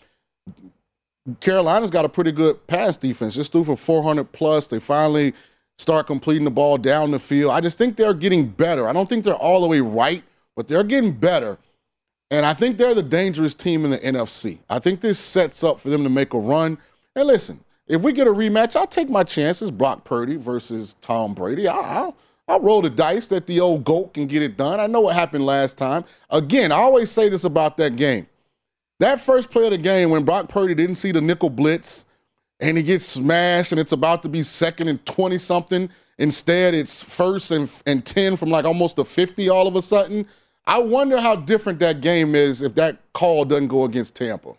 Carolina's 1.40 1.90
got 1.90 2.04
a 2.04 2.08
pretty 2.08 2.32
good 2.32 2.66
pass 2.66 2.98
defense. 2.98 3.34
Just 3.34 3.52
threw 3.52 3.64
for 3.64 3.76
400 3.76 4.30
plus. 4.32 4.66
They 4.66 4.78
finally 4.78 5.32
start 5.78 6.06
completing 6.06 6.44
the 6.44 6.50
ball 6.50 6.78
down 6.78 7.10
the 7.10 7.18
field. 7.18 7.52
I 7.52 7.60
just 7.60 7.78
think 7.78 7.96
they're 7.96 8.14
getting 8.14 8.46
better. 8.46 8.88
I 8.88 8.92
don't 8.92 9.08
think 9.08 9.24
they're 9.24 9.34
all 9.34 9.60
the 9.60 9.66
way 9.66 9.80
right, 9.80 10.22
but 10.56 10.68
they're 10.68 10.84
getting 10.84 11.12
better. 11.12 11.58
And 12.30 12.46
I 12.46 12.54
think 12.54 12.78
they're 12.78 12.94
the 12.94 13.02
dangerous 13.02 13.54
team 13.54 13.84
in 13.84 13.90
the 13.90 13.98
NFC. 13.98 14.58
I 14.68 14.78
think 14.78 15.00
this 15.00 15.18
sets 15.18 15.62
up 15.62 15.80
for 15.80 15.90
them 15.90 16.02
to 16.04 16.10
make 16.10 16.34
a 16.34 16.38
run. 16.38 16.78
And 17.14 17.26
listen, 17.26 17.60
if 17.86 18.02
we 18.02 18.12
get 18.12 18.26
a 18.26 18.30
rematch, 18.30 18.76
I'll 18.76 18.86
take 18.86 19.10
my 19.10 19.24
chances. 19.24 19.70
Brock 19.70 20.04
Purdy 20.04 20.36
versus 20.36 20.96
Tom 21.00 21.34
Brady. 21.34 21.68
I'll, 21.68 22.16
I'll, 22.48 22.60
roll 22.60 22.80
the 22.82 22.90
dice 22.90 23.26
that 23.28 23.46
the 23.46 23.60
old 23.60 23.84
GOAT 23.84 24.14
can 24.14 24.26
get 24.26 24.42
it 24.42 24.56
done. 24.56 24.80
I 24.80 24.86
know 24.86 25.02
what 25.02 25.14
happened 25.14 25.44
last 25.44 25.76
time. 25.76 26.04
Again, 26.30 26.72
I 26.72 26.76
always 26.76 27.10
say 27.10 27.28
this 27.28 27.44
about 27.44 27.76
that 27.76 27.96
game. 27.96 28.26
That 29.00 29.20
first 29.20 29.50
play 29.50 29.66
of 29.66 29.72
the 29.72 29.78
game 29.78 30.10
when 30.10 30.24
Brock 30.24 30.48
Purdy 30.48 30.74
didn't 30.74 30.94
see 30.96 31.12
the 31.12 31.20
nickel 31.20 31.50
blitz 31.50 32.06
and 32.64 32.78
he 32.78 32.82
gets 32.82 33.04
smashed 33.04 33.72
and 33.72 33.80
it's 33.80 33.92
about 33.92 34.22
to 34.22 34.28
be 34.28 34.42
second 34.42 34.88
and 34.88 35.04
20 35.04 35.36
something. 35.36 35.90
Instead, 36.16 36.72
it's 36.72 37.02
first 37.02 37.50
and, 37.50 37.70
and 37.84 38.06
10 38.06 38.36
from 38.36 38.48
like 38.48 38.64
almost 38.64 38.98
a 38.98 39.04
50 39.04 39.50
all 39.50 39.68
of 39.68 39.76
a 39.76 39.82
sudden. 39.82 40.26
I 40.66 40.78
wonder 40.78 41.20
how 41.20 41.36
different 41.36 41.78
that 41.80 42.00
game 42.00 42.34
is 42.34 42.62
if 42.62 42.74
that 42.76 43.00
call 43.12 43.44
doesn't 43.44 43.68
go 43.68 43.84
against 43.84 44.14
Tampa. 44.14 44.54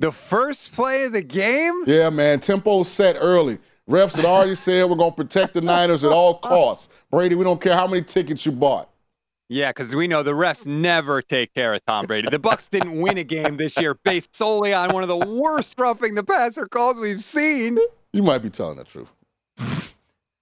The 0.00 0.12
first 0.12 0.74
play 0.74 1.04
of 1.04 1.12
the 1.12 1.22
game? 1.22 1.84
Yeah, 1.86 2.10
man. 2.10 2.40
Tempo 2.40 2.82
set 2.82 3.16
early. 3.18 3.58
Refs 3.88 4.16
had 4.16 4.26
already 4.26 4.54
said 4.54 4.84
we're 4.84 4.96
going 4.96 5.12
to 5.12 5.16
protect 5.16 5.54
the 5.54 5.62
Niners 5.62 6.04
at 6.04 6.12
all 6.12 6.38
costs. 6.40 6.90
Brady, 7.10 7.36
we 7.36 7.44
don't 7.44 7.60
care 7.60 7.74
how 7.74 7.86
many 7.86 8.02
tickets 8.02 8.44
you 8.44 8.52
bought. 8.52 8.90
Yeah, 9.48 9.70
because 9.70 9.94
we 9.94 10.08
know 10.08 10.22
the 10.22 10.32
refs 10.32 10.66
never 10.66 11.20
take 11.20 11.52
care 11.54 11.74
of 11.74 11.84
Tom 11.84 12.06
Brady. 12.06 12.28
The 12.30 12.38
Bucks 12.38 12.68
didn't 12.68 12.98
win 13.00 13.18
a 13.18 13.24
game 13.24 13.58
this 13.58 13.78
year 13.78 13.94
based 13.94 14.34
solely 14.34 14.72
on 14.72 14.90
one 14.90 15.02
of 15.02 15.08
the 15.08 15.26
worst 15.26 15.78
roughing 15.78 16.14
the 16.14 16.24
passer 16.24 16.66
calls 16.66 16.98
we've 16.98 17.22
seen. 17.22 17.78
You 18.12 18.22
might 18.22 18.38
be 18.38 18.48
telling 18.48 18.78
the 18.78 18.84
truth. 18.84 19.08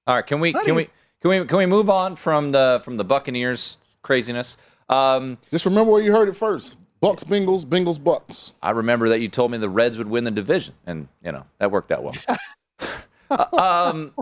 All 0.07 0.17
right, 0.17 0.27
can 0.27 0.41
we 0.41 0.53
can 0.53 0.75
we 0.75 0.89
can 1.21 1.31
we 1.31 1.45
can 1.45 1.59
we 1.59 1.67
move 1.67 1.91
on 1.91 2.15
from 2.17 2.53
the 2.53 2.81
from 2.85 2.97
the 2.97 3.05
Buccaneers 3.05 3.79
craziness? 4.03 4.57
Um, 4.89 5.39
Just 5.51 5.65
remember 5.65 5.91
where 5.91 6.03
you 6.03 6.13
heard 6.13 6.29
it 6.29 6.37
first. 6.37 6.77
Bucks, 7.01 7.25
Bengals, 7.25 7.65
Bengals, 7.65 8.03
Bucks. 8.03 8.53
I 8.63 8.71
remember 8.71 9.09
that 9.09 9.21
you 9.21 9.27
told 9.27 9.51
me 9.51 9.59
the 9.59 9.69
Reds 9.69 9.99
would 9.99 10.09
win 10.09 10.23
the 10.23 10.31
division, 10.31 10.75
and 10.87 11.09
you 11.25 11.33
know 11.33 11.45
that 11.59 11.71
worked 11.71 11.91
out 11.91 12.05
well. 12.05 12.15
uh, 13.31 13.91
um, 13.91 14.13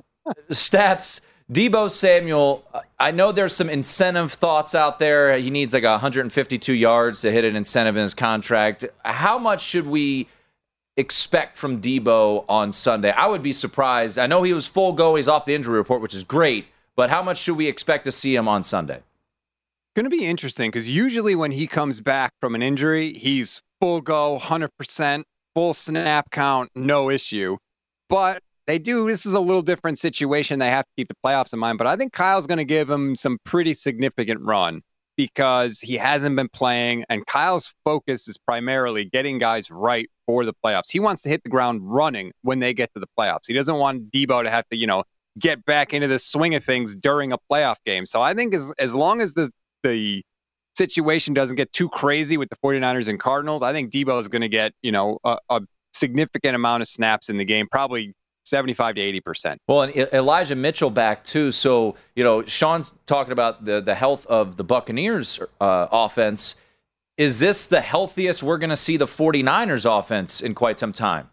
stats. 0.51 1.21
Deebo 1.51 1.91
Samuel, 1.91 2.65
I 3.01 3.11
know 3.11 3.33
there's 3.33 3.57
some 3.57 3.69
incentive 3.69 4.33
thoughts 4.33 4.73
out 4.73 5.01
there. 5.01 5.37
He 5.37 5.51
needs 5.51 5.75
like 5.75 5.83
152 5.83 6.73
yards 6.73 7.23
to 7.23 7.33
hit 7.33 7.45
an 7.45 7.57
incentive 7.57 7.97
in 7.97 8.03
his 8.03 8.15
contract. 8.15 8.85
How 9.05 9.37
much 9.37 9.61
should 9.61 9.87
we 9.87 10.29
expect 10.97 11.57
from 11.57 11.81
Deebo 11.81 12.45
on 12.49 12.71
Sunday? 12.71 13.11
I 13.11 13.27
would 13.27 13.43
be 13.43 13.53
surprised. 13.53 14.17
I 14.17 14.29
know 14.29 14.45
he 14.45 14.53
was 14.53 14.69
full 14.69 14.93
go. 14.93 15.17
He's 15.17 15.27
off 15.27 15.45
the 15.45 15.55
injury 15.55 15.77
report, 15.77 16.01
which 16.01 16.15
is 16.15 16.23
great. 16.23 16.67
But 16.95 17.11
how 17.11 17.21
much 17.21 17.39
should 17.39 17.57
we 17.57 17.67
expect 17.67 18.05
to 18.05 18.13
see 18.13 18.37
him 18.37 18.47
on 18.47 18.63
Sunday? 18.63 19.01
Going 19.97 20.05
to 20.05 20.11
be 20.11 20.25
interesting 20.25 20.71
because 20.71 20.89
usually 20.89 21.35
when 21.35 21.51
he 21.51 21.67
comes 21.67 22.01
back 22.01 22.33
from 22.39 22.55
an 22.55 22.63
injury, 22.63 23.13
he's 23.15 23.61
full 23.81 24.01
go, 24.01 24.39
100%, 24.39 25.25
full 25.55 25.75
snap 25.75 26.31
count, 26.31 26.71
no 26.77 27.11
issue. 27.11 27.57
But 28.09 28.45
they 28.67 28.79
do. 28.79 29.09
This 29.09 29.27
is 29.27 29.35
a 29.35 29.41
little 29.41 29.63
different 29.63 29.99
situation. 29.99 30.59
They 30.59 30.71
have 30.71 30.85
to 30.85 30.91
keep 30.97 31.09
the 31.09 31.17
playoffs 31.25 31.53
in 31.53 31.59
mind, 31.59 31.79
but 31.79 31.87
I 31.87 31.97
think 31.97 32.13
Kyle's 32.13 32.47
going 32.47 32.59
to 32.59 32.65
give 32.65 32.89
him 32.89 33.15
some 33.15 33.39
pretty 33.45 33.75
significant 33.75 34.41
run 34.41 34.83
because 35.17 35.81
he 35.81 35.97
hasn't 35.97 36.35
been 36.37 36.49
playing, 36.49 37.05
and 37.11 37.27
Kyle's 37.27 37.75
focus 37.85 38.27
is 38.29 38.39
primarily 38.39 39.05
getting 39.05 39.39
guys 39.39 39.71
right 39.71 40.09
for 40.27 40.45
the 40.45 40.55
playoffs. 40.65 40.91
He 40.91 41.01
wants 41.01 41.23
to 41.23 41.29
hit 41.29 41.43
the 41.43 41.51
ground 41.51 41.81
running 41.83 42.33
when 42.43 42.61
they 42.61 42.73
get 42.73 42.93
to 42.95 43.01
the 43.01 43.09
playoffs. 43.19 43.47
He 43.47 43.53
doesn't 43.53 43.77
want 43.77 44.11
Deebo 44.11 44.45
to 44.45 44.51
have 44.51 44.67
to, 44.71 44.77
you 44.77 44.87
know, 44.87 45.05
get 45.39 45.65
back 45.65 45.93
into 45.93 46.09
the 46.09 46.19
swing 46.19 46.55
of 46.55 46.65
things 46.65 46.97
during 46.97 47.33
a 47.33 47.39
playoff 47.51 47.77
game. 47.85 48.07
So 48.07 48.23
I 48.23 48.35
think 48.35 48.55
as 48.55 48.73
as 48.79 48.95
long 48.95 49.21
as 49.21 49.35
the 49.35 49.51
the 49.83 50.23
situation 50.77 51.35
doesn't 51.35 51.57
get 51.57 51.73
too 51.73 51.89
crazy 51.89 52.37
with 52.37 52.49
the 52.49 52.57
49ers 52.65 53.09
and 53.09 53.19
Cardinals, 53.19 53.63
I 53.63 53.73
think 53.73 53.93
Deebo 53.93 54.21
is 54.21 54.29
going 54.29 54.43
to 54.43 54.49
get, 54.49 54.73
you 54.83 54.93
know, 54.93 55.19
a, 55.25 55.37
a 55.51 55.61
significant 55.93 56.55
amount 56.55 56.81
of 56.81 56.89
snaps 56.89 57.29
in 57.29 57.37
the 57.37 57.45
game, 57.45 57.67
probably 57.71 58.15
75 58.45 58.97
to 58.97 59.01
80 59.01 59.21
percent. 59.21 59.61
Well, 59.69 59.83
and 59.83 59.95
Elijah 60.13 60.57
Mitchell 60.57 60.91
back 60.91 61.25
too. 61.25 61.51
So 61.51 61.97
you 62.15 62.25
know, 62.25 62.45
Sean's 62.45 62.95
talking 63.07 63.33
about 63.33 63.65
the 63.65 63.81
the 63.81 63.95
health 63.95 64.27
of 64.27 64.57
the 64.57 64.65
Buccaneers 64.65 65.39
uh, 65.61 65.89
offense. 65.91 66.57
Is 67.17 67.39
this 67.39 67.67
the 67.67 67.83
healthiest 67.83 68.43
we're 68.43 68.57
going 68.57 68.71
to 68.71 68.77
see 68.77 68.97
the 68.97 69.07
49ers 69.07 69.85
offense 69.85 70.41
in 70.41 70.55
quite 70.55 70.79
some 70.79 70.93
time? 70.93 71.29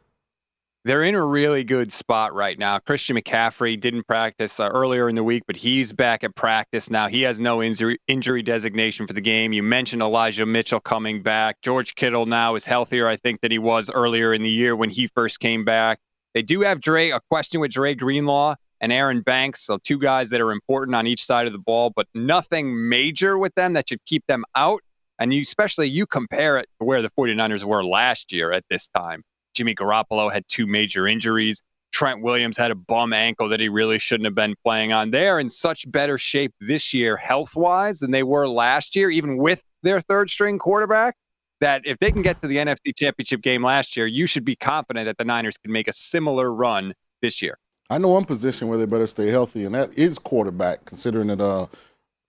They're 0.88 1.04
in 1.04 1.16
a 1.16 1.26
really 1.26 1.66
good 1.66 1.92
spot 1.92 2.34
right 2.34 2.58
now. 2.58 2.80
Christian 2.80 3.18
McCaffrey 3.18 3.78
didn't 3.78 4.08
practice 4.08 4.58
uh, 4.58 4.70
earlier 4.70 5.10
in 5.10 5.16
the 5.16 5.24
week, 5.24 5.44
but 5.46 5.58
he's 5.58 5.92
back 5.92 6.24
at 6.24 6.34
practice 6.36 6.90
now. 6.90 7.10
He 7.10 7.24
has 7.24 7.42
no 7.42 7.62
injury 7.62 8.00
injury 8.08 8.42
designation 8.42 9.06
for 9.06 9.12
the 9.12 9.20
game. 9.20 9.52
You 9.52 9.64
mentioned 9.64 10.02
Elijah 10.02 10.46
Mitchell 10.46 10.80
coming 10.80 11.22
back. 11.22 11.58
George 11.62 11.96
Kittle 11.96 12.26
now 12.26 12.56
is 12.56 12.64
healthier, 12.64 13.06
I 13.06 13.18
think, 13.18 13.42
than 13.42 13.52
he 13.52 13.60
was 13.60 13.90
earlier 13.90 14.34
in 14.34 14.44
the 14.44 14.50
year 14.50 14.78
when 14.78 14.90
he 14.90 15.08
first 15.08 15.42
came 15.42 15.66
back. 15.66 16.00
They 16.38 16.44
do 16.44 16.62
have 16.62 16.82
Dre, 16.82 17.10
a 17.10 17.20
question 17.32 17.62
with 17.62 17.72
Dre 17.72 17.96
Greenlaw 17.96 18.54
and 18.80 18.94
Aaron 18.94 19.22
Banks, 19.22 19.66
so 19.66 19.80
two 19.80 19.98
guys 19.98 20.30
that 20.30 20.40
are 20.40 20.52
important 20.52 20.94
on 20.94 21.08
each 21.08 21.26
side 21.26 21.48
of 21.48 21.52
the 21.52 21.58
ball, 21.58 21.92
but 21.96 22.06
nothing 22.14 22.88
major 22.88 23.40
with 23.40 23.56
them 23.56 23.74
that 23.74 23.90
should 23.90 24.06
keep 24.06 24.24
them 24.28 24.46
out. 24.54 24.82
And 25.18 25.34
you, 25.34 25.42
especially 25.42 25.90
you 25.90 26.06
compare 26.06 26.60
it 26.60 26.70
to 26.80 26.86
where 26.86 27.02
the 27.02 27.10
49ers 27.10 27.64
were 27.64 27.84
last 27.84 28.32
year 28.32 28.52
at 28.52 28.64
this 28.70 28.88
time. 28.90 29.24
Jimmy 29.56 29.74
Garoppolo 29.74 30.32
had 30.32 30.44
two 30.48 30.68
major 30.68 31.08
injuries. 31.08 31.64
Trent 31.92 32.22
Williams 32.22 32.56
had 32.56 32.70
a 32.70 32.76
bum 32.76 33.14
ankle 33.14 33.50
that 33.50 33.60
he 33.60 33.68
really 33.68 33.98
shouldn't 33.98 34.26
have 34.26 34.36
been 34.36 34.54
playing 34.64 34.94
on. 34.94 35.10
They're 35.10 35.40
in 35.40 35.50
such 35.50 35.92
better 35.92 36.20
shape 36.20 36.54
this 36.62 36.94
year, 36.94 37.18
health 37.18 37.56
wise, 37.56 37.98
than 37.98 38.12
they 38.12 38.22
were 38.22 38.48
last 38.48 38.96
year, 38.96 39.10
even 39.10 39.38
with 39.38 39.64
their 39.82 40.02
third 40.02 40.30
string 40.30 40.60
quarterback. 40.60 41.16
That 41.60 41.82
if 41.86 41.98
they 42.00 42.12
can 42.12 42.22
get 42.22 42.42
to 42.42 42.48
the 42.48 42.58
NFC 42.58 42.96
Championship 42.96 43.42
game 43.42 43.64
last 43.64 43.98
year, 43.98 44.08
you 44.08 44.26
should 44.28 44.46
be 44.46 44.56
confident 44.56 45.06
that 45.06 45.18
the 45.18 45.26
Niners 45.26 45.58
can 45.58 45.72
make 45.72 45.88
a 45.88 45.94
similar 45.94 46.54
run 46.54 46.94
this 47.22 47.42
year. 47.42 47.58
I 47.90 47.98
know 47.98 48.10
one 48.10 48.26
position 48.26 48.68
where 48.68 48.78
they 48.78 48.86
better 48.86 49.08
stay 49.08 49.28
healthy, 49.28 49.66
and 49.66 49.74
that 49.74 49.98
is 49.98 50.20
quarterback, 50.20 50.86
considering 50.86 51.28
that 51.28 51.40
uh, 51.40 51.68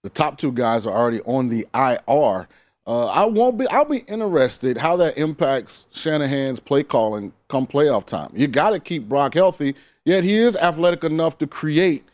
the 0.05 0.11
top 0.11 0.39
two 0.39 0.53
guys 0.53 0.87
are 0.87 0.95
already 0.95 1.20
on 1.22 1.49
the 1.49 1.66
IR. 1.74 2.49
Uh, 2.87 3.07
I 3.07 3.26
won't 3.26 3.59
be. 3.59 3.66
I'll 3.68 3.85
be 3.85 3.99
interested 3.99 4.79
how 4.79 4.97
that 4.97 5.18
impacts 5.18 5.87
Shanahan's 5.93 6.61
play 6.61 6.83
calling 6.85 7.33
come 7.49 7.66
playoff 7.66 8.07
time. 8.07 8.31
You 8.35 8.47
got 8.47 8.70
to 8.70 8.81
keep 8.81 9.09
Brock 9.09 9.35
healthy, 9.35 9.74
yet 10.05 10.24
he 10.24 10.37
is 10.37 10.57
athletic 10.57 11.05
enough 11.05 11.37
to 11.39 11.47
create 11.47 12.05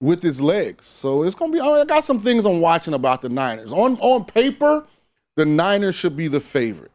with 0.00 0.22
his 0.22 0.40
legs. 0.40 0.86
So 0.86 1.22
it's 1.24 1.34
gonna 1.34 1.52
be. 1.52 1.60
I 1.60 1.84
got 1.84 2.04
some 2.04 2.20
things 2.20 2.44
I'm 2.44 2.60
watching 2.60 2.94
about 2.94 3.22
the 3.22 3.28
Niners. 3.28 3.72
On 3.72 3.96
on 3.98 4.24
paper, 4.24 4.86
the 5.36 5.44
Niners 5.44 5.94
should 5.94 6.16
be 6.16 6.28
the 6.28 6.40
favorite. 6.40 6.90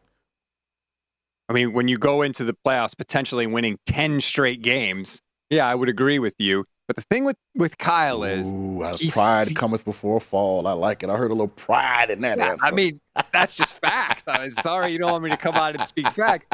I 1.47 1.53
mean, 1.53 1.73
when 1.73 1.87
you 1.87 1.97
go 1.97 2.21
into 2.21 2.43
the 2.43 2.55
playoffs 2.65 2.95
potentially 2.95 3.47
winning 3.47 3.77
10 3.87 4.21
straight 4.21 4.61
games, 4.61 5.19
yeah, 5.49 5.67
I 5.67 5.73
would 5.73 5.89
agree 5.89 6.19
with 6.19 6.35
you. 6.37 6.63
But 6.87 6.95
the 6.95 7.01
thing 7.03 7.25
with, 7.25 7.37
with 7.55 7.77
Kyle 7.77 8.23
is 8.23 8.47
Ooh, 8.47 8.81
pride 9.11 9.55
cometh 9.55 9.85
before 9.85 10.19
fall. 10.19 10.67
I 10.67 10.73
like 10.73 11.03
it. 11.03 11.09
I 11.09 11.17
heard 11.17 11.31
a 11.31 11.35
little 11.35 11.47
pride 11.47 12.09
in 12.11 12.21
that 12.21 12.37
yeah, 12.37 12.51
answer. 12.51 12.65
I 12.65 12.71
mean, 12.71 12.99
that's 13.31 13.55
just 13.55 13.79
facts. 13.79 14.23
I'm 14.27 14.53
sorry 14.55 14.91
you 14.91 14.99
don't 14.99 15.11
want 15.11 15.23
me 15.23 15.29
to 15.29 15.37
come 15.37 15.55
out 15.55 15.75
and 15.75 15.85
speak 15.85 16.07
facts. 16.09 16.47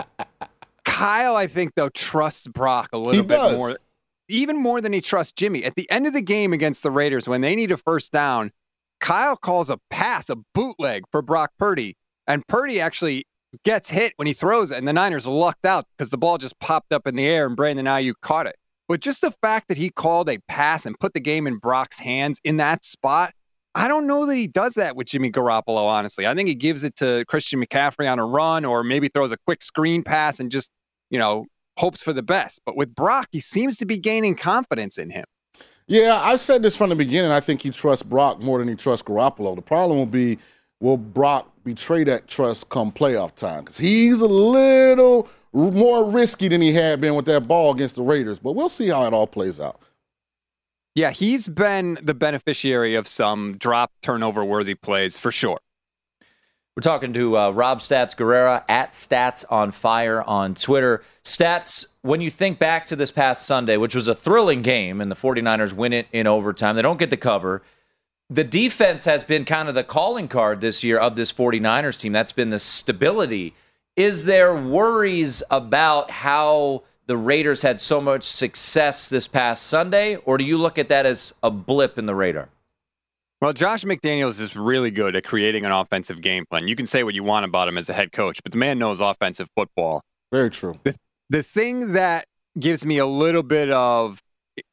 Kyle, 0.85 1.35
I 1.35 1.47
think, 1.47 1.73
though, 1.75 1.89
trusts 1.89 2.47
Brock 2.47 2.89
a 2.93 2.97
little 2.97 3.13
He 3.13 3.21
bit 3.21 3.35
does. 3.35 3.57
more, 3.57 3.77
even 4.27 4.57
more 4.57 4.81
than 4.81 4.91
he 4.93 5.01
trusts 5.01 5.33
Jimmy. 5.33 5.63
At 5.63 5.75
the 5.75 5.89
end 5.89 6.07
of 6.07 6.13
the 6.13 6.21
game 6.21 6.53
against 6.53 6.83
the 6.83 6.91
Raiders, 6.91 7.27
when 7.27 7.41
they 7.41 7.55
need 7.55 7.71
a 7.71 7.77
first 7.77 8.11
down, 8.11 8.51
Kyle 8.99 9.35
calls 9.35 9.69
a 9.69 9.77
pass, 9.89 10.29
a 10.29 10.35
bootleg 10.53 11.03
for 11.11 11.21
Brock 11.21 11.51
Purdy. 11.59 11.95
And 12.27 12.45
Purdy 12.47 12.81
actually 12.81 13.25
gets 13.63 13.89
hit 13.89 14.13
when 14.17 14.27
he 14.27 14.33
throws 14.33 14.71
it, 14.71 14.77
and 14.77 14.87
the 14.87 14.93
Niners 14.93 15.27
lucked 15.27 15.65
out 15.65 15.85
because 15.97 16.09
the 16.09 16.17
ball 16.17 16.37
just 16.37 16.59
popped 16.59 16.91
up 16.91 17.07
in 17.07 17.15
the 17.15 17.25
air 17.25 17.45
and 17.45 17.55
Brandon 17.55 17.85
Aiyuk 17.85 18.15
caught 18.21 18.47
it. 18.47 18.55
But 18.87 18.99
just 18.99 19.21
the 19.21 19.31
fact 19.31 19.67
that 19.67 19.77
he 19.77 19.89
called 19.89 20.29
a 20.29 20.37
pass 20.47 20.85
and 20.85 20.99
put 20.99 21.13
the 21.13 21.19
game 21.19 21.47
in 21.47 21.57
Brock's 21.57 21.97
hands 21.97 22.39
in 22.43 22.57
that 22.57 22.85
spot, 22.85 23.33
I 23.73 23.87
don't 23.87 24.07
know 24.07 24.25
that 24.25 24.35
he 24.35 24.47
does 24.47 24.75
that 24.75 24.95
with 24.95 25.07
Jimmy 25.07 25.31
Garoppolo, 25.31 25.83
honestly. 25.85 26.27
I 26.27 26.33
think 26.35 26.47
he 26.47 26.55
gives 26.55 26.83
it 26.83 26.95
to 26.97 27.25
Christian 27.27 27.63
McCaffrey 27.63 28.09
on 28.09 28.19
a 28.19 28.25
run 28.25 28.63
or 28.63 28.83
maybe 28.83 29.09
throws 29.09 29.31
a 29.31 29.37
quick 29.45 29.63
screen 29.63 30.03
pass 30.03 30.39
and 30.39 30.51
just, 30.51 30.71
you 31.09 31.19
know, 31.19 31.45
hopes 31.77 32.01
for 32.01 32.13
the 32.13 32.23
best. 32.23 32.61
But 32.65 32.77
with 32.77 32.93
Brock, 32.95 33.27
he 33.31 33.39
seems 33.39 33.77
to 33.77 33.85
be 33.85 33.97
gaining 33.97 34.35
confidence 34.35 34.97
in 34.97 35.09
him. 35.09 35.25
Yeah, 35.87 36.19
I've 36.23 36.39
said 36.39 36.63
this 36.63 36.75
from 36.75 36.89
the 36.89 36.95
beginning. 36.95 37.31
I 37.31 37.39
think 37.39 37.61
he 37.61 37.69
trusts 37.69 38.03
Brock 38.03 38.39
more 38.39 38.59
than 38.59 38.67
he 38.67 38.75
trusts 38.75 39.03
Garoppolo. 39.03 39.55
The 39.55 39.61
problem 39.61 39.99
will 39.99 40.05
be, 40.07 40.39
will 40.79 40.97
Brock 40.97 41.51
betray 41.63 42.03
that 42.05 42.27
trust 42.27 42.69
come 42.69 42.91
playoff 42.91 43.35
time? 43.35 43.63
Because 43.63 43.77
he's 43.77 44.21
a 44.21 44.27
little 44.27 45.29
more 45.53 46.09
risky 46.09 46.47
than 46.47 46.61
he 46.61 46.73
had 46.73 46.99
been 47.01 47.13
with 47.15 47.25
that 47.25 47.47
ball 47.47 47.73
against 47.73 47.95
the 47.95 48.01
Raiders. 48.01 48.39
But 48.39 48.53
we'll 48.53 48.69
see 48.69 48.87
how 48.87 49.05
it 49.05 49.13
all 49.13 49.27
plays 49.27 49.59
out. 49.61 49.79
Yeah, 50.95 51.11
he's 51.11 51.47
been 51.47 51.99
the 52.01 52.13
beneficiary 52.13 52.95
of 52.95 53.07
some 53.07 53.57
drop 53.57 53.91
turnover 54.01 54.43
worthy 54.43 54.75
plays 54.75 55.17
for 55.17 55.31
sure. 55.31 55.59
We're 56.75 56.81
talking 56.81 57.13
to 57.13 57.37
uh, 57.37 57.51
Rob 57.51 57.79
Stats 57.79 58.13
Guerrera 58.17 58.65
at 58.67 58.91
Stats 58.91 59.45
on 59.49 59.71
Fire 59.71 60.21
on 60.21 60.55
Twitter. 60.55 61.03
Stats, 61.23 61.85
when 62.01 62.19
you 62.19 62.29
think 62.29 62.59
back 62.59 62.85
to 62.87 62.97
this 62.97 63.11
past 63.11 63.45
Sunday, 63.45 63.77
which 63.77 63.95
was 63.95 64.09
a 64.09 64.13
thrilling 64.13 64.61
game, 64.61 64.99
and 64.99 65.09
the 65.09 65.15
49ers 65.15 65.71
win 65.71 65.93
it 65.93 66.07
in 66.11 66.27
overtime, 66.27 66.75
they 66.75 66.81
don't 66.81 66.99
get 66.99 67.11
the 67.11 67.15
cover. 67.15 67.61
The 68.29 68.43
defense 68.43 69.05
has 69.05 69.23
been 69.23 69.45
kind 69.45 69.69
of 69.69 69.75
the 69.75 69.85
calling 69.85 70.27
card 70.27 70.59
this 70.59 70.83
year 70.83 70.97
of 70.97 71.15
this 71.15 71.31
49ers 71.31 71.97
team. 71.97 72.11
That's 72.11 72.33
been 72.33 72.49
the 72.49 72.59
stability. 72.59 73.53
Is 73.95 74.25
there 74.25 74.53
worries 74.53 75.41
about 75.49 76.11
how 76.11 76.83
the 77.05 77.15
Raiders 77.15 77.61
had 77.61 77.79
so 77.79 78.01
much 78.01 78.23
success 78.23 79.09
this 79.09 79.29
past 79.29 79.67
Sunday, 79.67 80.17
or 80.17 80.37
do 80.37 80.43
you 80.43 80.57
look 80.57 80.77
at 80.77 80.89
that 80.89 81.05
as 81.05 81.35
a 81.41 81.49
blip 81.49 81.97
in 81.97 82.05
the 82.05 82.15
radar? 82.15 82.49
Well, 83.41 83.51
Josh 83.51 83.83
McDaniels 83.83 84.39
is 84.39 84.55
really 84.55 84.91
good 84.91 85.15
at 85.15 85.25
creating 85.25 85.65
an 85.65 85.71
offensive 85.71 86.21
game 86.21 86.45
plan. 86.45 86.67
You 86.67 86.75
can 86.75 86.85
say 86.85 87.03
what 87.03 87.15
you 87.15 87.23
want 87.23 87.45
about 87.45 87.67
him 87.67 87.77
as 87.77 87.89
a 87.89 87.93
head 87.93 88.13
coach, 88.13 88.39
but 88.41 88.53
the 88.53 88.57
man 88.57 88.79
knows 88.79 89.01
offensive 89.01 89.49
football. 89.55 90.01
Very 90.31 90.49
true. 90.49 90.79
The, 90.83 90.95
the 91.29 91.43
thing 91.43 91.93
that 91.93 92.27
gives 92.59 92.85
me 92.85 92.97
a 92.97 93.05
little 93.05 93.43
bit 93.43 93.69
of 93.71 94.21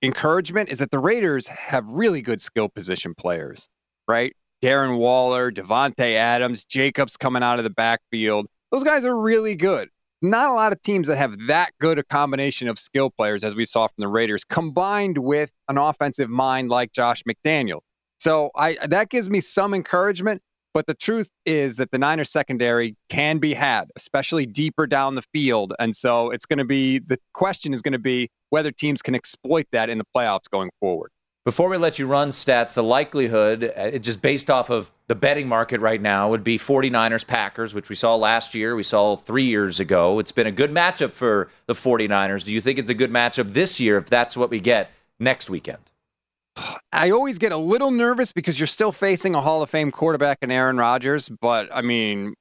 encouragement 0.00 0.70
is 0.70 0.78
that 0.78 0.92
the 0.92 1.00
Raiders 1.00 1.48
have 1.48 1.84
really 1.88 2.22
good 2.22 2.40
skill 2.40 2.68
position 2.68 3.14
players, 3.14 3.68
right? 4.06 4.34
Darren 4.62 4.96
Waller, 4.96 5.50
Davante 5.50 6.14
Adams, 6.14 6.64
Jacobs 6.64 7.16
coming 7.16 7.42
out 7.42 7.58
of 7.58 7.64
the 7.64 7.70
backfield. 7.70 8.46
Those 8.70 8.84
guys 8.84 9.04
are 9.04 9.20
really 9.20 9.56
good. 9.56 9.88
Not 10.22 10.50
a 10.50 10.52
lot 10.52 10.72
of 10.72 10.80
teams 10.82 11.08
that 11.08 11.16
have 11.16 11.36
that 11.48 11.72
good 11.80 11.98
a 11.98 12.04
combination 12.04 12.68
of 12.68 12.78
skill 12.78 13.10
players 13.10 13.42
as 13.42 13.56
we 13.56 13.64
saw 13.64 13.88
from 13.88 14.02
the 14.02 14.08
Raiders, 14.08 14.44
combined 14.44 15.18
with 15.18 15.50
an 15.68 15.78
offensive 15.78 16.30
mind 16.30 16.70
like 16.70 16.92
Josh 16.92 17.24
McDaniel. 17.28 17.80
So 18.22 18.52
I 18.54 18.78
that 18.86 19.08
gives 19.08 19.28
me 19.28 19.40
some 19.40 19.74
encouragement. 19.74 20.40
But 20.74 20.86
the 20.86 20.94
truth 20.94 21.28
is 21.44 21.76
that 21.76 21.90
the 21.90 21.98
Niners 21.98 22.30
secondary 22.30 22.94
can 23.08 23.38
be 23.38 23.52
had, 23.52 23.90
especially 23.96 24.46
deeper 24.46 24.86
down 24.86 25.16
the 25.16 25.24
field. 25.34 25.74
And 25.80 25.94
so 25.94 26.30
it's 26.30 26.46
going 26.46 26.60
to 26.60 26.64
be 26.64 27.00
the 27.00 27.18
question 27.34 27.74
is 27.74 27.82
going 27.82 27.92
to 27.92 27.98
be 27.98 28.30
whether 28.50 28.70
teams 28.70 29.02
can 29.02 29.16
exploit 29.16 29.66
that 29.72 29.90
in 29.90 29.98
the 29.98 30.04
playoffs 30.16 30.48
going 30.50 30.70
forward. 30.78 31.10
Before 31.44 31.68
we 31.68 31.76
let 31.76 31.98
you 31.98 32.06
run 32.06 32.28
stats, 32.28 32.74
the 32.74 32.84
likelihood, 32.84 33.72
uh, 33.76 33.98
just 33.98 34.22
based 34.22 34.48
off 34.48 34.70
of 34.70 34.92
the 35.08 35.16
betting 35.16 35.48
market 35.48 35.80
right 35.80 36.00
now, 36.00 36.30
would 36.30 36.44
be 36.44 36.56
49ers 36.56 37.26
Packers, 37.26 37.74
which 37.74 37.88
we 37.88 37.96
saw 37.96 38.14
last 38.14 38.54
year, 38.54 38.76
we 38.76 38.84
saw 38.84 39.16
three 39.16 39.46
years 39.46 39.80
ago. 39.80 40.20
It's 40.20 40.30
been 40.30 40.46
a 40.46 40.52
good 40.52 40.70
matchup 40.70 41.10
for 41.10 41.50
the 41.66 41.74
49ers. 41.74 42.44
Do 42.44 42.54
you 42.54 42.60
think 42.60 42.78
it's 42.78 42.90
a 42.90 42.94
good 42.94 43.10
matchup 43.10 43.52
this 43.52 43.80
year 43.80 43.98
if 43.98 44.08
that's 44.08 44.36
what 44.36 44.48
we 44.48 44.60
get 44.60 44.92
next 45.18 45.50
weekend? 45.50 45.91
I 46.92 47.10
always 47.10 47.38
get 47.38 47.52
a 47.52 47.56
little 47.56 47.90
nervous 47.90 48.32
because 48.32 48.60
you're 48.60 48.66
still 48.66 48.92
facing 48.92 49.34
a 49.34 49.40
Hall 49.40 49.62
of 49.62 49.70
Fame 49.70 49.90
quarterback 49.90 50.38
in 50.42 50.50
Aaron 50.50 50.76
Rodgers. 50.76 51.28
But 51.40 51.68
I 51.72 51.82
mean, 51.82 52.34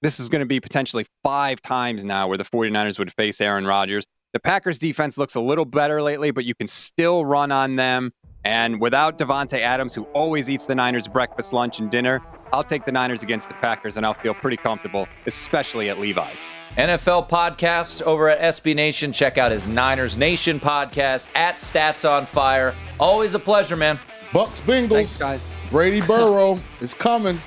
this 0.00 0.18
is 0.18 0.28
going 0.28 0.40
to 0.40 0.46
be 0.46 0.60
potentially 0.60 1.06
five 1.22 1.60
times 1.62 2.04
now 2.04 2.28
where 2.28 2.38
the 2.38 2.44
49ers 2.44 2.98
would 2.98 3.12
face 3.12 3.40
Aaron 3.40 3.66
Rodgers. 3.66 4.06
The 4.32 4.40
Packers 4.40 4.78
defense 4.78 5.18
looks 5.18 5.34
a 5.34 5.40
little 5.40 5.66
better 5.66 6.00
lately, 6.00 6.30
but 6.30 6.44
you 6.44 6.54
can 6.54 6.66
still 6.66 7.26
run 7.26 7.52
on 7.52 7.76
them. 7.76 8.10
And 8.44 8.80
without 8.80 9.18
Davante 9.18 9.60
Adams, 9.60 9.94
who 9.94 10.04
always 10.14 10.48
eats 10.48 10.66
the 10.66 10.74
Niners 10.74 11.06
breakfast, 11.06 11.52
lunch, 11.52 11.78
and 11.78 11.90
dinner, 11.90 12.20
I'll 12.52 12.64
take 12.64 12.84
the 12.84 12.92
Niners 12.92 13.22
against 13.22 13.48
the 13.48 13.54
Packers, 13.56 13.96
and 13.96 14.04
I'll 14.04 14.14
feel 14.14 14.34
pretty 14.34 14.56
comfortable, 14.56 15.06
especially 15.26 15.90
at 15.90 16.00
Levi. 16.00 16.32
NFL 16.76 17.28
podcast 17.28 18.00
over 18.02 18.28
at 18.30 18.40
SB 18.54 18.74
Nation. 18.74 19.12
Check 19.12 19.36
out 19.36 19.52
his 19.52 19.66
Niners 19.66 20.16
Nation 20.16 20.58
podcast 20.58 21.28
at 21.34 21.56
Stats 21.56 22.08
on 22.08 22.24
Fire. 22.24 22.74
Always 22.98 23.34
a 23.34 23.38
pleasure, 23.38 23.76
man. 23.76 23.98
Bucks 24.32 24.60
Bengals. 24.62 24.90
Thanks, 24.90 25.18
guys. 25.18 25.44
Brady 25.70 26.00
Burrow 26.06 26.58
is 26.80 26.94
coming. 26.94 27.38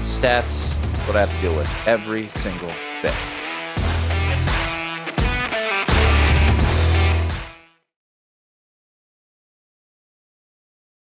Stats, 0.00 0.72
what 1.08 1.16
I 1.16 1.20
have 1.20 1.34
to 1.34 1.40
deal 1.40 1.56
with 1.56 1.88
every 1.88 2.28
single 2.28 2.72
day. 3.02 3.14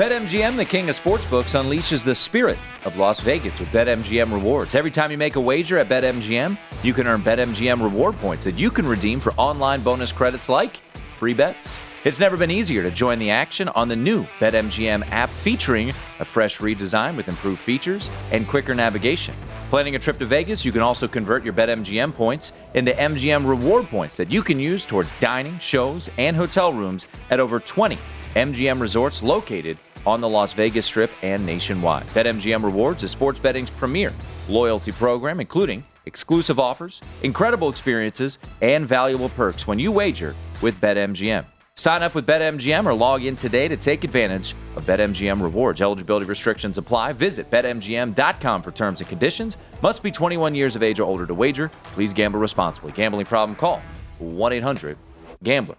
BetMGM, 0.00 0.56
the 0.56 0.64
king 0.64 0.88
of 0.88 0.98
sportsbooks, 0.98 1.54
unleashes 1.54 2.06
the 2.06 2.14
spirit 2.14 2.56
of 2.86 2.96
Las 2.96 3.20
Vegas 3.20 3.60
with 3.60 3.68
BetMGM 3.68 4.32
rewards. 4.32 4.74
Every 4.74 4.90
time 4.90 5.10
you 5.10 5.18
make 5.18 5.36
a 5.36 5.40
wager 5.42 5.76
at 5.76 5.90
BetMGM, 5.90 6.56
you 6.82 6.94
can 6.94 7.06
earn 7.06 7.20
BetMGM 7.20 7.82
reward 7.82 8.16
points 8.16 8.42
that 8.44 8.58
you 8.58 8.70
can 8.70 8.86
redeem 8.86 9.20
for 9.20 9.34
online 9.34 9.82
bonus 9.82 10.10
credits 10.10 10.48
like 10.48 10.78
free 11.18 11.34
bets. 11.34 11.82
It's 12.06 12.18
never 12.18 12.38
been 12.38 12.50
easier 12.50 12.82
to 12.82 12.90
join 12.90 13.18
the 13.18 13.28
action 13.28 13.68
on 13.68 13.88
the 13.88 13.94
new 13.94 14.24
BetMGM 14.38 15.06
app 15.10 15.28
featuring 15.28 15.90
a 15.90 16.24
fresh 16.24 16.60
redesign 16.60 17.14
with 17.14 17.28
improved 17.28 17.60
features 17.60 18.10
and 18.32 18.48
quicker 18.48 18.74
navigation. 18.74 19.34
Planning 19.68 19.96
a 19.96 19.98
trip 19.98 20.18
to 20.20 20.24
Vegas, 20.24 20.64
you 20.64 20.72
can 20.72 20.80
also 20.80 21.06
convert 21.08 21.44
your 21.44 21.52
BetMGM 21.52 22.14
points 22.14 22.54
into 22.72 22.92
MGM 22.92 23.46
reward 23.46 23.84
points 23.88 24.16
that 24.16 24.32
you 24.32 24.42
can 24.42 24.58
use 24.58 24.86
towards 24.86 25.12
dining, 25.18 25.58
shows, 25.58 26.08
and 26.16 26.34
hotel 26.34 26.72
rooms 26.72 27.06
at 27.28 27.38
over 27.38 27.60
20 27.60 27.98
MGM 28.34 28.80
resorts 28.80 29.22
located 29.22 29.76
on 30.06 30.20
the 30.20 30.28
Las 30.28 30.52
Vegas 30.52 30.86
Strip 30.86 31.10
and 31.22 31.44
nationwide. 31.44 32.06
BetMGM 32.08 32.64
Rewards 32.64 33.02
is 33.02 33.10
sports 33.10 33.38
betting's 33.38 33.70
premier 33.70 34.12
loyalty 34.48 34.92
program, 34.92 35.40
including 35.40 35.84
exclusive 36.06 36.58
offers, 36.58 37.02
incredible 37.22 37.68
experiences, 37.68 38.38
and 38.60 38.86
valuable 38.86 39.28
perks 39.30 39.66
when 39.66 39.78
you 39.78 39.92
wager 39.92 40.34
with 40.60 40.80
BetMGM. 40.80 41.44
Sign 41.80 42.02
up 42.02 42.14
with 42.14 42.26
BetMGM 42.26 42.84
or 42.84 42.92
log 42.92 43.24
in 43.24 43.36
today 43.36 43.66
to 43.66 43.76
take 43.76 44.04
advantage 44.04 44.54
of 44.76 44.84
BetMGM 44.84 45.40
rewards. 45.40 45.80
Eligibility 45.80 46.26
restrictions 46.26 46.76
apply. 46.76 47.14
Visit 47.14 47.50
BetMGM.com 47.50 48.60
for 48.60 48.70
terms 48.70 49.00
and 49.00 49.08
conditions. 49.08 49.56
Must 49.82 50.02
be 50.02 50.10
21 50.10 50.54
years 50.54 50.76
of 50.76 50.82
age 50.82 51.00
or 51.00 51.04
older 51.04 51.26
to 51.26 51.32
wager. 51.32 51.70
Please 51.94 52.12
gamble 52.12 52.38
responsibly. 52.38 52.92
Gambling 52.92 53.24
problem? 53.24 53.56
Call 53.56 53.80
1 54.18 54.52
800 54.52 54.98
Gambler. 55.42 55.76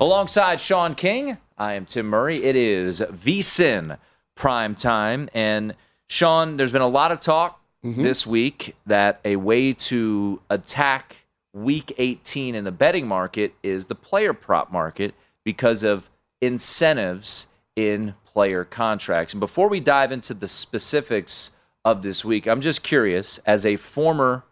Alongside 0.00 0.60
Sean 0.60 0.94
King, 0.94 1.38
I 1.56 1.74
am 1.74 1.84
Tim 1.84 2.06
Murray. 2.06 2.42
It 2.42 2.56
is 2.56 3.00
VSIN 3.00 3.98
prime 4.34 4.74
time. 4.74 5.28
And 5.32 5.76
Sean, 6.08 6.56
there's 6.56 6.72
been 6.72 6.82
a 6.82 6.88
lot 6.88 7.12
of 7.12 7.20
talk 7.20 7.60
mm-hmm. 7.84 8.02
this 8.02 8.26
week 8.26 8.74
that 8.86 9.20
a 9.24 9.36
way 9.36 9.72
to 9.72 10.40
attack 10.50 11.26
week 11.52 11.92
18 11.96 12.56
in 12.56 12.64
the 12.64 12.72
betting 12.72 13.06
market 13.06 13.54
is 13.62 13.86
the 13.86 13.94
player 13.94 14.32
prop 14.32 14.72
market 14.72 15.14
because 15.44 15.84
of 15.84 16.10
incentives 16.40 17.46
in 17.76 18.14
player 18.24 18.64
contracts. 18.64 19.32
And 19.32 19.40
before 19.40 19.68
we 19.68 19.78
dive 19.78 20.10
into 20.10 20.34
the 20.34 20.48
specifics 20.48 21.52
of 21.84 22.02
this 22.02 22.24
week, 22.24 22.48
I'm 22.48 22.60
just 22.60 22.82
curious 22.82 23.38
as 23.46 23.64
a 23.64 23.76
former 23.76 24.44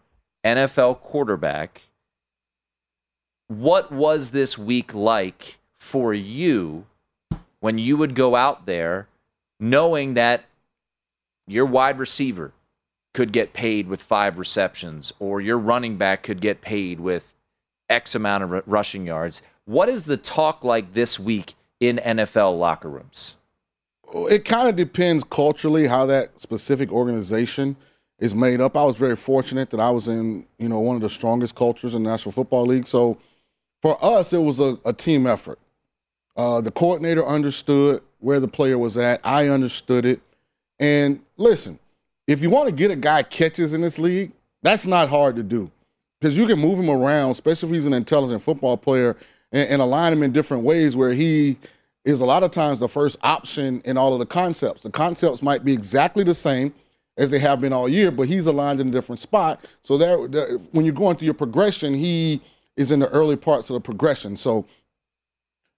NFL 0.44 1.00
quarterback, 1.00 1.82
what 3.48 3.90
was 3.90 4.30
this 4.30 4.56
week 4.56 4.94
like 4.94 5.58
for 5.76 6.14
you 6.14 6.86
when 7.62 7.78
you 7.78 7.96
would 7.96 8.14
go 8.14 8.34
out 8.34 8.66
there 8.66 9.06
knowing 9.60 10.14
that 10.14 10.44
your 11.46 11.64
wide 11.64 11.96
receiver 11.98 12.52
could 13.14 13.32
get 13.32 13.52
paid 13.52 13.86
with 13.86 14.02
five 14.02 14.36
receptions 14.36 15.12
or 15.20 15.40
your 15.40 15.56
running 15.56 15.96
back 15.96 16.24
could 16.24 16.40
get 16.40 16.60
paid 16.60 16.98
with 16.98 17.34
X 17.88 18.14
amount 18.14 18.42
of 18.42 18.52
r- 18.52 18.62
rushing 18.66 19.06
yards? 19.06 19.42
What 19.64 19.88
is 19.88 20.06
the 20.06 20.16
talk 20.16 20.64
like 20.64 20.94
this 20.94 21.20
week 21.20 21.54
in 21.78 22.00
NFL 22.04 22.58
locker 22.58 22.90
rooms? 22.90 23.36
it 24.14 24.44
kind 24.44 24.68
of 24.68 24.76
depends 24.76 25.24
culturally 25.24 25.86
how 25.86 26.04
that 26.06 26.38
specific 26.38 26.92
organization 26.92 27.76
is 28.18 28.34
made 28.34 28.60
up. 28.60 28.76
I 28.76 28.84
was 28.84 28.96
very 28.96 29.16
fortunate 29.16 29.70
that 29.70 29.80
I 29.80 29.90
was 29.90 30.06
in, 30.08 30.46
you 30.58 30.68
know, 30.68 30.80
one 30.80 30.96
of 30.96 31.02
the 31.02 31.08
strongest 31.08 31.54
cultures 31.54 31.94
in 31.94 32.02
the 32.02 32.10
National 32.10 32.32
Football 32.32 32.66
League. 32.66 32.86
So 32.86 33.16
for 33.80 34.02
us, 34.04 34.32
it 34.32 34.38
was 34.38 34.60
a, 34.60 34.78
a 34.84 34.92
team 34.92 35.26
effort. 35.26 35.58
Uh, 36.36 36.60
the 36.60 36.70
coordinator 36.70 37.24
understood 37.24 38.02
where 38.20 38.40
the 38.40 38.48
player 38.48 38.78
was 38.78 38.96
at. 38.96 39.20
I 39.24 39.48
understood 39.48 40.04
it. 40.04 40.20
And 40.78 41.20
listen, 41.36 41.78
if 42.26 42.42
you 42.42 42.50
want 42.50 42.68
to 42.68 42.74
get 42.74 42.90
a 42.90 42.96
guy 42.96 43.22
catches 43.22 43.74
in 43.74 43.80
this 43.80 43.98
league, 43.98 44.32
that's 44.62 44.86
not 44.86 45.08
hard 45.08 45.36
to 45.36 45.42
do 45.42 45.70
because 46.20 46.38
you 46.38 46.46
can 46.46 46.58
move 46.58 46.78
him 46.78 46.88
around, 46.88 47.30
especially 47.30 47.68
if 47.68 47.74
he's 47.74 47.86
an 47.86 47.92
intelligent 47.92 48.42
football 48.42 48.76
player, 48.76 49.16
and, 49.50 49.68
and 49.68 49.82
align 49.82 50.12
him 50.12 50.22
in 50.22 50.32
different 50.32 50.62
ways 50.62 50.96
where 50.96 51.12
he 51.12 51.56
is 52.04 52.20
a 52.20 52.24
lot 52.24 52.42
of 52.42 52.50
times 52.50 52.80
the 52.80 52.88
first 52.88 53.18
option 53.22 53.82
in 53.84 53.96
all 53.96 54.12
of 54.12 54.18
the 54.18 54.26
concepts. 54.26 54.82
The 54.82 54.90
concepts 54.90 55.42
might 55.42 55.64
be 55.64 55.72
exactly 55.72 56.24
the 56.24 56.34
same 56.34 56.72
as 57.16 57.30
they 57.30 57.38
have 57.38 57.60
been 57.60 57.72
all 57.72 57.88
year, 57.88 58.10
but 58.10 58.26
he's 58.28 58.46
aligned 58.46 58.80
in 58.80 58.88
a 58.88 58.90
different 58.90 59.20
spot. 59.20 59.64
So 59.82 59.98
there, 59.98 60.16
when 60.72 60.84
you're 60.84 60.94
going 60.94 61.16
through 61.16 61.26
your 61.26 61.34
progression, 61.34 61.94
he 61.94 62.40
is 62.76 62.90
in 62.90 63.00
the 63.00 63.08
early 63.10 63.36
parts 63.36 63.68
of 63.70 63.74
the 63.74 63.80
progression. 63.80 64.36
So, 64.36 64.64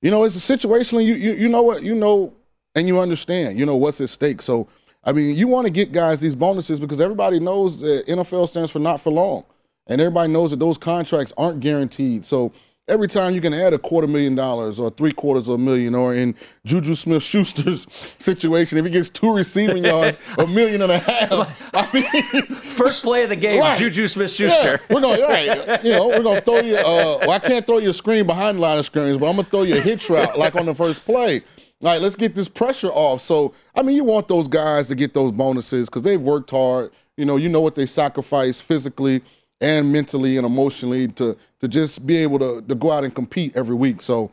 you 0.05 0.11
know, 0.11 0.25
it's 0.25 0.37
a 0.37 0.57
situationally, 0.59 1.07
you, 1.07 1.15
you 1.15 1.33
you 1.33 1.49
know 1.49 1.63
what, 1.63 1.83
you 1.83 1.95
know, 1.95 2.35
and 2.75 2.87
you 2.87 3.01
understand, 3.01 3.59
you 3.59 3.65
know 3.65 3.77
what's 3.77 4.03
at 4.03 4.11
stake. 4.11 4.43
So, 4.43 4.69
I 5.03 5.13
mean, 5.13 5.35
you 5.35 5.49
want 5.49 5.67
to 5.67 5.71
get 5.73 5.93
guys 5.93 6.21
these 6.21 6.37
bonuses 6.37 6.79
because 6.79 7.01
everybody 7.01 7.41
knows 7.41 7.81
that 7.81 8.07
NFL 8.07 8.51
stands 8.51 8.71
for 8.71 8.81
not 8.81 9.01
for 9.01 9.11
long, 9.11 9.45
and 9.87 10.03
everybody 10.03 10.31
knows 10.31 10.51
that 10.51 10.59
those 10.59 10.77
contracts 10.77 11.33
aren't 11.39 11.61
guaranteed. 11.61 12.27
So 12.27 12.53
every 12.89 13.09
time 13.09 13.35
you 13.35 13.41
can 13.41 13.55
add 13.55 13.73
a 13.73 13.79
quarter 13.79 14.07
million 14.07 14.35
dollars 14.35 14.79
or 14.79 14.91
three 14.91 15.13
quarters 15.13 15.49
of 15.49 15.55
a 15.55 15.59
million, 15.59 15.95
or 15.95 16.15
in 16.15 16.35
Juju 16.65 16.95
Smith 16.95 17.23
Schuster's 17.23 17.87
situation, 18.19 18.79
if 18.79 18.85
he 18.85 18.91
gets 18.91 19.09
two 19.09 19.35
receiving 19.35 19.85
yards, 19.85 20.19
a 20.39 20.47
million 20.47 20.83
and 20.83 20.93
a 20.93 20.99
half. 20.99 21.75
I 21.75 21.89
mean, 21.95 22.43
first 22.43 23.03
play 23.03 23.25
of 23.25 23.31
the 23.31 23.37
game, 23.37 23.63
Juju 23.77 24.07
Smith-Schuster. 24.07 24.81
Yeah, 24.89 24.95
we're 24.95 25.01
going, 25.01 25.23
all 25.23 25.29
right, 25.29 25.85
you 25.85 25.93
know, 25.93 26.09
we're 26.09 26.23
going 26.23 26.37
to 26.37 26.43
throw 26.43 26.61
you. 26.61 26.77
Uh, 26.77 27.19
well, 27.21 27.31
I 27.31 27.39
can't 27.39 27.67
throw 27.67 27.79
you 27.79 27.91
a 27.91 27.95
screen 27.95 28.27
behind 28.27 28.59
the 28.59 28.63
line 28.63 28.79
of 28.79 28.85
screens, 28.85 29.19
but 29.19 29.29
I'm 29.29 29.37
going 29.37 29.45
to 29.45 29.51
throw 29.51 29.63
you 29.63 29.77
a 29.77 29.81
hitch 29.81 30.11
route 30.11 30.39
like 30.39 30.55
on 30.57 30.67
the 30.67 30.75
first 30.75 31.05
play. 31.05 31.43
All 31.83 31.91
right, 31.91 32.01
let's 32.01 32.17
get 32.17 32.35
this 32.35 32.49
pressure 32.49 32.89
off. 32.89 33.21
So, 33.21 33.53
I 33.75 33.83
mean, 33.83 33.97
you 33.97 34.05
want 34.05 34.29
those 34.29 34.49
guys 34.49 34.89
to 34.89 34.95
get 34.95 35.13
those 35.13 35.33
bonuses 35.33 35.89
because 35.89 36.03
they've 36.03 36.21
worked 36.21 36.51
hard. 36.51 36.93
You 37.17 37.25
know, 37.25 37.37
you 37.37 37.49
know 37.49 37.61
what 37.61 37.75
they 37.75 37.87
sacrifice 37.87 38.61
physically 38.61 39.23
and 39.61 39.93
mentally 39.93 40.37
and 40.37 40.47
emotionally 40.47 41.09
to 41.09 41.37
to 41.65 41.69
just 41.69 42.07
be 42.07 42.17
able 42.19 42.39
to 42.39 42.63
to 42.63 42.75
go 42.75 42.93
out 42.93 43.05
and 43.05 43.15
compete 43.15 43.57
every 43.57 43.75
week. 43.75 44.03
So, 44.03 44.31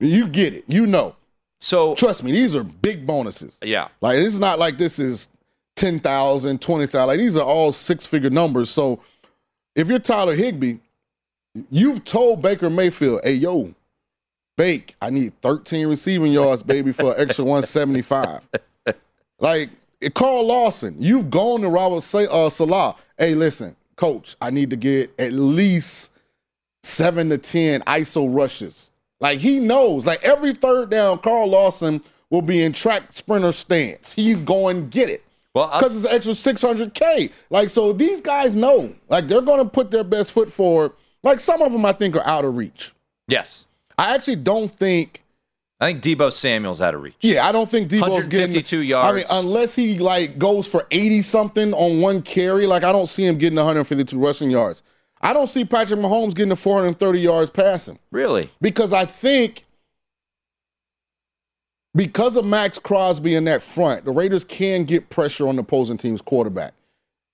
You 0.00 0.26
get 0.26 0.52
it. 0.52 0.64
You 0.66 0.86
know. 0.86 1.16
So 1.60 1.94
trust 1.94 2.24
me, 2.24 2.32
these 2.32 2.56
are 2.56 2.64
big 2.64 3.06
bonuses. 3.06 3.58
Yeah. 3.62 3.88
Like 4.00 4.18
it's 4.18 4.38
not 4.38 4.58
like 4.58 4.78
this 4.78 4.98
is 4.98 5.28
10,000, 5.76 6.60
20,000. 6.60 7.06
Like 7.06 7.18
these 7.18 7.36
are 7.36 7.44
all 7.44 7.70
six 7.70 8.04
figure 8.04 8.30
numbers. 8.30 8.68
So 8.68 8.98
if 9.76 9.88
you're 9.88 10.00
Tyler 10.00 10.34
Higbee, 10.34 10.78
you've 11.70 12.04
told 12.04 12.42
Baker 12.42 12.68
Mayfield, 12.68 13.20
hey, 13.22 13.34
yo, 13.34 13.72
Bake, 14.56 14.96
I 15.00 15.10
need 15.10 15.40
13 15.40 15.86
receiving 15.86 16.32
yards, 16.32 16.62
baby, 16.62 16.92
for 16.92 17.14
an 17.14 17.20
extra 17.20 17.44
175. 17.44 18.48
like 19.38 19.70
Carl 20.14 20.46
Lawson, 20.46 20.96
you've 20.98 21.30
gone 21.30 21.62
to 21.62 21.68
Robert 21.68 22.14
uh, 22.14 22.50
Saleh. 22.50 22.96
Hey, 23.16 23.34
listen, 23.34 23.76
coach, 23.96 24.36
I 24.40 24.50
need 24.50 24.70
to 24.70 24.76
get 24.76 25.12
at 25.18 25.32
least 25.32 26.11
seven 26.82 27.28
to 27.30 27.38
10 27.38 27.82
ISO 27.82 28.34
rushes. 28.34 28.90
Like 29.20 29.38
he 29.38 29.60
knows, 29.60 30.06
like 30.06 30.22
every 30.22 30.52
third 30.52 30.90
down, 30.90 31.18
Carl 31.18 31.48
Lawson 31.48 32.02
will 32.30 32.42
be 32.42 32.62
in 32.62 32.72
track 32.72 33.04
sprinter 33.12 33.52
stance. 33.52 34.12
He's 34.12 34.40
going 34.40 34.88
get 34.88 35.08
it. 35.08 35.22
Well, 35.54 35.68
because 35.68 35.94
it's 35.94 36.04
an 36.06 36.12
extra 36.12 36.32
600K. 36.32 37.30
Like, 37.50 37.68
so 37.68 37.92
these 37.92 38.20
guys 38.22 38.56
know, 38.56 38.94
like, 39.10 39.28
they're 39.28 39.42
going 39.42 39.58
to 39.58 39.68
put 39.68 39.90
their 39.90 40.02
best 40.02 40.32
foot 40.32 40.50
forward. 40.50 40.92
Like, 41.22 41.40
some 41.40 41.60
of 41.60 41.72
them 41.72 41.84
I 41.84 41.92
think 41.92 42.16
are 42.16 42.26
out 42.26 42.46
of 42.46 42.56
reach. 42.56 42.92
Yes. 43.28 43.66
I 43.98 44.14
actually 44.14 44.36
don't 44.36 44.74
think. 44.74 45.22
I 45.78 45.92
think 45.92 46.02
Deebo 46.02 46.32
Samuel's 46.32 46.80
out 46.80 46.94
of 46.94 47.02
reach. 47.02 47.16
Yeah, 47.20 47.46
I 47.46 47.52
don't 47.52 47.68
think 47.68 47.90
Deebo's 47.90 48.02
152 48.02 48.62
getting. 48.62 48.88
yards. 48.88 49.12
I 49.12 49.16
mean, 49.16 49.44
unless 49.44 49.74
he 49.74 49.98
like 49.98 50.38
goes 50.38 50.66
for 50.66 50.86
80 50.90 51.20
something 51.22 51.74
on 51.74 52.00
one 52.00 52.22
carry, 52.22 52.66
like 52.66 52.84
I 52.84 52.92
don't 52.92 53.08
see 53.08 53.26
him 53.26 53.36
getting 53.36 53.56
152 53.56 54.16
rushing 54.18 54.50
yards. 54.50 54.82
I 55.22 55.32
don't 55.32 55.46
see 55.46 55.64
Patrick 55.64 56.00
Mahomes 56.00 56.34
getting 56.34 56.50
to 56.50 56.56
430 56.56 57.20
yards 57.20 57.50
passing. 57.50 57.98
Really? 58.10 58.50
Because 58.60 58.92
I 58.92 59.04
think 59.04 59.64
because 61.94 62.36
of 62.36 62.44
Maxx 62.44 62.78
Crosby 62.78 63.34
in 63.34 63.44
that 63.44 63.62
front, 63.62 64.04
the 64.04 64.10
Raiders 64.10 64.44
can 64.44 64.84
get 64.84 65.10
pressure 65.10 65.46
on 65.46 65.56
the 65.56 65.62
opposing 65.62 65.98
team's 65.98 66.22
quarterback. 66.22 66.74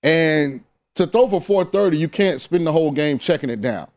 And 0.03 0.63
to 0.95 1.07
throw 1.07 1.27
for 1.27 1.41
430, 1.41 1.97
you 1.97 2.09
can't 2.09 2.41
spend 2.41 2.67
the 2.67 2.71
whole 2.71 2.91
game 2.91 3.17
checking 3.17 3.49
it 3.49 3.61
down. 3.61 3.87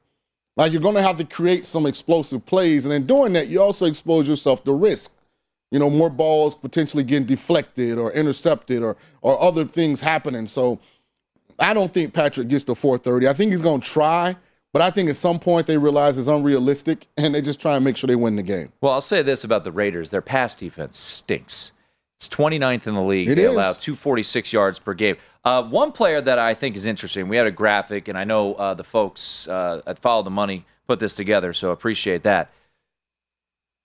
Like 0.56 0.72
you're 0.72 0.82
going 0.82 0.94
to 0.94 1.02
have 1.02 1.18
to 1.18 1.24
create 1.24 1.66
some 1.66 1.86
explosive 1.86 2.44
plays. 2.46 2.84
And 2.84 2.94
in 2.94 3.04
doing 3.04 3.32
that, 3.32 3.48
you 3.48 3.60
also 3.60 3.86
expose 3.86 4.28
yourself 4.28 4.64
to 4.64 4.72
risk. 4.72 5.12
You 5.70 5.78
know, 5.78 5.88
more 5.88 6.10
balls 6.10 6.54
potentially 6.54 7.02
getting 7.02 7.26
deflected 7.26 7.98
or 7.98 8.12
intercepted 8.12 8.82
or, 8.82 8.96
or 9.22 9.42
other 9.42 9.64
things 9.64 10.02
happening. 10.02 10.46
So 10.46 10.78
I 11.58 11.74
don't 11.74 11.92
think 11.92 12.12
Patrick 12.12 12.48
gets 12.48 12.64
to 12.64 12.74
430. 12.74 13.28
I 13.28 13.32
think 13.32 13.52
he's 13.52 13.60
going 13.60 13.80
to 13.80 13.86
try, 13.86 14.36
but 14.72 14.82
I 14.82 14.90
think 14.90 15.10
at 15.10 15.16
some 15.16 15.38
point 15.38 15.66
they 15.66 15.76
realize 15.76 16.18
it's 16.18 16.28
unrealistic 16.28 17.06
and 17.16 17.34
they 17.34 17.42
just 17.42 17.60
try 17.60 17.76
and 17.76 17.84
make 17.84 17.96
sure 17.96 18.08
they 18.08 18.16
win 18.16 18.36
the 18.36 18.42
game. 18.42 18.72
Well, 18.80 18.92
I'll 18.92 19.00
say 19.00 19.22
this 19.22 19.44
about 19.44 19.64
the 19.64 19.72
Raiders 19.72 20.10
their 20.10 20.22
pass 20.22 20.54
defense 20.54 20.98
stinks. 20.98 21.72
It's 22.16 22.28
29th 22.28 22.86
in 22.86 22.94
the 22.94 23.02
league. 23.02 23.28
It 23.28 23.34
they 23.34 23.42
is. 23.42 23.50
allow 23.50 23.72
246 23.72 24.52
yards 24.52 24.78
per 24.78 24.94
game. 24.94 25.16
Uh, 25.44 25.64
one 25.64 25.90
player 25.90 26.20
that 26.20 26.38
I 26.38 26.54
think 26.54 26.76
is 26.76 26.86
interesting, 26.86 27.26
we 27.28 27.36
had 27.36 27.48
a 27.48 27.50
graphic, 27.50 28.06
and 28.06 28.16
I 28.16 28.22
know 28.22 28.54
uh, 28.54 28.74
the 28.74 28.84
folks 28.84 29.48
uh, 29.48 29.82
at 29.88 29.98
Follow 29.98 30.22
the 30.22 30.30
Money 30.30 30.64
put 30.86 31.00
this 31.00 31.16
together, 31.16 31.52
so 31.52 31.70
appreciate 31.70 32.22
that. 32.22 32.52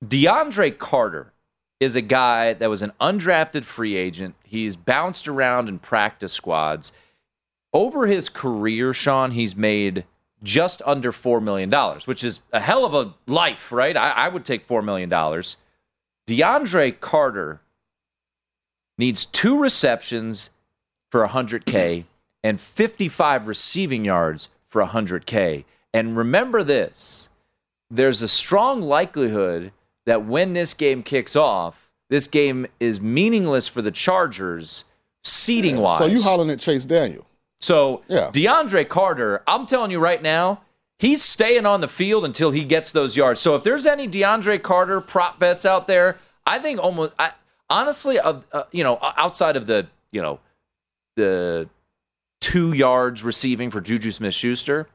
DeAndre 0.05 0.78
Carter 0.78 1.34
is 1.80 1.95
a 1.95 2.01
guy 2.01 2.53
that 2.53 2.70
was 2.70 2.82
an 2.82 2.91
undrafted 3.01 3.63
free 3.63 3.95
agent. 3.95 4.36
He's 4.43 4.76
bounced 4.76 5.28
around 5.28 5.68
in 5.70 5.80
practice 5.80 6.34
squads. 6.34 6.91
Over 7.78 8.08
his 8.08 8.28
career, 8.28 8.92
Sean, 8.92 9.30
he's 9.30 9.56
made 9.56 10.04
just 10.42 10.82
under 10.84 11.12
$4 11.12 11.44
million, 11.44 11.72
which 12.06 12.24
is 12.24 12.42
a 12.52 12.60
hell 12.60 12.84
of 12.86 12.96
a 12.96 13.14
life, 13.32 13.72
right? 13.72 13.96
I, 13.96 14.10
I 14.10 14.30
would 14.30 14.44
take 14.44 14.68
$4 14.68 14.84
million. 14.84 15.12
DeAndre 15.12 17.00
Carter 17.00 17.62
needs 18.98 19.28
two 19.28 19.60
receptions 19.60 20.50
for 21.12 21.24
100K 21.28 22.06
and 22.44 22.60
55 22.60 23.48
receiving 23.48 24.04
yards 24.04 24.50
for 24.68 24.84
100K. 24.84 25.64
And 25.94 26.18
remember 26.18 26.64
this 26.64 27.30
there's 27.92 28.24
a 28.24 28.28
strong 28.28 28.82
likelihood 28.82 29.72
that 30.08 30.26
when 30.26 30.54
this 30.54 30.74
game 30.74 31.04
kicks 31.04 31.36
off, 31.36 31.92
this 32.10 32.28
game 32.28 32.66
is 32.80 33.00
meaningless 33.00 33.68
for 33.68 33.84
the 33.84 33.92
Chargers 33.92 34.86
seating 35.24 35.78
wise. 35.78 36.00
So 36.00 36.06
you 36.08 36.20
hollering 36.24 36.50
at 36.50 36.60
Chase 36.60 36.84
Daniel. 36.84 37.28
So 37.60 38.03
Yeah. 38.08 38.30
DeAndre 38.32 38.88
Carter, 38.88 39.43
I'm 39.47 39.66
telling 39.66 39.91
you 39.91 39.99
right 39.99 40.22
now, 40.22 40.62
he's 40.99 41.22
staying 41.24 41.66
on 41.66 41.82
the 41.82 41.88
field 41.88 42.24
until 42.26 42.51
he 42.51 42.64
gets 42.64 42.91
those 42.91 43.18
yards. 43.18 43.39
So 43.39 43.55
if 43.55 43.64
there's 43.64 43.86
any 43.86 44.08
DeAndre 44.08 44.62
Carter 44.62 45.01
prop 45.01 45.39
bets 45.39 45.66
out 45.66 45.88
there, 45.88 46.18
I 46.45 46.60
think 46.60 46.80
almost 46.82 47.14
I, 47.20 47.32
honestly, 47.70 48.20
of 48.20 48.45
uh, 48.51 48.64
you 48.72 48.84
know, 48.84 48.99
outside 49.01 49.55
of 49.55 49.68
the 49.68 49.88
you 50.12 50.22
know 50.22 50.39
the 51.16 51.68
two 52.41 52.74
yards 52.74 53.24
receiving 53.24 53.70
for 53.72 53.82
Juju 53.82 54.12
Smith-Schuster, 54.12 54.88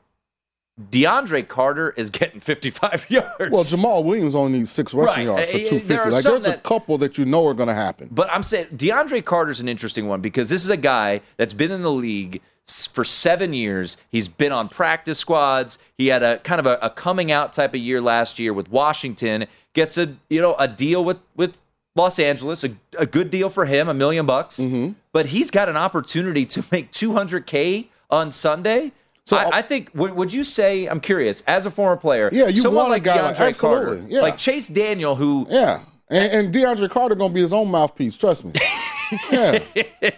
DeAndre 0.91 1.47
Carter 1.47 1.91
is 1.97 2.11
getting 2.11 2.41
55 2.41 3.07
yards. 3.11 3.51
Well, 3.51 3.65
Jamaal 3.65 4.05
Williams 4.05 4.35
only 4.35 4.59
needs 4.59 4.71
six 4.71 4.95
rushing 4.95 5.27
Right. 5.29 5.49
yards 5.49 5.51
for 5.51 5.57
Eh, 5.59 5.61
eh, 5.61 5.69
250. 5.69 5.89
there 5.89 6.11
Like 6.11 6.23
there's 6.23 6.47
a 6.47 6.57
couple 6.59 6.97
that 6.99 7.19
you 7.19 7.25
know 7.27 7.47
are 7.47 7.55
going 7.55 7.69
to 7.69 7.75
happen. 7.75 8.09
But 8.11 8.31
I'm 8.33 8.43
saying 8.43 8.69
DeAndre 8.69 9.25
Carter's 9.25 9.61
an 9.61 9.69
interesting 9.69 10.09
one 10.09 10.21
because 10.21 10.49
this 10.49 10.63
is 10.65 10.71
a 10.71 10.77
guy 10.77 11.21
that's 11.37 11.55
been 11.55 11.71
in 11.71 11.83
the 11.83 11.93
league 11.93 12.41
for 12.67 13.05
seven 13.05 13.53
years. 13.53 13.97
He's 14.11 14.29
been 14.29 14.53
on 14.53 14.69
practice 14.69 15.19
squads. 15.19 15.79
He 15.99 16.09
had 16.09 16.23
a 16.23 16.39
kind 16.39 16.61
of 16.61 16.67
a, 16.67 16.79
a 16.83 16.91
coming 16.91 17.33
out 17.33 17.53
type 17.53 17.75
of 17.75 17.81
year 17.81 18.01
last 18.01 18.39
year 18.39 18.53
with 18.53 18.71
Washington. 18.71 19.47
Gets 19.75 19.99
a 19.99 20.17
you 20.29 20.41
know 20.41 20.55
a 20.59 20.69
deal 20.69 21.05
with 21.05 21.19
with 21.37 21.61
Los 21.95 22.19
Angeles, 22.19 22.65
a, 22.65 22.71
a 22.99 23.07
good 23.07 23.31
deal 23.31 23.49
for 23.51 23.67
him, 23.67 23.89
a 23.89 23.95
million 23.95 24.27
bucks. 24.27 24.61
Mm-hmm. 24.61 24.93
But 25.13 25.27
he's 25.27 25.51
got 25.51 25.69
an 25.69 25.77
opportunity 25.77 26.47
to 26.47 26.65
make 26.73 26.91
200k 26.91 27.87
on 28.11 28.31
Sunday. 28.31 28.93
So 29.25 29.37
I, 29.37 29.59
I 29.59 29.63
think 29.63 29.91
would, 29.95 30.15
would 30.15 30.33
you 30.33 30.43
say 30.43 30.87
I'm 30.87 31.01
curious 31.01 31.43
as 31.47 31.65
a 31.65 31.71
former 31.71 31.97
player? 31.97 32.29
Yeah, 32.33 32.49
you 32.49 32.57
someone 32.57 32.85
want 32.85 32.89
a 32.89 32.93
like 32.93 33.05
guy 33.05 33.23
like- 33.23 33.37
DeAndre 33.37 33.61
Carter, 33.61 34.05
yeah. 34.09 34.21
like 34.21 34.37
Chase 34.37 34.69
Daniel, 34.69 35.15
who 35.15 35.47
Yeah. 35.49 35.83
And, 36.11 36.47
and 36.47 36.55
DeAndre 36.55 36.91
Carter 36.91 37.15
going 37.15 37.31
to 37.31 37.35
be 37.35 37.41
his 37.41 37.53
own 37.53 37.71
mouthpiece. 37.71 38.17
Trust 38.17 38.45
me. 38.45 38.53
yeah. 39.31 39.59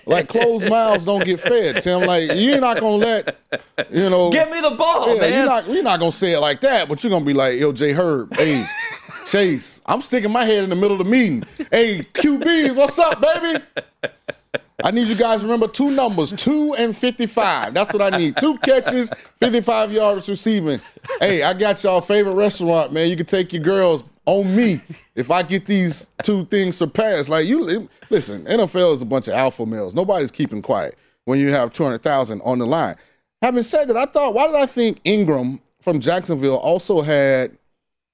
Like 0.06 0.28
closed 0.28 0.68
mouths 0.68 1.04
don't 1.04 1.24
get 1.24 1.40
fed, 1.40 1.82
Tim. 1.82 2.02
Like 2.02 2.32
you're 2.34 2.60
not 2.60 2.78
to 2.78 2.86
let, 2.86 3.38
you 3.90 4.10
know. 4.10 4.30
Give 4.30 4.50
me 4.50 4.60
the 4.60 4.70
ball, 4.70 5.14
yeah, 5.14 5.20
man. 5.20 5.32
You're 5.32 5.46
not, 5.46 5.68
you're 5.68 5.82
not 5.82 6.00
to 6.00 6.12
say 6.12 6.32
it 6.32 6.40
like 6.40 6.60
that, 6.62 6.88
but 6.88 7.02
you're 7.02 7.18
to 7.18 7.24
be 7.24 7.34
like, 7.34 7.58
yo, 7.58 7.72
Jay 7.72 7.92
Herb, 7.92 8.34
hey, 8.36 8.66
Chase, 9.26 9.82
I'm 9.86 10.02
sticking 10.02 10.30
my 10.30 10.44
head 10.44 10.64
in 10.64 10.70
the 10.70 10.76
middle 10.76 10.92
of 10.92 11.04
the 11.04 11.10
meeting. 11.10 11.44
Hey, 11.70 12.00
QBs, 12.00 12.76
what's 12.76 12.98
up, 12.98 13.20
baby? 13.20 13.64
I 14.82 14.90
need 14.90 15.06
you 15.06 15.14
guys 15.14 15.40
to 15.40 15.46
remember 15.46 15.68
two 15.68 15.90
numbers, 15.90 16.32
two 16.32 16.74
and 16.74 16.94
55. 16.96 17.72
That's 17.72 17.92
what 17.92 18.02
I 18.02 18.16
need. 18.18 18.36
Two 18.36 18.58
catches, 18.58 19.10
55 19.40 19.92
yards 19.92 20.28
receiving. 20.28 20.80
Hey, 21.20 21.42
I 21.42 21.54
got 21.54 21.82
y'all 21.82 22.00
favorite 22.00 22.34
restaurant, 22.34 22.92
man. 22.92 23.08
You 23.08 23.16
can 23.16 23.24
take 23.26 23.52
your 23.52 23.62
girls 23.62 24.04
on 24.26 24.54
me 24.56 24.80
if 25.14 25.30
I 25.30 25.42
get 25.42 25.66
these 25.66 26.10
two 26.22 26.44
things 26.46 26.76
surpassed. 26.76 27.28
Like 27.28 27.46
you 27.46 27.88
listen, 28.10 28.44
NFL 28.44 28.94
is 28.94 29.02
a 29.02 29.06
bunch 29.06 29.28
of 29.28 29.34
alpha 29.34 29.66
males. 29.66 29.94
Nobody's 29.94 30.30
keeping 30.30 30.62
quiet 30.62 30.96
when 31.24 31.38
you 31.38 31.50
have 31.52 31.72
200,000 31.72 32.40
on 32.42 32.58
the 32.58 32.66
line. 32.66 32.96
Having 33.42 33.62
said 33.64 33.88
that, 33.88 33.96
I 33.96 34.06
thought, 34.06 34.34
why 34.34 34.46
did 34.46 34.56
I 34.56 34.66
think 34.66 35.02
Engram 35.04 35.60
from 35.82 36.00
Jacksonville 36.00 36.56
also 36.56 37.02
had 37.02 37.56